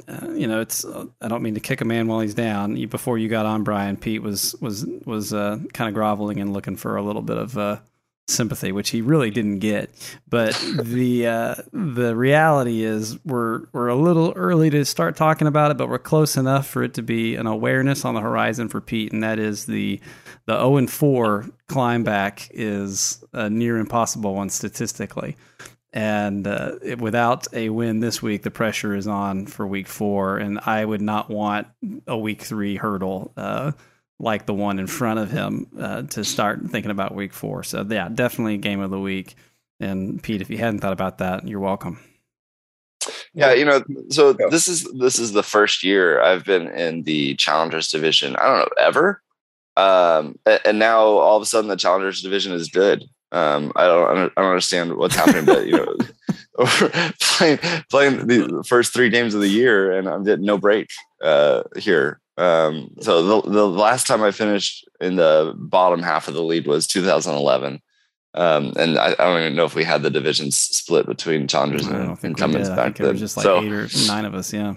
uh, 0.08 0.30
you 0.30 0.46
know, 0.46 0.62
it's 0.62 0.86
uh, 0.86 1.06
I 1.20 1.28
don't 1.28 1.42
mean 1.42 1.56
to 1.56 1.60
kick 1.60 1.82
a 1.82 1.86
man 1.86 2.08
while 2.08 2.20
he's 2.20 2.36
down. 2.36 2.76
Before 2.86 3.18
you 3.18 3.28
got 3.28 3.48
on, 3.48 3.64
Brian 3.64 3.98
Pete 3.98 4.22
was 4.22 4.56
was 4.62 4.86
was 5.06 5.34
uh, 5.34 5.58
kind 5.74 5.88
of 5.88 5.96
groveling 5.96 6.40
and 6.40 6.54
looking 6.54 6.76
for 6.76 6.98
a 6.98 7.02
little 7.02 7.24
bit 7.24 7.38
of 7.38 7.58
uh, 7.58 7.80
sympathy, 8.28 8.72
which 8.72 8.90
he 8.90 9.02
really 9.02 9.30
didn't 9.30 9.60
get. 9.60 9.92
But 10.28 10.54
the 10.82 11.28
uh, 11.28 11.56
the 11.72 12.16
reality 12.16 12.84
is 12.84 13.18
we're 13.26 13.64
we're 13.72 13.88
a 13.88 13.96
little 13.96 14.34
early 14.36 14.70
to 14.72 14.86
start 14.86 15.16
talking 15.16 15.48
about 15.48 15.72
it, 15.72 15.78
but 15.78 15.90
we're 15.90 16.00
close 16.00 16.38
enough 16.38 16.68
for 16.68 16.84
it 16.84 16.94
to 16.96 17.02
be 17.02 17.36
an 17.36 17.48
awareness 17.48 18.06
on 18.06 18.16
the 18.16 18.22
horizon 18.22 18.70
for 18.70 18.82
Pete, 18.82 19.12
and 19.12 19.24
that 19.24 19.40
is 19.40 19.66
the 19.66 20.00
the 20.46 20.54
zero 20.54 20.66
oh 20.66 20.78
and 20.78 20.92
four 20.92 21.46
climb 21.68 22.04
back 22.04 22.48
is 22.52 23.24
a 23.34 23.50
near 23.50 23.78
impossible 23.78 24.36
one 24.36 24.50
statistically. 24.50 25.36
And 25.96 26.48
uh, 26.48 26.78
without 26.98 27.46
a 27.54 27.70
win 27.70 28.00
this 28.00 28.20
week, 28.20 28.42
the 28.42 28.50
pressure 28.50 28.96
is 28.96 29.06
on 29.06 29.46
for 29.46 29.68
week 29.68 29.88
four, 29.88 30.38
and 30.38 30.60
I 30.60 30.84
would 30.84 31.02
not 31.02 31.30
want 31.30 31.68
a 32.08 32.18
week 32.18 32.42
three 32.42 32.78
hurdle. 32.78 33.32
Uh, 33.38 33.74
like 34.20 34.46
the 34.46 34.54
one 34.54 34.80
in 34.80 34.88
front 34.88 35.20
of 35.20 35.32
him 35.32 35.68
uh, 35.80 36.04
to 36.04 36.24
start 36.24 36.62
thinking 36.70 36.92
about 36.92 37.14
week 37.16 37.34
four. 37.34 37.64
So 37.64 37.86
yeah, 37.90 38.10
definitely 38.10 38.58
game 38.58 38.80
of 38.80 38.92
the 38.92 39.00
week. 39.00 39.36
And 39.80 40.22
Pete, 40.22 40.42
if 40.42 40.50
you 40.50 40.58
hadn't 40.58 40.80
thought 40.80 40.94
about 40.94 41.18
that, 41.18 41.48
you're 41.48 41.60
welcome. 41.60 42.00
Yeah, 43.34 43.54
you 43.54 43.66
know, 43.66 43.84
so 44.10 44.34
this 44.34 44.68
is 44.68 44.84
this 44.94 45.18
is 45.18 45.34
the 45.34 45.44
first 45.44 45.84
year 45.84 46.22
I've 46.22 46.46
been 46.46 46.68
in 46.68 47.04
the 47.04 47.36
challengers 47.36 47.90
division. 47.90 48.36
I 48.36 48.44
don't 48.44 48.60
know 48.60 48.70
ever, 48.78 49.22
um, 49.76 50.38
and 50.46 50.78
now 50.78 51.02
all 51.02 51.36
of 51.36 51.42
a 51.42 51.46
sudden 51.46 51.70
the 51.70 51.76
challengers 51.76 52.22
division 52.22 52.54
is 52.54 52.70
good. 52.70 53.06
Um, 53.32 53.72
I 53.76 53.88
don't 53.88 54.10
I 54.10 54.14
don't 54.14 54.32
understand 54.38 54.96
what's 54.96 55.16
happening, 55.16 55.46
but 55.46 55.66
you 55.66 55.74
know, 55.74 55.96
playing 57.20 57.58
playing 57.90 58.28
the 58.28 58.64
first 58.68 58.94
three 58.94 59.10
games 59.10 59.34
of 59.34 59.42
the 59.42 59.50
year, 59.50 59.92
and 59.92 60.08
I'm 60.08 60.24
getting 60.24 60.46
no 60.46 60.60
break 60.60 60.92
uh, 61.22 61.64
here. 61.78 62.22
Um, 62.38 62.96
so 63.02 63.42
the, 63.42 63.50
the 63.50 63.68
last 63.68 64.08
time 64.08 64.24
I 64.24 64.32
finished 64.32 64.88
in 65.00 65.16
the 65.16 65.54
bottom 65.56 66.02
half 66.02 66.28
of 66.28 66.34
the 66.34 66.42
lead 66.42 66.66
was 66.66 66.88
2011. 66.88 67.82
Um, 68.36 68.74
and 68.78 68.98
I, 68.98 69.12
I, 69.12 69.16
don't 69.16 69.40
even 69.42 69.56
know 69.56 69.66
if 69.66 69.76
we 69.76 69.84
had 69.84 70.02
the 70.02 70.10
divisions 70.10 70.58
split 70.58 71.06
between 71.06 71.48
challengers 71.48 71.86
and 71.86 72.18
incumbents 72.24 72.70
back 72.70 72.96
then. 72.96 73.16
just 73.16 73.38
like 73.38 73.44
so, 73.44 73.62
eight 73.62 73.72
or 73.72 73.88
nine 74.08 74.26
of 74.26 74.34
us. 74.34 74.52
Yeah. 74.52 74.74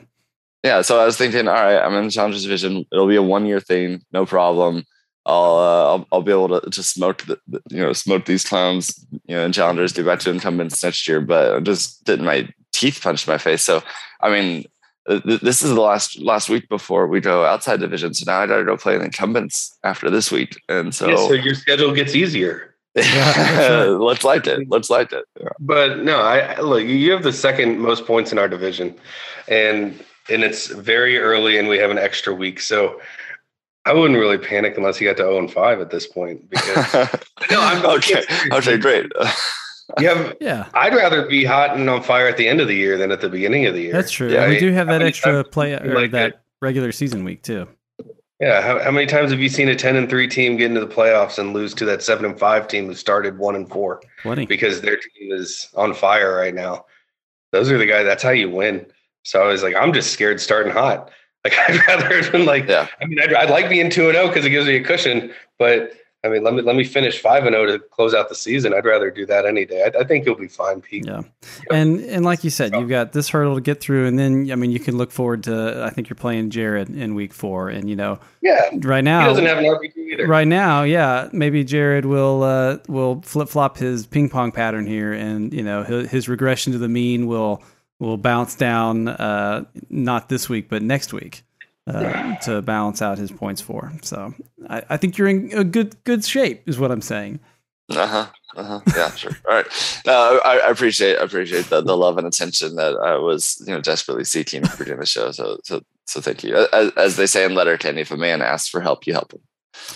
Yeah. 0.62 0.82
So 0.82 1.00
I 1.00 1.06
was 1.06 1.16
thinking, 1.16 1.48
all 1.48 1.54
right, 1.54 1.78
I'm 1.78 1.94
in 1.94 2.04
the 2.04 2.10
challengers 2.10 2.42
division. 2.42 2.84
It'll 2.92 3.08
be 3.08 3.16
a 3.16 3.22
one 3.22 3.46
year 3.46 3.60
thing. 3.60 4.02
No 4.12 4.26
problem. 4.26 4.84
I'll, 5.24 5.56
uh, 5.56 5.84
I'll, 5.84 6.06
I'll 6.12 6.22
be 6.22 6.32
able 6.32 6.60
to, 6.60 6.70
to 6.70 6.82
smoke 6.82 7.24
the, 7.24 7.38
you 7.70 7.78
know, 7.78 7.94
smoke 7.94 8.26
these 8.26 8.44
clowns, 8.44 9.06
you 9.26 9.34
know, 9.34 9.44
and 9.44 9.54
challengers, 9.54 9.92
get 9.92 10.04
back 10.04 10.20
to 10.20 10.30
incumbents 10.30 10.84
next 10.84 11.08
year, 11.08 11.20
but 11.20 11.56
I 11.56 11.60
just 11.60 12.04
didn't 12.04 12.26
my 12.26 12.48
teeth 12.72 13.00
punched 13.02 13.26
my 13.26 13.38
face. 13.38 13.62
So, 13.62 13.82
I 14.20 14.30
mean, 14.30 14.66
Uh, 15.08 15.20
this 15.24 15.62
is 15.62 15.70
the 15.70 15.80
last 15.80 16.20
last 16.20 16.48
week 16.48 16.68
before 16.68 17.06
we 17.06 17.20
go 17.20 17.44
outside 17.44 17.80
division. 17.80 18.12
So 18.14 18.30
now 18.30 18.40
I 18.40 18.46
got 18.46 18.58
to 18.58 18.64
go 18.64 18.76
play 18.76 18.98
the 18.98 19.04
incumbents 19.04 19.76
after 19.84 20.10
this 20.10 20.32
week, 20.32 20.60
and 20.68 20.94
so 20.94 21.08
yeah, 21.08 21.16
so 21.16 21.32
your 21.32 21.54
schedule 21.54 21.92
gets 21.92 22.14
easier. 22.14 22.74
let's 22.96 24.24
like 24.24 24.46
it. 24.46 24.68
Let's 24.70 24.88
like 24.88 25.12
it. 25.12 25.24
Yeah. 25.38 25.48
But 25.60 25.98
no, 25.98 26.20
I 26.20 26.58
look. 26.60 26.84
You 26.84 27.12
have 27.12 27.22
the 27.22 27.32
second 27.32 27.78
most 27.78 28.06
points 28.06 28.32
in 28.32 28.38
our 28.38 28.48
division, 28.48 28.94
and 29.48 30.02
and 30.28 30.42
it's 30.42 30.68
very 30.68 31.18
early, 31.18 31.58
and 31.58 31.68
we 31.68 31.78
have 31.78 31.90
an 31.90 31.98
extra 31.98 32.34
week. 32.34 32.60
So 32.60 33.00
I 33.84 33.92
wouldn't 33.92 34.18
really 34.18 34.38
panic 34.38 34.76
unless 34.76 35.00
you 35.00 35.06
got 35.06 35.16
to 35.18 35.22
0 35.22 35.38
and 35.38 35.52
five 35.52 35.80
at 35.80 35.90
this 35.90 36.06
point. 36.06 36.50
Because 36.50 36.94
no, 37.50 37.60
I'm 37.60 37.86
okay. 37.98 38.24
Okay, 38.50 38.76
great. 38.78 39.12
Yeah, 40.00 40.32
yeah. 40.40 40.68
I'd 40.74 40.94
rather 40.94 41.26
be 41.26 41.44
hot 41.44 41.76
and 41.76 41.88
on 41.88 42.02
fire 42.02 42.28
at 42.28 42.36
the 42.36 42.48
end 42.48 42.60
of 42.60 42.68
the 42.68 42.74
year 42.74 42.96
than 42.98 43.12
at 43.12 43.20
the 43.20 43.28
beginning 43.28 43.66
of 43.66 43.74
the 43.74 43.82
year. 43.82 43.92
That's 43.92 44.10
true. 44.10 44.30
Yeah, 44.30 44.48
we 44.48 44.58
do 44.58 44.72
have 44.72 44.86
that 44.88 45.02
extra 45.02 45.44
play 45.44 45.74
or 45.74 45.94
like 45.94 46.10
that 46.12 46.30
it. 46.30 46.40
regular 46.60 46.92
season 46.92 47.24
week 47.24 47.42
too. 47.42 47.68
Yeah, 48.40 48.60
how, 48.60 48.82
how, 48.82 48.90
many 48.90 49.06
times 49.06 49.30
have 49.30 49.40
you 49.40 49.48
seen 49.48 49.68
a 49.68 49.74
ten 49.74 49.96
and 49.96 50.10
three 50.10 50.28
team 50.28 50.56
get 50.56 50.66
into 50.66 50.80
the 50.80 50.86
playoffs 50.86 51.38
and 51.38 51.54
lose 51.54 51.72
to 51.74 51.86
that 51.86 52.02
seven 52.02 52.26
and 52.26 52.38
five 52.38 52.68
team 52.68 52.86
who 52.86 52.94
started 52.94 53.38
one 53.38 53.54
and 53.56 53.68
four? 53.68 54.02
Twenty. 54.22 54.44
Because 54.44 54.82
their 54.82 54.96
team 54.96 55.32
is 55.32 55.68
on 55.74 55.94
fire 55.94 56.36
right 56.36 56.54
now. 56.54 56.84
Those 57.52 57.70
are 57.70 57.78
the 57.78 57.86
guys. 57.86 58.04
That's 58.04 58.22
how 58.22 58.30
you 58.30 58.50
win. 58.50 58.84
So 59.22 59.42
I 59.42 59.46
was 59.46 59.62
like, 59.62 59.74
I'm 59.74 59.92
just 59.92 60.12
scared 60.12 60.40
starting 60.40 60.72
hot. 60.72 61.10
Like 61.46 61.54
I'd 61.68 61.86
rather 61.86 62.20
have 62.22 62.32
been 62.32 62.44
like, 62.44 62.66
yeah. 62.66 62.88
I 63.00 63.04
mean, 63.04 63.20
I'd, 63.20 63.32
I'd 63.32 63.50
like 63.50 63.68
being 63.68 63.88
two 63.88 64.08
and 64.08 64.16
oh 64.16 64.22
zero 64.22 64.26
because 64.26 64.44
it 64.44 64.50
gives 64.50 64.66
me 64.66 64.78
a 64.78 64.82
cushion, 64.82 65.32
but 65.60 65.92
I 66.26 66.28
mean, 66.28 66.42
let 66.42 66.54
me 66.54 66.62
let 66.62 66.76
me 66.76 66.84
finish 66.84 67.20
five 67.20 67.44
and 67.44 67.54
zero 67.54 67.66
to 67.66 67.78
close 67.78 68.12
out 68.12 68.28
the 68.28 68.34
season. 68.34 68.74
I'd 68.74 68.84
rather 68.84 69.10
do 69.10 69.24
that 69.26 69.46
any 69.46 69.64
day. 69.64 69.84
I, 69.84 70.00
I 70.00 70.04
think 70.04 70.26
you'll 70.26 70.34
be 70.34 70.48
fine, 70.48 70.80
Pete. 70.80 71.06
Yeah, 71.06 71.22
and 71.70 72.00
and 72.00 72.24
like 72.24 72.42
you 72.42 72.50
said, 72.50 72.74
you've 72.74 72.88
got 72.88 73.12
this 73.12 73.28
hurdle 73.28 73.54
to 73.54 73.60
get 73.60 73.80
through, 73.80 74.06
and 74.06 74.18
then 74.18 74.50
I 74.50 74.56
mean, 74.56 74.72
you 74.72 74.80
can 74.80 74.98
look 74.98 75.12
forward 75.12 75.44
to. 75.44 75.82
I 75.84 75.90
think 75.90 76.10
you're 76.10 76.16
playing 76.16 76.50
Jared 76.50 76.90
in 76.90 77.14
week 77.14 77.32
four, 77.32 77.68
and 77.70 77.88
you 77.88 77.96
know, 77.96 78.18
yeah, 78.42 78.68
right 78.82 79.04
now 79.04 79.20
he 79.20 79.26
doesn't 79.26 79.46
have 79.46 79.58
an 79.58 79.64
RB 79.64 79.96
either. 79.96 80.26
Right 80.26 80.48
now, 80.48 80.82
yeah, 80.82 81.28
maybe 81.32 81.64
Jared 81.64 82.04
will 82.04 82.42
uh, 82.42 82.78
will 82.88 83.22
flip 83.22 83.48
flop 83.48 83.78
his 83.78 84.06
ping 84.06 84.28
pong 84.28 84.52
pattern 84.52 84.86
here, 84.86 85.12
and 85.12 85.54
you 85.54 85.62
know, 85.62 85.84
his, 85.84 86.10
his 86.10 86.28
regression 86.28 86.72
to 86.72 86.78
the 86.78 86.88
mean 86.88 87.28
will 87.28 87.62
will 88.00 88.18
bounce 88.18 88.56
down. 88.56 89.08
Uh, 89.08 89.64
not 89.88 90.28
this 90.28 90.48
week, 90.48 90.68
but 90.68 90.82
next 90.82 91.12
week 91.12 91.45
uh, 91.86 92.36
to 92.36 92.62
balance 92.62 93.00
out 93.02 93.18
his 93.18 93.30
points 93.30 93.60
for. 93.60 93.92
So 94.02 94.34
I, 94.68 94.82
I 94.90 94.96
think 94.96 95.16
you're 95.18 95.28
in 95.28 95.50
a 95.56 95.64
good 95.64 96.02
good 96.04 96.24
shape, 96.24 96.62
is 96.68 96.78
what 96.78 96.90
I'm 96.90 97.02
saying. 97.02 97.40
Uh 97.90 98.06
huh. 98.06 98.26
Uh 98.56 98.64
huh. 98.64 98.80
Yeah. 98.96 99.10
Sure. 99.12 99.32
All 99.48 99.54
right. 99.54 100.02
No, 100.06 100.40
I, 100.44 100.56
I 100.58 100.70
appreciate 100.70 101.18
I 101.18 101.22
appreciate 101.22 101.66
the, 101.66 101.80
the 101.82 101.96
love 101.96 102.18
and 102.18 102.26
attention 102.26 102.74
that 102.76 102.94
I 102.96 103.16
was 103.18 103.62
you 103.66 103.72
know 103.72 103.80
desperately 103.80 104.24
seeking 104.24 104.64
for 104.64 104.84
doing 104.84 104.98
the 104.98 105.06
show. 105.06 105.30
So 105.30 105.58
so 105.62 105.80
so 106.06 106.20
thank 106.20 106.42
you. 106.42 106.56
As, 106.72 106.90
as 106.96 107.16
they 107.16 107.26
say 107.26 107.44
in 107.44 107.54
Letterkenny, 107.54 108.00
if 108.00 108.10
a 108.10 108.16
man 108.16 108.42
asks 108.42 108.68
for 108.68 108.80
help, 108.80 109.06
you 109.06 109.12
help 109.12 109.32
him. 109.32 109.40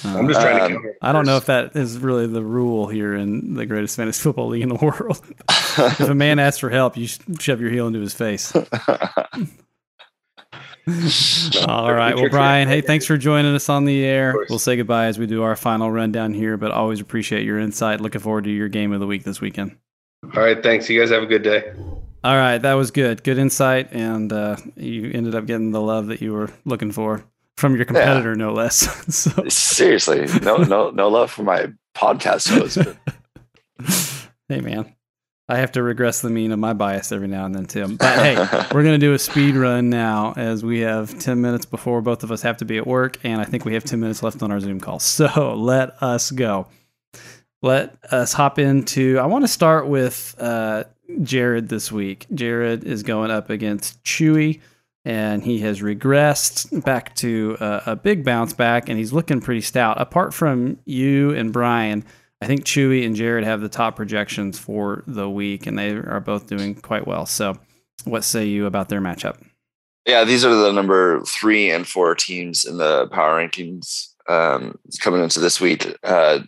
I'm 0.04 0.28
just 0.28 0.40
trying 0.40 0.60
Um, 0.60 0.68
to. 0.68 0.74
Cover 0.76 0.96
I 1.02 1.12
don't 1.12 1.24
know 1.26 1.36
if 1.38 1.46
that 1.46 1.74
is 1.74 1.98
really 1.98 2.26
the 2.26 2.44
rule 2.44 2.86
here 2.86 3.14
in 3.14 3.54
the 3.54 3.64
greatest 3.66 3.96
fantasy 3.96 4.22
football 4.22 4.48
league 4.48 4.62
in 4.62 4.68
the 4.68 4.74
world. 4.76 5.20
if 5.48 6.00
a 6.00 6.14
man 6.14 6.38
asks 6.38 6.58
for 6.58 6.68
help, 6.70 6.96
you 6.96 7.08
shove 7.40 7.60
your 7.60 7.70
heel 7.70 7.86
into 7.88 7.98
his 8.00 8.14
face. 8.14 8.52
All 11.66 11.92
right. 11.92 12.14
Well, 12.14 12.28
Brian, 12.28 12.68
hey, 12.68 12.80
thanks 12.80 13.06
for 13.06 13.16
joining 13.16 13.54
us 13.54 13.68
on 13.68 13.84
the 13.84 14.04
air. 14.04 14.34
We'll 14.48 14.58
say 14.58 14.76
goodbye 14.76 15.06
as 15.06 15.18
we 15.18 15.26
do 15.26 15.42
our 15.42 15.56
final 15.56 15.90
rundown 15.90 16.34
here, 16.34 16.56
but 16.56 16.70
always 16.70 17.00
appreciate 17.00 17.44
your 17.44 17.58
insight. 17.58 18.00
Looking 18.00 18.20
forward 18.20 18.44
to 18.44 18.50
your 18.50 18.68
game 18.68 18.92
of 18.92 19.00
the 19.00 19.06
week 19.06 19.24
this 19.24 19.40
weekend. 19.40 19.76
All 20.24 20.42
right. 20.42 20.62
Thanks. 20.62 20.88
You 20.88 21.00
guys 21.00 21.10
have 21.10 21.22
a 21.22 21.26
good 21.26 21.42
day. 21.42 21.72
All 22.22 22.36
right. 22.36 22.58
That 22.58 22.74
was 22.74 22.90
good. 22.90 23.22
Good 23.22 23.38
insight. 23.38 23.92
And 23.92 24.32
uh, 24.32 24.56
you 24.76 25.10
ended 25.12 25.34
up 25.34 25.46
getting 25.46 25.70
the 25.70 25.80
love 25.80 26.08
that 26.08 26.20
you 26.20 26.32
were 26.32 26.50
looking 26.64 26.92
for 26.92 27.24
from 27.60 27.76
your 27.76 27.84
competitor, 27.84 28.34
no 28.34 28.52
less. 28.52 28.78
so, 29.14 29.48
Seriously, 29.48 30.26
no 30.42 30.56
no 30.56 30.90
no 30.90 31.08
love 31.08 31.30
for 31.30 31.42
my 31.42 31.68
podcast 31.94 32.48
host. 32.48 32.78
hey, 34.48 34.60
man. 34.60 34.94
I 35.50 35.56
have 35.56 35.72
to 35.72 35.82
regress 35.82 36.20
the 36.20 36.30
mean 36.30 36.52
of 36.52 36.60
my 36.60 36.74
bias 36.74 37.10
every 37.10 37.26
now 37.26 37.44
and 37.44 37.52
then, 37.52 37.66
too. 37.66 37.96
But 37.96 38.18
hey, 38.20 38.36
We're 38.72 38.84
going 38.84 38.94
to 38.94 39.04
do 39.04 39.14
a 39.14 39.18
speed 39.18 39.56
run 39.56 39.90
now 39.90 40.32
as 40.36 40.64
we 40.64 40.78
have 40.80 41.18
10 41.18 41.40
minutes 41.40 41.66
before 41.66 42.00
both 42.00 42.22
of 42.22 42.30
us 42.30 42.40
have 42.42 42.58
to 42.58 42.64
be 42.64 42.78
at 42.78 42.86
work. 42.86 43.18
And 43.24 43.40
I 43.40 43.44
think 43.44 43.64
we 43.64 43.74
have 43.74 43.82
10 43.82 43.98
minutes 43.98 44.22
left 44.22 44.44
on 44.44 44.52
our 44.52 44.60
Zoom 44.60 44.78
call. 44.78 45.00
So 45.00 45.54
let 45.58 46.00
us 46.00 46.30
go. 46.30 46.68
Let 47.62 47.96
us 48.12 48.32
hop 48.32 48.60
into. 48.60 49.18
I 49.18 49.26
want 49.26 49.42
to 49.42 49.48
start 49.48 49.88
with 49.88 50.36
uh, 50.38 50.84
Jared 51.22 51.68
this 51.68 51.90
week. 51.90 52.26
Jared 52.32 52.84
is 52.84 53.02
going 53.02 53.32
up 53.32 53.50
against 53.50 54.02
Chewy, 54.04 54.60
and 55.04 55.42
he 55.42 55.58
has 55.58 55.80
regressed 55.80 56.84
back 56.84 57.14
to 57.16 57.56
uh, 57.58 57.80
a 57.86 57.96
big 57.96 58.24
bounce 58.24 58.52
back, 58.52 58.88
and 58.88 58.98
he's 58.98 59.12
looking 59.12 59.40
pretty 59.40 59.62
stout. 59.62 60.00
Apart 60.00 60.32
from 60.32 60.78
you 60.84 61.32
and 61.32 61.52
Brian, 61.52 62.04
I 62.40 62.46
think 62.46 62.64
Chewy 62.64 63.04
and 63.04 63.14
Jared 63.14 63.44
have 63.44 63.60
the 63.60 63.68
top 63.68 63.96
projections 63.96 64.58
for 64.58 65.04
the 65.06 65.28
week, 65.28 65.66
and 65.66 65.78
they 65.78 65.90
are 65.90 66.20
both 66.20 66.46
doing 66.46 66.74
quite 66.74 67.06
well. 67.06 67.26
So, 67.26 67.58
what 68.04 68.24
say 68.24 68.46
you 68.46 68.66
about 68.66 68.88
their 68.88 69.00
matchup? 69.00 69.36
Yeah, 70.06 70.24
these 70.24 70.44
are 70.44 70.54
the 70.54 70.72
number 70.72 71.20
three 71.24 71.70
and 71.70 71.86
four 71.86 72.14
teams 72.14 72.64
in 72.64 72.78
the 72.78 73.08
power 73.08 73.38
rankings 73.38 74.08
um, 74.28 74.78
coming 75.00 75.22
into 75.22 75.40
this 75.40 75.60
week. 75.60 75.94
Uh, 76.02 76.40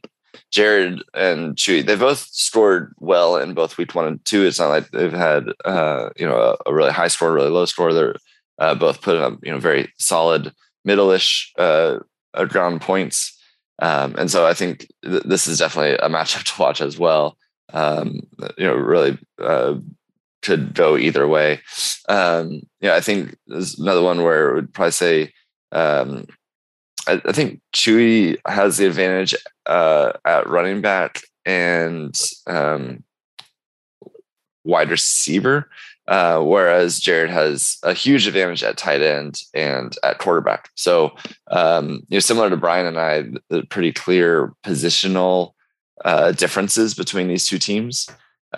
Jared 0.50 1.02
and 1.14 1.56
Chewy, 1.56 1.84
they 1.84 1.96
both 1.96 2.28
scored 2.30 2.94
well 2.98 3.36
in 3.36 3.54
both 3.54 3.76
week 3.76 3.94
one 3.94 4.06
and 4.06 4.24
two. 4.24 4.44
It's 4.44 4.58
not 4.58 4.68
like 4.68 4.90
they've 4.90 5.12
had 5.12 5.44
uh, 5.64 6.10
you 6.16 6.26
know 6.26 6.36
a, 6.36 6.70
a 6.70 6.74
really 6.74 6.92
high 6.92 7.08
score, 7.08 7.32
really 7.32 7.50
low 7.50 7.64
score. 7.66 7.92
They're 7.92 8.16
uh, 8.58 8.74
both 8.74 9.02
putting 9.02 9.22
up 9.22 9.38
you 9.42 9.52
know 9.52 9.58
very 9.58 9.92
solid 9.98 10.52
middle-ish 10.84 11.52
uh, 11.58 11.98
uh, 12.34 12.44
ground 12.44 12.80
points, 12.80 13.38
um, 13.80 14.14
and 14.16 14.30
so 14.30 14.46
I 14.46 14.54
think 14.54 14.86
th- 15.04 15.22
this 15.24 15.46
is 15.46 15.58
definitely 15.58 15.94
a 15.94 16.08
matchup 16.08 16.42
to 16.54 16.60
watch 16.60 16.80
as 16.80 16.98
well. 16.98 17.36
Um, 17.72 18.20
you 18.58 18.66
know, 18.66 18.74
really 18.74 19.18
uh, 19.42 19.76
could 20.42 20.74
go 20.74 20.96
either 20.96 21.26
way. 21.26 21.60
Um, 22.08 22.62
yeah, 22.80 22.94
I 22.94 23.00
think 23.00 23.36
there's 23.46 23.78
another 23.78 24.02
one 24.02 24.22
where 24.22 24.50
I 24.50 24.54
would 24.54 24.74
probably 24.74 24.92
say 24.92 25.32
um, 25.70 26.26
I, 27.06 27.20
I 27.24 27.32
think 27.32 27.60
Chewy 27.74 28.36
has 28.46 28.76
the 28.76 28.86
advantage 28.86 29.34
uh, 29.66 30.12
at 30.24 30.48
running 30.48 30.80
back 30.80 31.22
and 31.44 32.18
um, 32.46 33.02
wide 34.64 34.90
receiver, 34.90 35.68
uh, 36.12 36.38
whereas 36.52 37.00
Jared 37.06 37.30
has 37.30 37.78
a 37.82 37.94
huge 38.04 38.26
advantage 38.26 38.62
at 38.62 38.76
tight 38.76 39.02
end 39.02 39.34
and 39.54 39.90
at 40.02 40.18
quarterback. 40.18 40.62
So, 40.74 40.94
um, 41.50 41.86
you 42.08 42.16
know, 42.16 42.20
similar 42.20 42.50
to 42.50 42.56
Brian 42.64 42.86
and 42.86 42.98
I, 42.98 43.12
the 43.48 43.62
pretty 43.74 43.92
clear 43.92 44.52
positional 44.62 45.52
uh, 46.04 46.32
differences 46.32 46.94
between 46.94 47.28
these 47.28 47.46
two 47.48 47.58
teams 47.58 48.08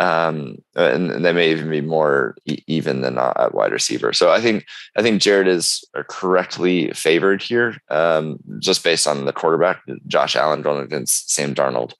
um, 0.01 0.57
and, 0.75 1.11
and 1.13 1.25
they 1.25 1.33
may 1.33 1.51
even 1.51 1.71
be 1.71 1.81
more 1.81 2.35
e- 2.47 2.63
even 2.67 3.01
than 3.03 3.15
not 3.15 3.39
at 3.39 3.55
wide 3.55 3.73
receiver. 3.73 4.13
So 4.13 4.31
I 4.31 4.41
think 4.41 4.67
I 4.99 5.03
think 5.03 5.23
Jared 5.23 5.47
is 5.47 5.85
correctly 6.09 6.91
favored 6.93 7.43
here, 7.43 7.77
um, 7.91 8.39
just 8.59 8.83
based 8.83 9.07
on 9.07 9.25
the 9.25 9.33
quarterback, 9.33 9.83
Josh 10.07 10.35
Allen 10.37 10.63
going 10.63 10.83
against 10.83 11.31
Sam 11.31 11.55
Darnold. 11.55 11.93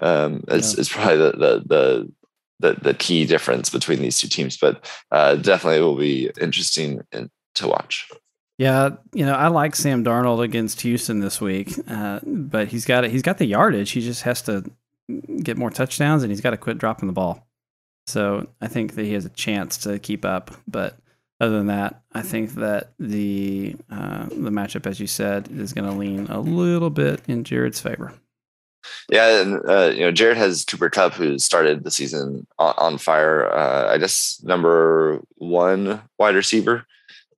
Um, 0.00 0.44
is, 0.48 0.74
Yeah. 0.74 0.80
is 0.80 0.88
probably 0.88 1.16
the, 1.16 1.32
the 1.32 1.62
the 1.66 2.12
the 2.60 2.74
the 2.80 2.94
key 2.94 3.24
difference 3.24 3.70
between 3.70 4.00
these 4.00 4.20
two 4.20 4.28
teams, 4.28 4.56
but 4.56 4.88
uh, 5.10 5.36
definitely 5.36 5.80
will 5.80 5.96
be 5.96 6.30
interesting 6.40 7.02
in, 7.12 7.30
to 7.54 7.68
watch. 7.68 8.08
Yeah, 8.58 8.90
you 9.12 9.26
know, 9.26 9.34
I 9.34 9.48
like 9.48 9.76
Sam 9.76 10.02
Darnold 10.02 10.42
against 10.42 10.80
Houston 10.80 11.20
this 11.20 11.40
week, 11.40 11.74
uh, 11.88 12.20
but 12.24 12.68
he's 12.68 12.86
got 12.86 13.04
it. 13.04 13.10
He's 13.10 13.22
got 13.22 13.38
the 13.38 13.46
yardage. 13.46 13.90
He 13.90 14.00
just 14.00 14.22
has 14.22 14.40
to 14.42 14.64
get 15.42 15.58
more 15.58 15.70
touchdowns, 15.70 16.22
and 16.22 16.32
he's 16.32 16.40
got 16.40 16.50
to 16.50 16.56
quit 16.56 16.78
dropping 16.78 17.06
the 17.06 17.12
ball. 17.12 17.46
So 18.06 18.46
I 18.60 18.68
think 18.68 18.94
that 18.94 19.04
he 19.04 19.12
has 19.12 19.26
a 19.26 19.30
chance 19.30 19.76
to 19.78 19.98
keep 19.98 20.24
up. 20.24 20.52
But 20.66 20.96
other 21.38 21.58
than 21.58 21.66
that, 21.66 22.02
I 22.12 22.22
think 22.22 22.54
that 22.54 22.92
the 22.98 23.76
uh, 23.90 24.26
the 24.26 24.50
matchup, 24.50 24.86
as 24.86 25.00
you 25.00 25.06
said, 25.06 25.48
is 25.50 25.74
going 25.74 25.90
to 25.90 25.96
lean 25.96 26.26
a 26.28 26.40
little 26.40 26.90
bit 26.90 27.20
in 27.28 27.44
Jared's 27.44 27.80
favor. 27.80 28.14
Yeah, 29.08 29.40
and 29.40 29.60
uh, 29.68 29.92
you 29.94 30.00
know, 30.00 30.10
Jared 30.10 30.36
has 30.36 30.64
Cooper 30.64 30.90
Kupp, 30.90 31.14
who 31.14 31.38
started 31.38 31.84
the 31.84 31.90
season 31.90 32.46
on, 32.58 32.74
on 32.76 32.98
fire. 32.98 33.52
Uh, 33.52 33.92
I 33.92 33.98
guess 33.98 34.42
number 34.42 35.20
one 35.36 36.02
wide 36.18 36.34
receiver 36.34 36.86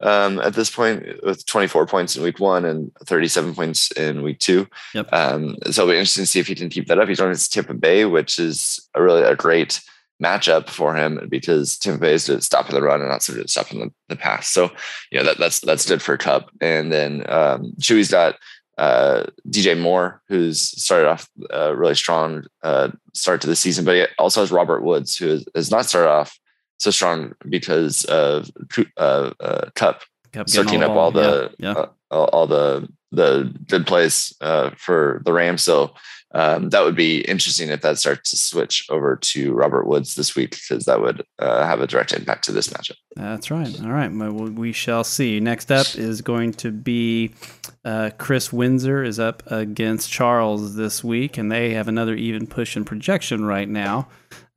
um, 0.00 0.38
at 0.40 0.54
this 0.54 0.70
point, 0.70 1.22
with 1.22 1.44
24 1.46 1.86
points 1.86 2.16
in 2.16 2.22
week 2.22 2.38
one 2.38 2.64
and 2.64 2.92
37 3.04 3.54
points 3.54 3.90
in 3.92 4.22
week 4.22 4.38
two. 4.38 4.68
Yep. 4.94 5.12
Um, 5.12 5.56
so 5.64 5.82
it'll 5.82 5.92
be 5.92 5.98
interesting 5.98 6.22
to 6.22 6.26
see 6.26 6.40
if 6.40 6.46
he 6.46 6.54
can 6.54 6.68
keep 6.68 6.86
that 6.86 6.98
up. 6.98 7.08
He's 7.08 7.20
on 7.20 7.30
his 7.30 7.48
Tampa 7.48 7.74
Bay, 7.74 8.04
which 8.04 8.38
is 8.38 8.88
a 8.94 9.02
really 9.02 9.22
a 9.22 9.34
great 9.34 9.80
matchup 10.22 10.68
for 10.68 10.94
him 10.96 11.26
because 11.28 11.78
Tampa 11.78 12.00
Bay 12.00 12.14
is 12.14 12.24
to 12.24 12.40
stop 12.40 12.68
in 12.68 12.74
the 12.74 12.82
run 12.82 13.00
and 13.00 13.08
not 13.08 13.22
sort 13.22 13.38
of 13.38 13.50
stop 13.50 13.72
in 13.72 13.80
the, 13.80 13.92
the 14.08 14.16
pass. 14.16 14.48
So, 14.48 14.70
you 15.10 15.18
know, 15.18 15.24
that, 15.24 15.38
that's 15.38 15.60
that's 15.60 15.88
good 15.88 16.02
for 16.02 16.16
Kupp. 16.16 16.50
And 16.60 16.92
then 16.92 17.28
um, 17.28 17.72
Chewy's 17.80 18.10
got 18.10 18.36
uh, 18.79 19.24
DJ 19.49 19.79
Moore, 19.79 20.22
who's 20.29 20.61
started 20.61 21.09
off 21.09 21.29
a 21.51 21.74
really 21.74 21.95
strong 21.95 22.45
uh, 22.62 22.91
start 23.12 23.41
to 23.43 23.47
the 23.47 23.57
season, 23.57 23.85
but 23.85 23.97
he 23.97 24.07
also 24.18 24.41
has 24.41 24.53
Robert 24.53 24.83
Woods, 24.83 25.16
who 25.16 25.29
has, 25.29 25.45
has 25.55 25.70
not 25.70 25.85
started 25.85 26.09
off 26.09 26.39
so 26.79 26.91
strong 26.91 27.35
because 27.49 28.05
of 28.05 28.51
uh, 28.97 29.31
uh, 29.41 29.70
Kupp 29.74 30.03
soaking 30.47 30.83
up 30.83 30.93
all 30.93 31.11
the 31.11 31.53
yeah, 31.59 31.72
yeah. 31.72 31.79
uh, 31.81 31.89
all, 32.11 32.24
all 32.26 32.47
the 32.47 32.89
the 33.11 33.53
good 33.66 33.87
plays 33.87 34.35
uh, 34.41 34.70
for 34.76 35.22
the 35.24 35.33
Rams. 35.33 35.62
So 35.62 35.95
um, 36.33 36.68
that 36.70 36.85
would 36.85 36.95
be 36.95 37.20
interesting 37.22 37.70
if 37.70 37.81
that 37.81 37.99
starts 37.99 38.31
to 38.31 38.37
switch 38.37 38.87
over 38.91 39.16
to 39.16 39.55
Robert 39.55 39.87
Woods 39.87 40.14
this 40.14 40.37
week 40.37 40.51
because 40.51 40.85
that 40.85 41.01
would 41.01 41.24
uh, 41.39 41.64
have 41.64 41.81
a 41.81 41.87
direct 41.87 42.12
impact 42.12 42.45
to 42.45 42.53
this 42.53 42.68
matchup. 42.68 42.97
That's 43.16 43.51
right. 43.51 43.74
All 43.83 43.91
right. 43.91 44.12
Well, 44.12 44.33
we 44.33 44.72
shall 44.72 45.05
see. 45.05 45.41
Next 45.41 45.72
up 45.72 45.95
is 45.95 46.20
going 46.20 46.53
to 46.55 46.70
be 46.70 47.35
uh, 47.83 48.11
Chris 48.18 48.53
Windsor 48.53 49.03
is 49.03 49.18
up 49.18 49.43
against 49.51 50.11
Charles 50.11 50.76
this 50.76 51.03
week, 51.03 51.39
and 51.39 51.51
they 51.51 51.72
have 51.72 51.89
another 51.89 52.14
even 52.14 52.47
push 52.47 52.76
in 52.76 52.85
projection 52.85 53.45
right 53.45 53.68
now. 53.68 54.09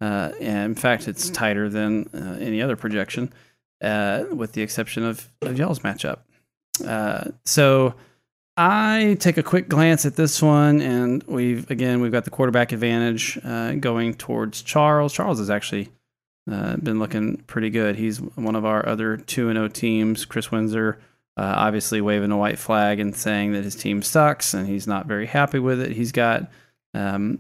Uh, 0.02 0.32
and 0.42 0.72
in 0.72 0.76
fact, 0.76 1.08
it's 1.08 1.30
tighter 1.30 1.70
than 1.70 2.10
uh, 2.14 2.38
any 2.42 2.62
other 2.62 2.76
projection, 2.76 3.32
uh, 3.82 4.26
with 4.34 4.54
the 4.54 4.62
exception 4.62 5.06
of, 5.06 5.30
of 5.42 5.58
y'all's 5.58 5.80
matchup. 5.80 6.20
Uh, 6.86 7.26
so 7.46 7.94
I 8.64 9.18
take 9.20 9.38
a 9.38 9.44
quick 9.44 9.70
glance 9.70 10.06
at 10.06 10.16
this 10.16 10.40
one, 10.40 10.82
and 10.82 11.24
we've 11.24 11.70
again 11.72 12.00
we've 12.00 12.12
got 12.12 12.26
the 12.26 12.30
quarterback 12.30 12.72
advantage 12.72 13.40
uh, 13.44 13.74
going 13.74 14.14
towards 14.14 14.62
Charles. 14.62 15.14
Charles 15.14 15.40
has 15.40 15.50
actually 15.50 15.90
uh, 16.50 16.76
been 16.78 17.00
looking 17.00 17.38
pretty 17.48 17.72
good. 17.72 17.96
He's 17.96 18.22
one 18.22 18.56
of 18.56 18.64
our 18.64 18.88
other 18.88 19.18
two 19.18 19.50
and 19.50 19.58
zero 19.58 19.68
teams. 19.68 20.26
Chris 20.26 20.52
Windsor, 20.52 21.00
uh, 21.38 21.54
obviously 21.58 22.02
waving 22.02 22.30
a 22.30 22.38
white 22.38 22.60
flag 22.60 23.00
and 23.00 23.16
saying 23.16 23.54
that 23.54 23.64
his 23.64 23.76
team 23.76 24.04
sucks 24.04 24.54
and 24.54 24.68
he's 24.68 24.86
not 24.86 25.08
very 25.08 25.26
happy 25.26 25.58
with 25.58 25.82
it. 25.82 25.94
He's 25.94 26.12
got 26.12 26.52
um, 26.94 27.40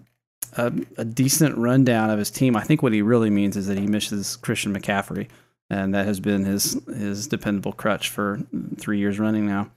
a, 0.57 0.73
a 0.97 1.05
decent 1.05 1.55
rundown 1.55 2.09
of 2.09 2.17
his 2.17 2.31
team. 2.31 2.55
I 2.55 2.63
think 2.63 2.81
what 2.81 2.93
he 2.93 3.03
really 3.03 3.29
means 3.29 3.55
is 3.55 3.67
that 3.67 3.77
he 3.77 3.85
misses 3.85 4.37
Christian 4.37 4.73
McCaffrey, 4.73 5.27
and 5.69 5.93
that 5.93 6.07
has 6.07 6.19
been 6.19 6.45
his 6.45 6.81
his 6.87 7.27
dependable 7.27 7.73
crutch 7.73 8.09
for 8.09 8.39
three 8.79 8.97
years 8.97 9.19
running 9.19 9.45
now. 9.45 9.69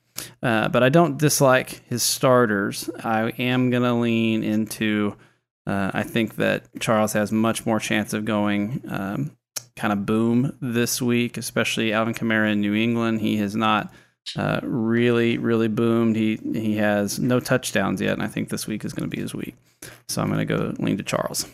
Uh, 0.45 0.69
but 0.69 0.83
I 0.83 0.91
don't 0.91 1.17
dislike 1.17 1.83
his 1.89 2.03
starters. 2.03 2.91
I 3.03 3.31
am 3.39 3.71
going 3.71 3.83
to 3.83 3.95
lean 3.95 4.45
into. 4.45 5.17
Uh, 5.67 5.91
I 5.95 6.03
think 6.03 6.37
that 6.37 6.65
Charles 6.79 7.15
has 7.15 7.33
much 7.33 7.65
more 7.65 7.81
chance 7.81 8.13
of 8.13 8.27
going 8.27 8.83
um, 8.87 9.35
kind 9.75 9.91
of 9.91 10.05
boom 10.05 10.55
this 10.61 11.01
week, 11.01 11.39
especially 11.39 11.95
Alvin 11.95 12.13
Kamara 12.13 12.53
in 12.53 12.61
New 12.61 12.75
England. 12.75 13.23
He 13.23 13.39
has 13.39 13.57
not 13.57 13.91
uh, 14.37 14.61
really, 14.63 15.39
really 15.39 15.69
boomed. 15.69 16.17
He 16.17 16.39
he 16.53 16.77
has 16.77 17.19
no 17.19 17.41
touchdowns 17.41 18.03
yet, 18.03 18.13
and 18.13 18.23
I 18.23 18.27
think 18.29 18.51
this 18.51 18.67
week 18.67 18.85
is 18.85 18.93
going 18.93 19.09
to 19.09 19.17
be 19.17 19.23
his 19.23 19.35
week. 19.35 19.55
So 20.09 20.21
I'm 20.21 20.29
going 20.29 20.47
to 20.47 20.57
go 20.57 20.75
lean 20.79 20.99
to 20.99 21.03
Charles. 21.03 21.47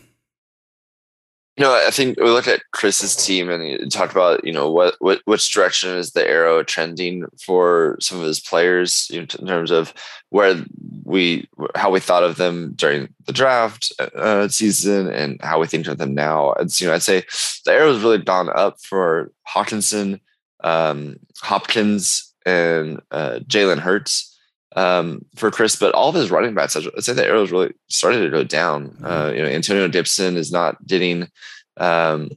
Know, 1.60 1.74
I 1.74 1.90
think 1.90 2.18
we 2.18 2.30
looked 2.30 2.48
at 2.48 2.62
Chris's 2.72 3.14
team 3.14 3.50
and 3.50 3.62
he 3.62 3.86
talked 3.90 4.12
about, 4.12 4.42
you 4.46 4.52
know, 4.52 4.70
what, 4.70 4.96
what 4.98 5.20
which 5.26 5.52
direction 5.52 5.90
is 5.90 6.12
the 6.12 6.26
arrow 6.26 6.62
trending 6.62 7.26
for 7.44 7.98
some 8.00 8.18
of 8.18 8.24
his 8.24 8.40
players 8.40 9.10
in 9.12 9.26
terms 9.26 9.70
of 9.70 9.92
where 10.30 10.64
we 11.04 11.46
how 11.74 11.90
we 11.90 12.00
thought 12.00 12.22
of 12.22 12.36
them 12.36 12.72
during 12.76 13.12
the 13.26 13.34
draft 13.34 13.92
uh, 14.14 14.48
season 14.48 15.12
and 15.12 15.38
how 15.42 15.60
we 15.60 15.66
think 15.66 15.86
of 15.86 15.98
them 15.98 16.14
now. 16.14 16.52
It's 16.52 16.80
you 16.80 16.86
know, 16.86 16.94
I'd 16.94 17.02
say 17.02 17.26
the 17.66 17.72
arrow 17.72 17.92
has 17.92 18.02
really 18.02 18.16
gone 18.16 18.48
up 18.48 18.80
for 18.80 19.30
Hockenson, 19.46 20.18
um, 20.64 21.16
Hopkins, 21.42 22.32
and 22.46 23.02
uh, 23.10 23.40
Jalen 23.46 23.80
Hurts 23.80 24.29
um, 24.76 25.24
for 25.36 25.50
Chris, 25.50 25.76
but 25.76 25.94
all 25.94 26.08
of 26.08 26.14
his 26.14 26.30
running 26.30 26.54
backs, 26.54 26.76
I'd 26.76 27.04
say 27.04 27.12
the 27.12 27.26
arrows 27.26 27.50
really 27.50 27.72
started 27.88 28.22
to 28.22 28.30
go 28.30 28.44
down. 28.44 28.90
Mm-hmm. 28.90 29.04
Uh, 29.04 29.30
you 29.30 29.42
know, 29.42 29.48
Antonio 29.48 29.88
Gibson 29.88 30.36
is 30.36 30.52
not 30.52 30.84
getting 30.86 31.28
um, 31.76 32.30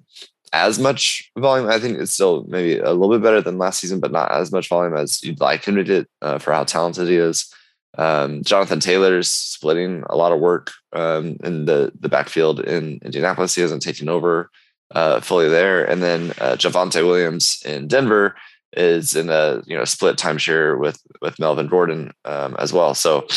as 0.51 0.79
much 0.79 1.31
volume. 1.38 1.69
I 1.69 1.79
think 1.79 1.99
it's 1.99 2.11
still 2.11 2.45
maybe 2.47 2.79
a 2.79 2.91
little 2.91 3.09
bit 3.09 3.23
better 3.23 3.41
than 3.41 3.57
last 3.57 3.79
season, 3.79 3.99
but 3.99 4.11
not 4.11 4.31
as 4.31 4.51
much 4.51 4.69
volume 4.69 4.95
as 4.95 5.23
you'd 5.23 5.39
like 5.41 5.65
him 5.65 5.75
to 5.75 5.84
get 5.84 6.07
uh, 6.21 6.38
for 6.38 6.53
how 6.53 6.63
talented 6.63 7.07
he 7.07 7.15
is. 7.15 7.53
Um, 7.97 8.43
Jonathan 8.43 8.79
Taylor's 8.79 9.29
splitting 9.29 10.03
a 10.09 10.15
lot 10.15 10.31
of 10.31 10.39
work 10.39 10.71
um, 10.93 11.38
in 11.43 11.65
the 11.65 11.91
the 11.99 12.09
backfield 12.09 12.59
in 12.59 12.99
Indianapolis. 13.03 13.53
He 13.53 13.61
hasn't 13.61 13.84
taken 13.84 14.09
over 14.09 14.49
uh, 14.91 15.19
fully 15.19 15.47
there, 15.47 15.86
and 15.86 16.01
then 16.01 16.31
uh, 16.39 16.55
Javonte 16.55 17.05
Williams 17.05 17.61
in 17.65 17.88
Denver 17.88 18.36
is 18.76 19.15
in 19.15 19.30
a 19.30 19.61
you 19.65 19.78
know 19.78 19.86
split 19.86 20.17
timeshare 20.17 20.80
with 20.80 21.01
with 21.21 21.39
Melvin 21.39 21.67
Gordon 21.67 22.11
um, 22.26 22.55
as 22.59 22.74
well. 22.74 22.93
So 22.93 23.28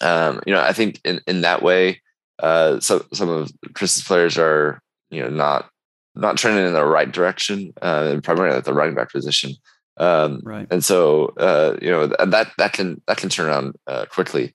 um, 0.00 0.40
you 0.46 0.52
know 0.52 0.60
I 0.60 0.72
think 0.72 1.00
in 1.04 1.20
in 1.26 1.42
that 1.42 1.62
way, 1.62 2.00
uh, 2.38 2.80
some 2.80 3.02
some 3.12 3.28
of 3.28 3.50
Chris's 3.74 4.04
players 4.04 4.38
are 4.38 4.80
you 5.10 5.22
know 5.22 5.28
not 5.28 5.68
not 6.14 6.36
trending 6.36 6.66
in 6.66 6.72
the 6.72 6.84
right 6.84 7.10
direction, 7.10 7.72
uh, 7.80 8.20
primarily 8.22 8.56
at 8.56 8.64
the 8.64 8.74
running 8.74 8.94
back 8.94 9.12
position. 9.12 9.52
Um, 9.96 10.40
right. 10.44 10.66
And 10.70 10.84
so 10.84 11.34
uh, 11.38 11.76
you 11.80 11.90
know 11.90 12.06
that 12.06 12.52
that 12.56 12.72
can 12.72 13.02
that 13.06 13.16
can 13.16 13.28
turn 13.28 13.46
around 13.46 13.76
uh, 13.86 14.06
quickly. 14.06 14.54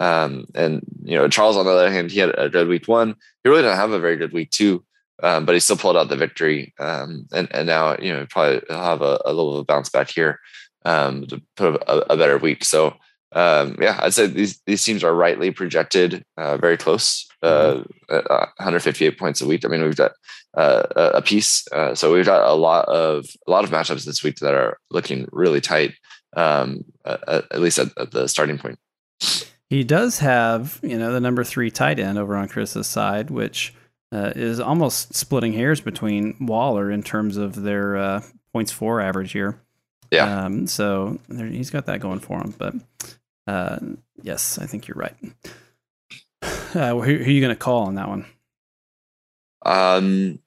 Um, 0.00 0.46
and 0.56 0.82
you 1.04 1.16
know 1.16 1.28
Charles 1.28 1.56
on 1.56 1.66
the 1.66 1.72
other 1.72 1.90
hand, 1.90 2.10
he 2.10 2.18
had 2.18 2.36
a 2.38 2.48
good 2.48 2.68
week 2.68 2.88
one. 2.88 3.14
He 3.42 3.50
really 3.50 3.62
didn't 3.62 3.76
have 3.76 3.92
a 3.92 4.00
very 4.00 4.16
good 4.16 4.32
week 4.32 4.50
two 4.50 4.84
um, 5.22 5.44
but 5.44 5.54
he 5.54 5.60
still 5.60 5.76
pulled 5.76 5.96
out 5.96 6.08
the 6.08 6.16
victory. 6.16 6.74
Um, 6.78 7.26
and 7.32 7.48
and 7.52 7.66
now 7.66 7.96
you 7.98 8.12
know 8.12 8.26
probably 8.28 8.62
have 8.70 9.02
a, 9.02 9.20
a 9.24 9.32
little 9.32 9.64
bounce 9.64 9.88
back 9.88 10.10
here 10.10 10.40
um, 10.84 11.26
to 11.26 11.42
put 11.56 11.76
a, 11.76 12.12
a, 12.12 12.16
better 12.16 12.38
week. 12.38 12.64
So 12.64 12.94
um, 13.32 13.76
yeah, 13.80 13.98
I'd 14.00 14.14
say 14.14 14.26
these 14.26 14.60
these 14.66 14.84
teams 14.84 15.02
are 15.02 15.14
rightly 15.14 15.50
projected 15.50 16.24
uh, 16.36 16.56
very 16.56 16.76
close, 16.76 17.26
uh, 17.42 17.82
mm-hmm. 18.10 18.26
158 18.58 19.18
points 19.18 19.40
a 19.40 19.46
week. 19.46 19.64
I 19.64 19.68
mean, 19.68 19.82
we've 19.82 19.96
got 19.96 20.12
uh, 20.56 20.82
a 20.96 21.22
piece, 21.22 21.66
uh, 21.72 21.94
so 21.94 22.12
we've 22.12 22.26
got 22.26 22.48
a 22.48 22.54
lot 22.54 22.86
of 22.86 23.26
a 23.46 23.50
lot 23.50 23.64
of 23.64 23.70
matchups 23.70 24.04
this 24.04 24.22
week 24.22 24.36
that 24.36 24.54
are 24.54 24.78
looking 24.90 25.28
really 25.32 25.60
tight, 25.60 25.94
um, 26.36 26.84
at, 27.04 27.20
at, 27.28 27.60
least 27.60 27.78
at, 27.78 27.88
at 27.98 28.12
the 28.12 28.28
starting 28.28 28.58
point. 28.58 28.78
He 29.68 29.82
does 29.82 30.20
have, 30.20 30.78
you 30.82 30.98
know, 30.98 31.12
the 31.12 31.20
number 31.20 31.42
three 31.42 31.70
tight 31.70 31.98
end 31.98 32.18
over 32.18 32.36
on 32.36 32.48
Chris's 32.48 32.86
side, 32.86 33.30
which 33.30 33.74
uh, 34.12 34.32
is 34.36 34.60
almost 34.60 35.14
splitting 35.14 35.52
hairs 35.52 35.80
between 35.80 36.36
Waller 36.40 36.90
in 36.90 37.02
terms 37.02 37.36
of 37.36 37.62
their 37.62 37.96
uh, 37.96 38.22
points 38.52 38.72
for 38.72 39.00
average 39.00 39.32
here. 39.32 39.60
Yeah. 40.10 40.44
Um, 40.44 40.66
so 40.66 41.18
there, 41.28 41.46
he's 41.46 41.70
got 41.70 41.86
that 41.86 42.00
going 42.00 42.20
for 42.20 42.38
him. 42.38 42.54
But 42.56 42.74
uh, 43.46 43.78
yes, 44.22 44.58
I 44.58 44.66
think 44.66 44.88
you're 44.88 44.98
right. 44.98 45.16
Uh, 46.74 46.90
who, 46.90 47.02
who, 47.02 47.14
are 47.14 47.30
you 47.30 47.40
going 47.40 47.54
to 47.54 47.56
call 47.56 47.84
on 47.84 47.94
that 47.94 48.08
one? 48.08 48.26
Um, 49.64 50.40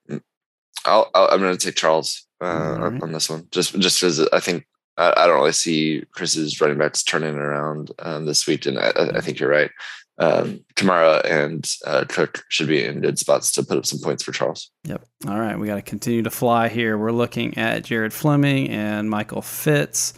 I'll, 0.83 1.09
i 1.15 1.33
am 1.33 1.39
going 1.39 1.57
to 1.57 1.65
take 1.65 1.77
Charles 1.77 2.27
uh, 2.41 2.77
right. 2.79 3.01
on 3.01 3.13
this 3.13 3.29
one, 3.29 3.47
just 3.49 3.79
just 3.79 4.01
because 4.01 4.27
I 4.33 4.41
think 4.41 4.67
I, 4.97 5.13
I, 5.15 5.25
don't 5.25 5.37
really 5.37 5.53
see 5.53 6.03
Chris's 6.11 6.59
running 6.59 6.77
backs 6.77 7.01
turning 7.01 7.35
around 7.35 7.91
um, 7.99 8.25
this 8.25 8.45
week, 8.45 8.65
and 8.65 8.77
I, 8.77 8.91
I, 9.15 9.21
think 9.21 9.39
you're 9.39 9.49
right 9.49 9.71
um, 10.19 10.63
Kamara 10.75 11.23
and 11.25 11.69
uh, 11.85 12.05
Cook 12.07 12.43
should 12.49 12.67
be 12.67 12.83
in 12.83 13.01
good 13.01 13.19
spots 13.19 13.51
to 13.53 13.63
put 13.63 13.77
up 13.77 13.85
some 13.85 13.99
points 13.99 14.23
for 14.23 14.31
Charles. 14.31 14.71
Yep. 14.85 15.05
All 15.27 15.39
right. 15.39 15.57
We 15.57 15.67
got 15.67 15.75
to 15.75 15.81
continue 15.81 16.23
to 16.23 16.31
fly 16.31 16.69
here. 16.69 16.97
We're 16.97 17.11
looking 17.11 17.57
at 17.57 17.83
Jared 17.83 18.13
Fleming 18.13 18.69
and 18.69 19.09
Michael 19.09 19.41
Fitz. 19.41 20.13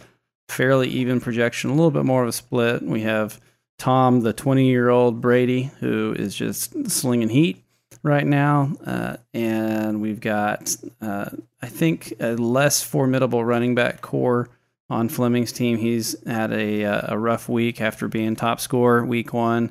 Fairly 0.48 0.88
even 0.88 1.20
projection, 1.20 1.70
a 1.70 1.74
little 1.74 1.92
bit 1.92 2.04
more 2.04 2.22
of 2.22 2.28
a 2.28 2.32
split. 2.32 2.82
We 2.82 3.02
have 3.02 3.40
Tom, 3.78 4.22
the 4.22 4.32
20 4.32 4.66
year 4.66 4.88
old 4.88 5.20
Brady, 5.20 5.70
who 5.80 6.14
is 6.18 6.34
just 6.34 6.90
slinging 6.90 7.28
heat 7.28 7.62
right 8.02 8.26
now. 8.26 8.72
Uh, 8.84 9.16
and 9.32 10.00
we've 10.00 10.20
got, 10.20 10.74
uh, 11.00 11.30
I 11.62 11.66
think, 11.66 12.14
a 12.20 12.34
less 12.34 12.82
formidable 12.82 13.44
running 13.44 13.74
back 13.74 14.00
corps 14.00 14.48
on 14.88 15.08
Fleming's 15.08 15.52
team. 15.52 15.78
He's 15.78 16.16
had 16.26 16.52
a, 16.52 16.84
uh, 16.84 17.14
a 17.14 17.18
rough 17.18 17.48
week 17.48 17.80
after 17.80 18.08
being 18.08 18.34
top 18.34 18.60
scorer 18.60 19.04
week 19.04 19.32
one. 19.32 19.70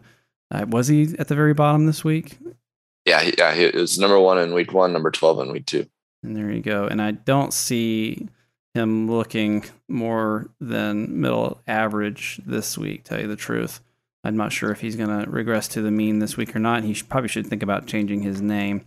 Uh, 0.51 0.65
was 0.67 0.87
he 0.87 1.15
at 1.19 1.27
the 1.27 1.35
very 1.35 1.53
bottom 1.53 1.85
this 1.85 2.03
week? 2.03 2.37
Yeah, 3.05 3.29
yeah, 3.37 3.53
he 3.53 3.77
was 3.77 3.97
number 3.97 4.19
one 4.19 4.37
in 4.37 4.53
week 4.53 4.73
one, 4.73 4.93
number 4.93 5.11
twelve 5.11 5.39
in 5.39 5.51
week 5.51 5.65
two. 5.65 5.87
And 6.23 6.35
there 6.35 6.51
you 6.51 6.61
go. 6.61 6.85
And 6.85 7.01
I 7.01 7.11
don't 7.11 7.53
see 7.53 8.27
him 8.73 9.09
looking 9.09 9.65
more 9.87 10.49
than 10.59 11.21
middle 11.21 11.61
average 11.67 12.41
this 12.45 12.77
week. 12.77 13.03
Tell 13.03 13.19
you 13.19 13.27
the 13.27 13.35
truth, 13.35 13.81
I'm 14.23 14.37
not 14.37 14.51
sure 14.51 14.71
if 14.71 14.81
he's 14.81 14.95
going 14.95 15.23
to 15.23 15.29
regress 15.29 15.67
to 15.69 15.81
the 15.81 15.91
mean 15.91 16.19
this 16.19 16.37
week 16.37 16.55
or 16.55 16.59
not. 16.59 16.83
He 16.83 16.93
should, 16.93 17.09
probably 17.09 17.29
should 17.29 17.47
think 17.47 17.63
about 17.63 17.87
changing 17.87 18.21
his 18.21 18.41
name. 18.41 18.85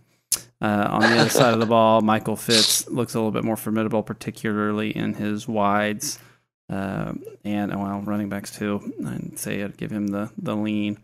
Uh, 0.61 0.87
on 0.89 1.01
the 1.01 1.17
other 1.17 1.29
side 1.29 1.53
of 1.53 1.59
the 1.59 1.65
ball, 1.77 2.01
Michael 2.01 2.35
Fitz 2.35 2.87
looks 2.87 3.15
a 3.15 3.17
little 3.17 3.31
bit 3.31 3.43
more 3.43 3.57
formidable, 3.57 4.03
particularly 4.03 4.95
in 4.95 5.15
his 5.15 5.47
wides. 5.47 6.19
Uh, 6.69 7.13
and 7.43 7.75
well, 7.75 8.01
running 8.01 8.29
backs 8.29 8.55
too. 8.57 8.93
I'd 9.05 9.37
say 9.37 9.61
I'd 9.61 9.77
give 9.77 9.91
him 9.91 10.07
the 10.07 10.31
the 10.37 10.55
lean. 10.55 10.97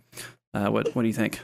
Uh, 0.53 0.69
what 0.69 0.95
what 0.95 1.03
do 1.03 1.07
you 1.07 1.13
think? 1.13 1.39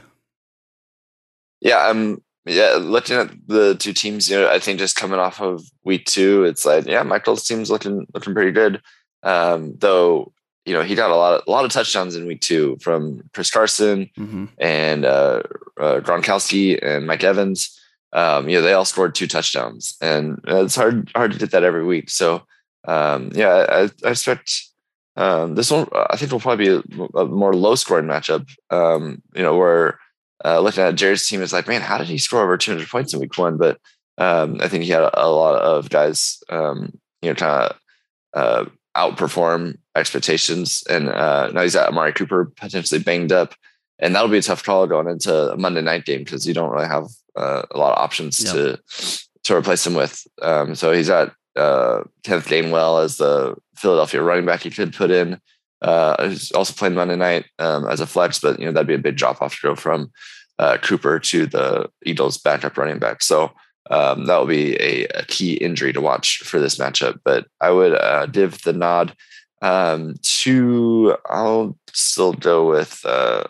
Yeah, 1.60 1.88
I'm 1.88 2.22
yeah, 2.46 2.78
looking 2.80 3.16
at 3.16 3.30
the 3.48 3.74
two 3.74 3.92
teams, 3.92 4.30
you 4.30 4.36
know, 4.36 4.48
I 4.48 4.60
think 4.60 4.78
just 4.78 4.94
coming 4.94 5.18
off 5.18 5.40
of 5.40 5.64
week 5.84 6.04
two, 6.04 6.44
it's 6.44 6.64
like, 6.64 6.86
yeah, 6.86 7.02
Michael's 7.02 7.44
team's 7.44 7.70
looking 7.70 8.06
looking 8.14 8.34
pretty 8.34 8.52
good. 8.52 8.80
Um, 9.24 9.74
though, 9.78 10.32
you 10.64 10.72
know, 10.72 10.82
he 10.82 10.94
got 10.94 11.10
a 11.10 11.16
lot 11.16 11.34
of 11.34 11.42
a 11.46 11.50
lot 11.50 11.64
of 11.64 11.72
touchdowns 11.72 12.14
in 12.14 12.26
week 12.26 12.40
two 12.40 12.76
from 12.80 13.28
Chris 13.34 13.50
Carson 13.50 14.10
mm-hmm. 14.16 14.44
and 14.58 15.04
uh, 15.04 15.42
uh, 15.80 16.00
Gronkowski 16.00 16.78
and 16.80 17.06
Mike 17.06 17.24
Evans. 17.24 17.80
Um, 18.12 18.48
you 18.48 18.56
know, 18.56 18.62
they 18.62 18.72
all 18.72 18.84
scored 18.84 19.16
two 19.16 19.26
touchdowns, 19.26 19.96
and 20.00 20.40
it's 20.46 20.76
hard 20.76 21.10
hard 21.16 21.32
to 21.32 21.38
get 21.38 21.50
that 21.50 21.64
every 21.64 21.84
week. 21.84 22.10
So, 22.10 22.46
um, 22.86 23.30
yeah, 23.34 23.66
I, 23.68 23.90
I 24.06 24.10
expect 24.10 24.68
um, 25.16 25.54
this 25.54 25.70
one, 25.70 25.88
I 26.10 26.16
think, 26.16 26.30
will 26.30 26.40
probably 26.40 26.66
be 26.66 26.82
a, 26.98 27.18
a 27.18 27.26
more 27.26 27.54
low 27.54 27.74
scoring 27.74 28.06
matchup. 28.06 28.48
Um, 28.70 29.22
you 29.34 29.42
know, 29.42 29.56
where 29.56 29.98
uh, 30.44 30.60
looking 30.60 30.82
at 30.82 30.94
Jared's 30.94 31.26
team 31.26 31.42
is 31.42 31.52
like, 31.52 31.68
man, 31.68 31.80
how 31.80 31.98
did 31.98 32.08
he 32.08 32.18
score 32.18 32.42
over 32.42 32.56
200 32.56 32.88
points 32.88 33.14
in 33.14 33.20
week 33.20 33.36
one? 33.38 33.56
But 33.56 33.78
um, 34.18 34.58
I 34.60 34.68
think 34.68 34.84
he 34.84 34.90
had 34.90 35.02
a, 35.02 35.24
a 35.24 35.28
lot 35.28 35.60
of 35.60 35.88
guys, 35.88 36.42
um, 36.50 36.98
you 37.22 37.30
know, 37.30 37.34
kind 37.34 37.70
of 37.72 37.78
uh, 38.34 38.64
outperform 38.96 39.78
expectations. 39.94 40.84
And 40.88 41.08
uh, 41.08 41.50
now 41.52 41.62
he's 41.62 41.76
at 41.76 41.88
Amari 41.88 42.12
Cooper 42.12 42.52
potentially 42.56 43.02
banged 43.02 43.32
up. 43.32 43.54
And 43.98 44.14
that'll 44.14 44.28
be 44.28 44.38
a 44.38 44.42
tough 44.42 44.62
call 44.62 44.86
going 44.86 45.08
into 45.08 45.52
a 45.52 45.56
Monday 45.56 45.80
night 45.80 46.04
game 46.04 46.22
because 46.22 46.46
you 46.46 46.52
don't 46.52 46.70
really 46.70 46.86
have 46.86 47.06
uh, 47.34 47.62
a 47.70 47.78
lot 47.78 47.96
of 47.96 48.02
options 48.02 48.44
yep. 48.44 48.52
to 48.52 48.82
to 49.44 49.56
replace 49.56 49.86
him 49.86 49.94
with. 49.94 50.26
Um, 50.42 50.74
so 50.74 50.92
he's 50.92 51.08
got 51.08 51.32
uh, 51.56 52.02
Kenneth 52.22 52.48
Gainwell 52.48 53.04
as 53.04 53.16
the 53.16 53.56
Philadelphia 53.76 54.22
running 54.22 54.46
back 54.46 54.62
he 54.62 54.70
could 54.70 54.94
put 54.94 55.10
in. 55.10 55.40
Uh, 55.82 56.34
also 56.54 56.72
playing 56.72 56.94
Monday 56.94 57.16
night 57.16 57.46
um, 57.58 57.86
as 57.86 58.00
a 58.00 58.06
flex, 58.06 58.38
but 58.38 58.58
you 58.58 58.66
know 58.66 58.72
that'd 58.72 58.86
be 58.86 58.94
a 58.94 58.98
big 58.98 59.16
drop 59.16 59.42
off 59.42 59.54
to 59.56 59.68
go 59.68 59.74
from 59.74 60.10
uh, 60.58 60.78
Cooper 60.78 61.18
to 61.18 61.46
the 61.46 61.90
Eagles' 62.04 62.38
backup 62.38 62.76
running 62.78 62.98
back. 62.98 63.22
So 63.22 63.52
um, 63.90 64.26
that 64.26 64.36
will 64.38 64.46
be 64.46 64.74
a, 64.76 65.06
a, 65.08 65.24
key 65.26 65.54
injury 65.54 65.92
to 65.92 66.00
watch 66.00 66.38
for 66.38 66.58
this 66.58 66.76
matchup. 66.76 67.20
But 67.24 67.46
I 67.60 67.70
would 67.70 67.92
uh, 67.92 68.26
give 68.26 68.62
the 68.62 68.72
nod 68.72 69.14
um, 69.62 70.14
to. 70.22 71.16
I'll 71.26 71.78
still 71.92 72.32
go 72.32 72.68
with. 72.68 73.00
Uh, 73.04 73.44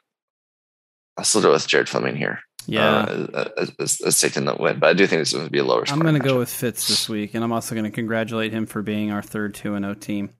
I'll 1.16 1.24
still 1.24 1.42
go 1.42 1.52
with 1.52 1.66
Jared 1.66 1.88
Fleming 1.88 2.16
here. 2.16 2.40
Yeah, 2.66 3.26
uh, 3.34 3.48
as, 3.78 4.00
as, 4.00 4.20
taking 4.20 4.44
the 4.44 4.56
win, 4.58 4.78
but 4.78 4.90
I 4.90 4.92
do 4.92 5.06
think 5.06 5.22
it's 5.22 5.32
going 5.32 5.44
to 5.44 5.50
be 5.50 5.58
a 5.58 5.64
lower. 5.64 5.84
I'm 5.88 6.00
going 6.00 6.14
to 6.14 6.20
go 6.20 6.38
with 6.38 6.50
Fitz 6.50 6.88
this 6.88 7.08
week, 7.08 7.34
and 7.34 7.44
I'm 7.44 7.52
also 7.52 7.74
going 7.74 7.84
to 7.84 7.90
congratulate 7.90 8.52
him 8.52 8.66
for 8.66 8.82
being 8.82 9.12
our 9.12 9.22
third 9.22 9.54
two 9.54 9.74
and 9.74 9.84
zero 9.84 9.94
oh 9.96 10.00
team, 10.00 10.30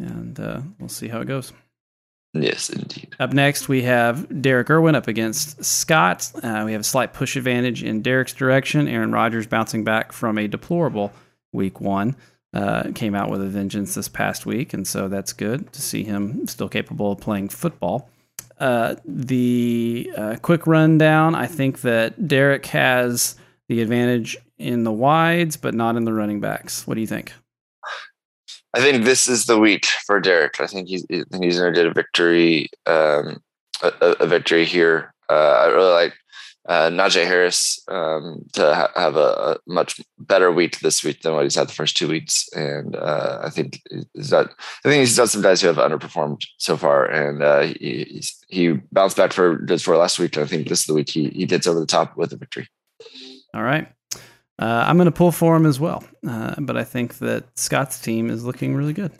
and 0.00 0.38
uh, 0.40 0.60
we'll 0.78 0.88
see 0.88 1.08
how 1.08 1.20
it 1.20 1.26
goes. 1.26 1.52
Yes, 2.34 2.70
indeed. 2.70 3.14
Up 3.18 3.32
next, 3.32 3.68
we 3.68 3.82
have 3.82 4.42
Derek 4.42 4.70
Irwin 4.70 4.94
up 4.94 5.08
against 5.08 5.64
Scott. 5.64 6.30
Uh, 6.42 6.62
we 6.66 6.72
have 6.72 6.82
a 6.82 6.84
slight 6.84 7.12
push 7.12 7.36
advantage 7.36 7.82
in 7.82 8.02
Derek's 8.02 8.34
direction. 8.34 8.86
Aaron 8.86 9.12
Rodgers 9.12 9.46
bouncing 9.46 9.82
back 9.82 10.12
from 10.12 10.38
a 10.38 10.46
deplorable 10.46 11.12
week 11.52 11.80
one. 11.80 12.16
uh, 12.54 12.90
came 12.94 13.14
out 13.14 13.30
with 13.30 13.42
a 13.42 13.46
vengeance 13.46 13.94
this 13.94 14.08
past 14.08 14.46
week, 14.46 14.72
and 14.72 14.86
so 14.86 15.08
that's 15.08 15.32
good 15.32 15.72
to 15.72 15.82
see 15.82 16.04
him 16.04 16.46
still 16.46 16.68
capable 16.68 17.12
of 17.12 17.20
playing 17.20 17.48
football. 17.48 18.08
Uh, 18.60 18.96
the 19.04 20.10
uh, 20.16 20.36
quick 20.42 20.66
rundown 20.66 21.34
I 21.34 21.46
think 21.46 21.82
that 21.82 22.26
Derek 22.26 22.66
has 22.66 23.36
the 23.68 23.80
advantage 23.80 24.36
in 24.58 24.84
the 24.84 24.92
wides, 24.92 25.56
but 25.56 25.74
not 25.74 25.96
in 25.96 26.04
the 26.04 26.12
running 26.12 26.40
backs. 26.40 26.86
What 26.86 26.94
do 26.94 27.00
you 27.00 27.06
think? 27.06 27.32
I 28.74 28.80
think 28.80 29.04
this 29.04 29.28
is 29.28 29.46
the 29.46 29.58
week 29.58 29.86
for 30.06 30.20
Derek. 30.20 30.60
I 30.60 30.66
think 30.66 30.88
he's, 30.88 31.06
he's 31.08 31.24
going 31.24 31.50
to 31.50 31.72
get 31.72 31.86
a 31.86 31.92
victory, 31.92 32.68
um, 32.86 33.40
a, 33.82 34.16
a, 34.20 34.26
victory 34.26 34.64
here. 34.64 35.14
Uh, 35.30 35.34
I 35.34 35.66
really 35.68 35.92
like 35.92 36.14
uh, 36.68 36.90
Najee 36.90 37.26
Harris 37.26 37.82
um, 37.88 38.44
to 38.52 38.74
ha- 38.74 38.92
have 38.94 39.16
a, 39.16 39.18
a, 39.20 39.56
much 39.66 40.00
better 40.18 40.52
week 40.52 40.80
this 40.80 41.02
week 41.02 41.22
than 41.22 41.32
what 41.32 41.44
he's 41.44 41.54
had 41.54 41.66
the 41.66 41.72
first 41.72 41.96
two 41.96 42.06
weeks, 42.06 42.46
and 42.52 42.94
uh, 42.94 43.40
I 43.42 43.48
think 43.48 43.80
he's 44.12 44.30
got, 44.30 44.50
I 44.84 44.88
think 44.88 45.00
he's 45.00 45.16
got 45.16 45.30
some 45.30 45.40
guys 45.40 45.62
who 45.62 45.68
have 45.68 45.76
underperformed 45.76 46.42
so 46.58 46.76
far, 46.76 47.06
and 47.06 47.42
uh, 47.42 47.62
he 47.62 48.22
he 48.48 48.72
bounced 48.92 49.16
back 49.16 49.32
for 49.32 49.56
good 49.56 49.80
for 49.80 49.96
last 49.96 50.18
week. 50.18 50.36
I 50.36 50.44
think 50.44 50.68
this 50.68 50.80
is 50.80 50.86
the 50.86 50.94
week 50.94 51.08
he 51.08 51.30
he 51.30 51.46
gets 51.46 51.66
over 51.66 51.80
the 51.80 51.86
top 51.86 52.16
with 52.18 52.32
a 52.34 52.36
victory. 52.36 52.68
All 53.54 53.62
right. 53.62 53.88
Uh, 54.58 54.84
I'm 54.86 54.96
going 54.96 55.06
to 55.06 55.12
pull 55.12 55.32
for 55.32 55.56
him 55.56 55.64
as 55.64 55.80
well, 55.80 56.04
uh, 56.26 56.56
but 56.58 56.76
I 56.76 56.84
think 56.84 57.18
that 57.18 57.44
Scott's 57.56 58.00
team 58.00 58.28
is 58.28 58.44
looking 58.44 58.74
really 58.74 58.92
good. 58.92 59.12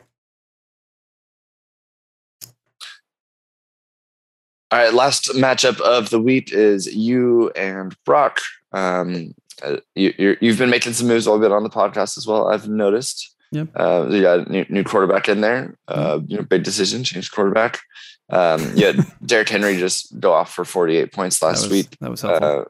All 4.70 4.78
right, 4.78 4.92
last 4.92 5.28
matchup 5.28 5.80
of 5.80 6.10
the 6.10 6.20
week 6.20 6.52
is 6.52 6.94
you 6.94 7.50
and 7.50 7.96
Brock. 8.04 8.40
Um, 8.72 9.34
uh, 9.62 9.78
you, 9.94 10.36
have 10.42 10.58
been 10.58 10.68
making 10.68 10.92
some 10.92 11.08
moves 11.08 11.26
a 11.26 11.32
little 11.32 11.42
bit 11.42 11.54
on 11.54 11.62
the 11.62 11.70
podcast 11.70 12.18
as 12.18 12.26
well. 12.26 12.48
I've 12.48 12.68
noticed. 12.68 13.34
Yep. 13.50 13.68
Uh, 13.74 14.06
you 14.10 14.20
got 14.20 14.46
a 14.46 14.52
new, 14.52 14.66
new 14.68 14.84
quarterback 14.84 15.26
in 15.26 15.40
there. 15.40 15.74
Uh, 15.88 16.20
you 16.26 16.36
know, 16.36 16.42
big 16.42 16.64
decision, 16.64 17.02
change 17.02 17.30
quarterback. 17.30 17.80
Um, 18.28 18.72
yeah, 18.74 18.92
Derrick 19.24 19.48
Henry 19.48 19.78
just 19.78 20.20
go 20.20 20.34
off 20.34 20.52
for 20.52 20.66
48 20.66 21.12
points 21.12 21.42
last 21.42 21.62
that 21.62 21.68
was, 21.68 21.72
week. 21.72 21.96
That 22.00 22.10
was 22.10 22.20
helpful. 22.20 22.66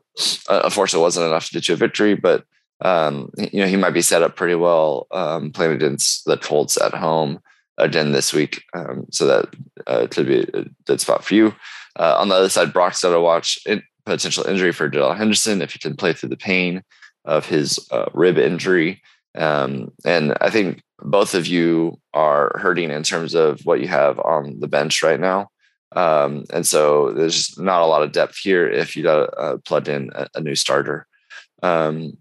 Uh, 0.49 0.61
unfortunately, 0.65 1.01
it 1.01 1.03
wasn't 1.03 1.27
enough 1.27 1.47
to 1.47 1.53
get 1.53 1.67
you 1.67 1.75
a 1.75 1.77
victory, 1.77 2.15
but 2.15 2.45
um, 2.81 3.29
you 3.37 3.61
know 3.61 3.67
he 3.67 3.77
might 3.77 3.91
be 3.91 4.03
set 4.03 4.23
up 4.23 4.37
pretty 4.37 4.55
well 4.55 5.09
um, 5.11 5.51
playing 5.51 5.73
against 5.73 6.25
the 6.27 6.37
Colts 6.37 6.81
at 6.81 6.95
home 6.95 7.41
again 7.77 8.13
this 8.13 8.33
week. 8.33 8.63
Um, 8.73 9.07
so 9.11 9.27
that 9.27 9.55
uh, 9.89 10.07
could 10.09 10.29
be 10.29 10.43
a 10.55 10.65
good 10.87 11.01
spot 11.01 11.25
for 11.25 11.35
you. 11.35 11.55
Uh, 11.99 12.17
on 12.19 12.29
the 12.29 12.35
other 12.35 12.49
side, 12.49 12.73
Brock's 12.73 13.03
got 13.03 13.11
to 13.11 13.21
watch 13.21 13.59
potential 14.07 14.47
injury 14.47 14.73
for 14.73 14.89
Darrell 14.89 15.15
Henderson 15.15 15.63
if 15.63 15.73
he 15.73 15.79
can 15.79 15.97
play 15.97 16.13
through 16.13 16.31
the 16.31 16.37
pain 16.37 16.83
of 17.25 17.47
his 17.47 17.79
uh, 17.91 18.07
rib 18.15 18.39
injury. 18.39 19.03
Um, 19.37 19.93
and 20.05 20.35
I 20.41 20.51
think 20.51 20.83
both 21.01 21.35
of 21.35 21.47
you 21.47 22.01
are 22.15 22.59
hurting 22.59 22.91
in 22.91 23.03
terms 23.03 23.35
of 23.35 23.61
what 23.65 23.81
you 23.81 23.89
have 23.89 24.19
on 24.21 24.61
the 24.61 24.69
bench 24.69 25.03
right 25.03 25.21
now. 25.21 25.49
Um, 25.95 26.45
and 26.53 26.67
so 26.67 27.13
there's 27.13 27.59
not 27.59 27.83
a 27.83 27.87
lot 27.87 28.03
of 28.03 28.13
depth 28.13 28.37
here 28.37 28.69
if 28.69 28.97
you 28.97 29.09
uh, 29.09 29.59
plugged 29.65 29.89
in 29.89 30.11
a, 30.15 30.29
a 30.35 30.41
new 30.41 30.55
starter. 30.55 31.07
Um, 31.63 32.17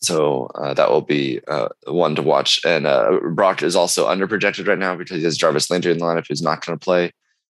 so 0.00 0.46
uh, 0.54 0.74
that 0.74 0.90
will 0.90 1.02
be 1.02 1.40
uh, 1.48 1.68
one 1.86 2.14
to 2.16 2.22
watch. 2.22 2.60
And 2.64 2.86
uh, 2.86 3.18
Brock 3.32 3.62
is 3.62 3.74
also 3.74 4.06
under 4.06 4.26
projected 4.26 4.68
right 4.68 4.78
now 4.78 4.94
because 4.94 5.16
he 5.18 5.24
has 5.24 5.36
Jarvis 5.36 5.70
Landry 5.70 5.92
in 5.92 5.98
the 5.98 6.04
lineup 6.04 6.26
who's 6.28 6.42
not 6.42 6.64
going 6.64 6.78
to 6.78 6.84
play. 6.84 7.12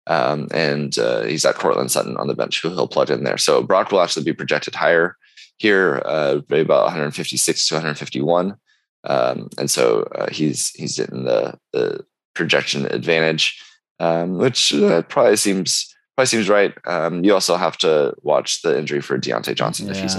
Um, 0.06 0.48
and 0.52 0.96
uh, 0.98 1.22
he's 1.22 1.42
got 1.42 1.56
Courtland 1.56 1.90
Sutton 1.90 2.16
on 2.16 2.28
the 2.28 2.34
bench 2.34 2.62
who 2.62 2.70
he'll 2.70 2.86
plug 2.88 3.10
in 3.10 3.24
there. 3.24 3.38
So 3.38 3.62
Brock 3.62 3.90
will 3.90 4.00
actually 4.00 4.24
be 4.24 4.32
projected 4.32 4.74
higher 4.74 5.16
here, 5.58 6.02
uh, 6.04 6.40
about 6.50 6.84
156 6.84 7.68
to 7.68 7.74
151. 7.74 8.56
Um, 9.04 9.48
and 9.58 9.70
so 9.70 10.02
uh, 10.14 10.28
he's 10.30 10.70
he's 10.70 10.98
in 10.98 11.24
the 11.24 11.58
the 11.72 12.04
projection 12.34 12.86
advantage, 12.86 13.60
um, 14.00 14.38
which 14.38 14.74
uh, 14.74 15.02
probably 15.02 15.36
seems 15.36 15.94
probably 16.16 16.26
seems 16.26 16.48
right. 16.48 16.74
Um, 16.86 17.24
you 17.24 17.32
also 17.32 17.56
have 17.56 17.76
to 17.78 18.14
watch 18.22 18.62
the 18.62 18.76
injury 18.76 19.00
for 19.00 19.18
Diontae 19.18 19.54
Johnson 19.54 19.86
yeah, 19.86 19.92
if 19.92 20.00
he's 20.00 20.16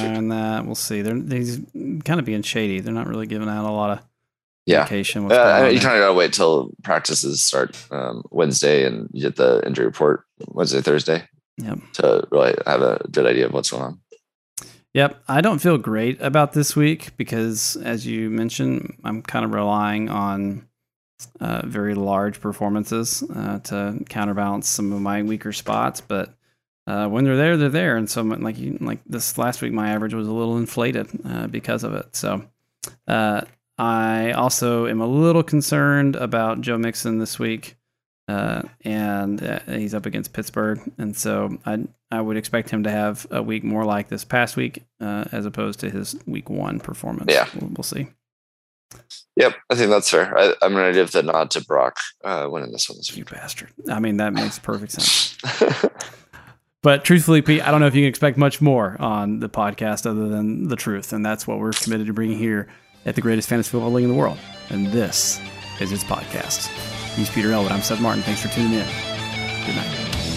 eye 0.00 0.16
on 0.16 0.28
that. 0.28 0.66
We'll 0.66 0.74
see. 0.74 1.02
They're 1.02 1.14
he's 1.14 1.60
kind 2.04 2.18
of 2.18 2.24
being 2.24 2.42
shady. 2.42 2.80
They're 2.80 2.92
not 2.92 3.06
really 3.06 3.26
giving 3.26 3.48
out 3.48 3.68
a 3.68 3.70
lot 3.70 3.90
of 3.90 4.04
yeah. 4.66 4.82
Vacation, 4.82 5.30
uh, 5.30 5.68
you 5.72 5.80
kind 5.80 5.96
of 5.96 6.02
gotta 6.02 6.12
wait 6.12 6.32
till 6.32 6.70
practices 6.82 7.42
start 7.42 7.76
um, 7.90 8.24
Wednesday 8.30 8.84
and 8.84 9.08
you 9.12 9.22
get 9.22 9.36
the 9.36 9.64
injury 9.64 9.86
report 9.86 10.24
Wednesday, 10.48 10.82
Thursday. 10.82 11.28
Yep. 11.58 11.78
To 11.94 12.28
really 12.30 12.54
have 12.66 12.82
a 12.82 13.00
good 13.10 13.26
idea 13.26 13.46
of 13.46 13.52
what's 13.52 13.70
going 13.70 13.82
on. 13.82 14.00
Yep. 14.92 15.22
I 15.28 15.40
don't 15.40 15.58
feel 15.58 15.78
great 15.78 16.20
about 16.20 16.52
this 16.52 16.74
week 16.74 17.16
because, 17.16 17.76
as 17.76 18.06
you 18.06 18.28
mentioned, 18.30 18.98
I'm 19.04 19.22
kind 19.22 19.44
of 19.44 19.52
relying 19.52 20.08
on 20.08 20.66
uh, 21.40 21.62
very 21.64 21.94
large 21.94 22.40
performances 22.40 23.22
uh, 23.22 23.58
to 23.60 24.02
counterbalance 24.08 24.68
some 24.68 24.92
of 24.92 25.00
my 25.00 25.22
weaker 25.22 25.52
spots. 25.52 26.00
But 26.00 26.34
uh, 26.86 27.08
when 27.08 27.24
they're 27.24 27.36
there, 27.36 27.56
they're 27.56 27.68
there. 27.68 27.96
And 27.96 28.08
so, 28.08 28.22
like 28.22 28.58
you, 28.58 28.78
like 28.80 29.00
this 29.06 29.36
last 29.38 29.62
week, 29.62 29.72
my 29.72 29.90
average 29.90 30.14
was 30.14 30.28
a 30.28 30.32
little 30.32 30.56
inflated 30.56 31.08
uh, 31.24 31.46
because 31.46 31.84
of 31.84 31.94
it. 31.94 32.16
So, 32.16 32.46
uh, 33.06 33.42
I 33.78 34.32
also 34.32 34.86
am 34.86 35.00
a 35.00 35.06
little 35.06 35.42
concerned 35.42 36.16
about 36.16 36.60
Joe 36.60 36.78
Mixon 36.78 37.18
this 37.18 37.38
week, 37.38 37.76
uh, 38.26 38.62
and 38.82 39.42
uh, 39.42 39.60
he's 39.66 39.94
up 39.94 40.06
against 40.06 40.32
Pittsburgh, 40.32 40.80
and 40.98 41.16
so 41.16 41.58
I 41.66 41.86
I 42.10 42.20
would 42.20 42.36
expect 42.36 42.70
him 42.70 42.84
to 42.84 42.90
have 42.90 43.26
a 43.30 43.42
week 43.42 43.64
more 43.64 43.84
like 43.84 44.08
this 44.08 44.24
past 44.24 44.56
week, 44.56 44.84
uh, 45.00 45.24
as 45.32 45.44
opposed 45.44 45.80
to 45.80 45.90
his 45.90 46.16
week 46.26 46.48
one 46.48 46.80
performance. 46.80 47.32
Yeah, 47.32 47.48
we'll, 47.54 47.70
we'll 47.70 47.84
see. 47.84 48.08
Yep, 49.36 49.56
I 49.68 49.74
think 49.74 49.90
that's 49.90 50.08
fair. 50.08 50.36
I, 50.38 50.54
am 50.62 50.72
going 50.72 50.92
to 50.92 50.98
give 50.98 51.10
the 51.10 51.22
nod 51.22 51.50
to 51.50 51.64
Brock 51.64 51.98
uh, 52.24 52.48
winning 52.50 52.72
this 52.72 52.88
one 52.88 52.96
this 52.98 53.10
week. 53.10 53.18
You 53.18 53.36
bastard! 53.36 53.70
I 53.90 54.00
mean, 54.00 54.16
that 54.18 54.32
makes 54.32 54.58
perfect 54.58 54.92
sense. 54.92 55.36
but 56.82 57.04
truthfully, 57.04 57.42
Pete, 57.42 57.66
I 57.66 57.70
don't 57.70 57.80
know 57.80 57.88
if 57.88 57.94
you 57.94 58.02
can 58.02 58.08
expect 58.08 58.38
much 58.38 58.62
more 58.62 58.96
on 59.00 59.40
the 59.40 59.50
podcast 59.50 60.06
other 60.06 60.28
than 60.28 60.68
the 60.68 60.76
truth, 60.76 61.12
and 61.12 61.26
that's 61.26 61.46
what 61.46 61.58
we're 61.58 61.72
committed 61.72 62.06
to 62.06 62.14
bringing 62.14 62.38
here 62.38 62.68
at 63.06 63.14
the 63.14 63.22
greatest 63.22 63.48
fantasy 63.48 63.70
football 63.70 63.92
league 63.92 64.04
in 64.04 64.10
the 64.10 64.16
world. 64.16 64.38
And 64.68 64.88
this 64.88 65.40
is 65.80 65.92
its 65.92 66.04
podcast. 66.04 66.66
He's 67.14 67.30
Peter 67.30 67.52
Elwood. 67.52 67.72
I'm 67.72 67.80
Seth 67.80 68.00
Martin. 68.00 68.22
Thanks 68.22 68.42
for 68.42 68.48
tuning 68.48 68.74
in. 68.74 68.86
Good 69.64 69.76
night. 69.76 70.35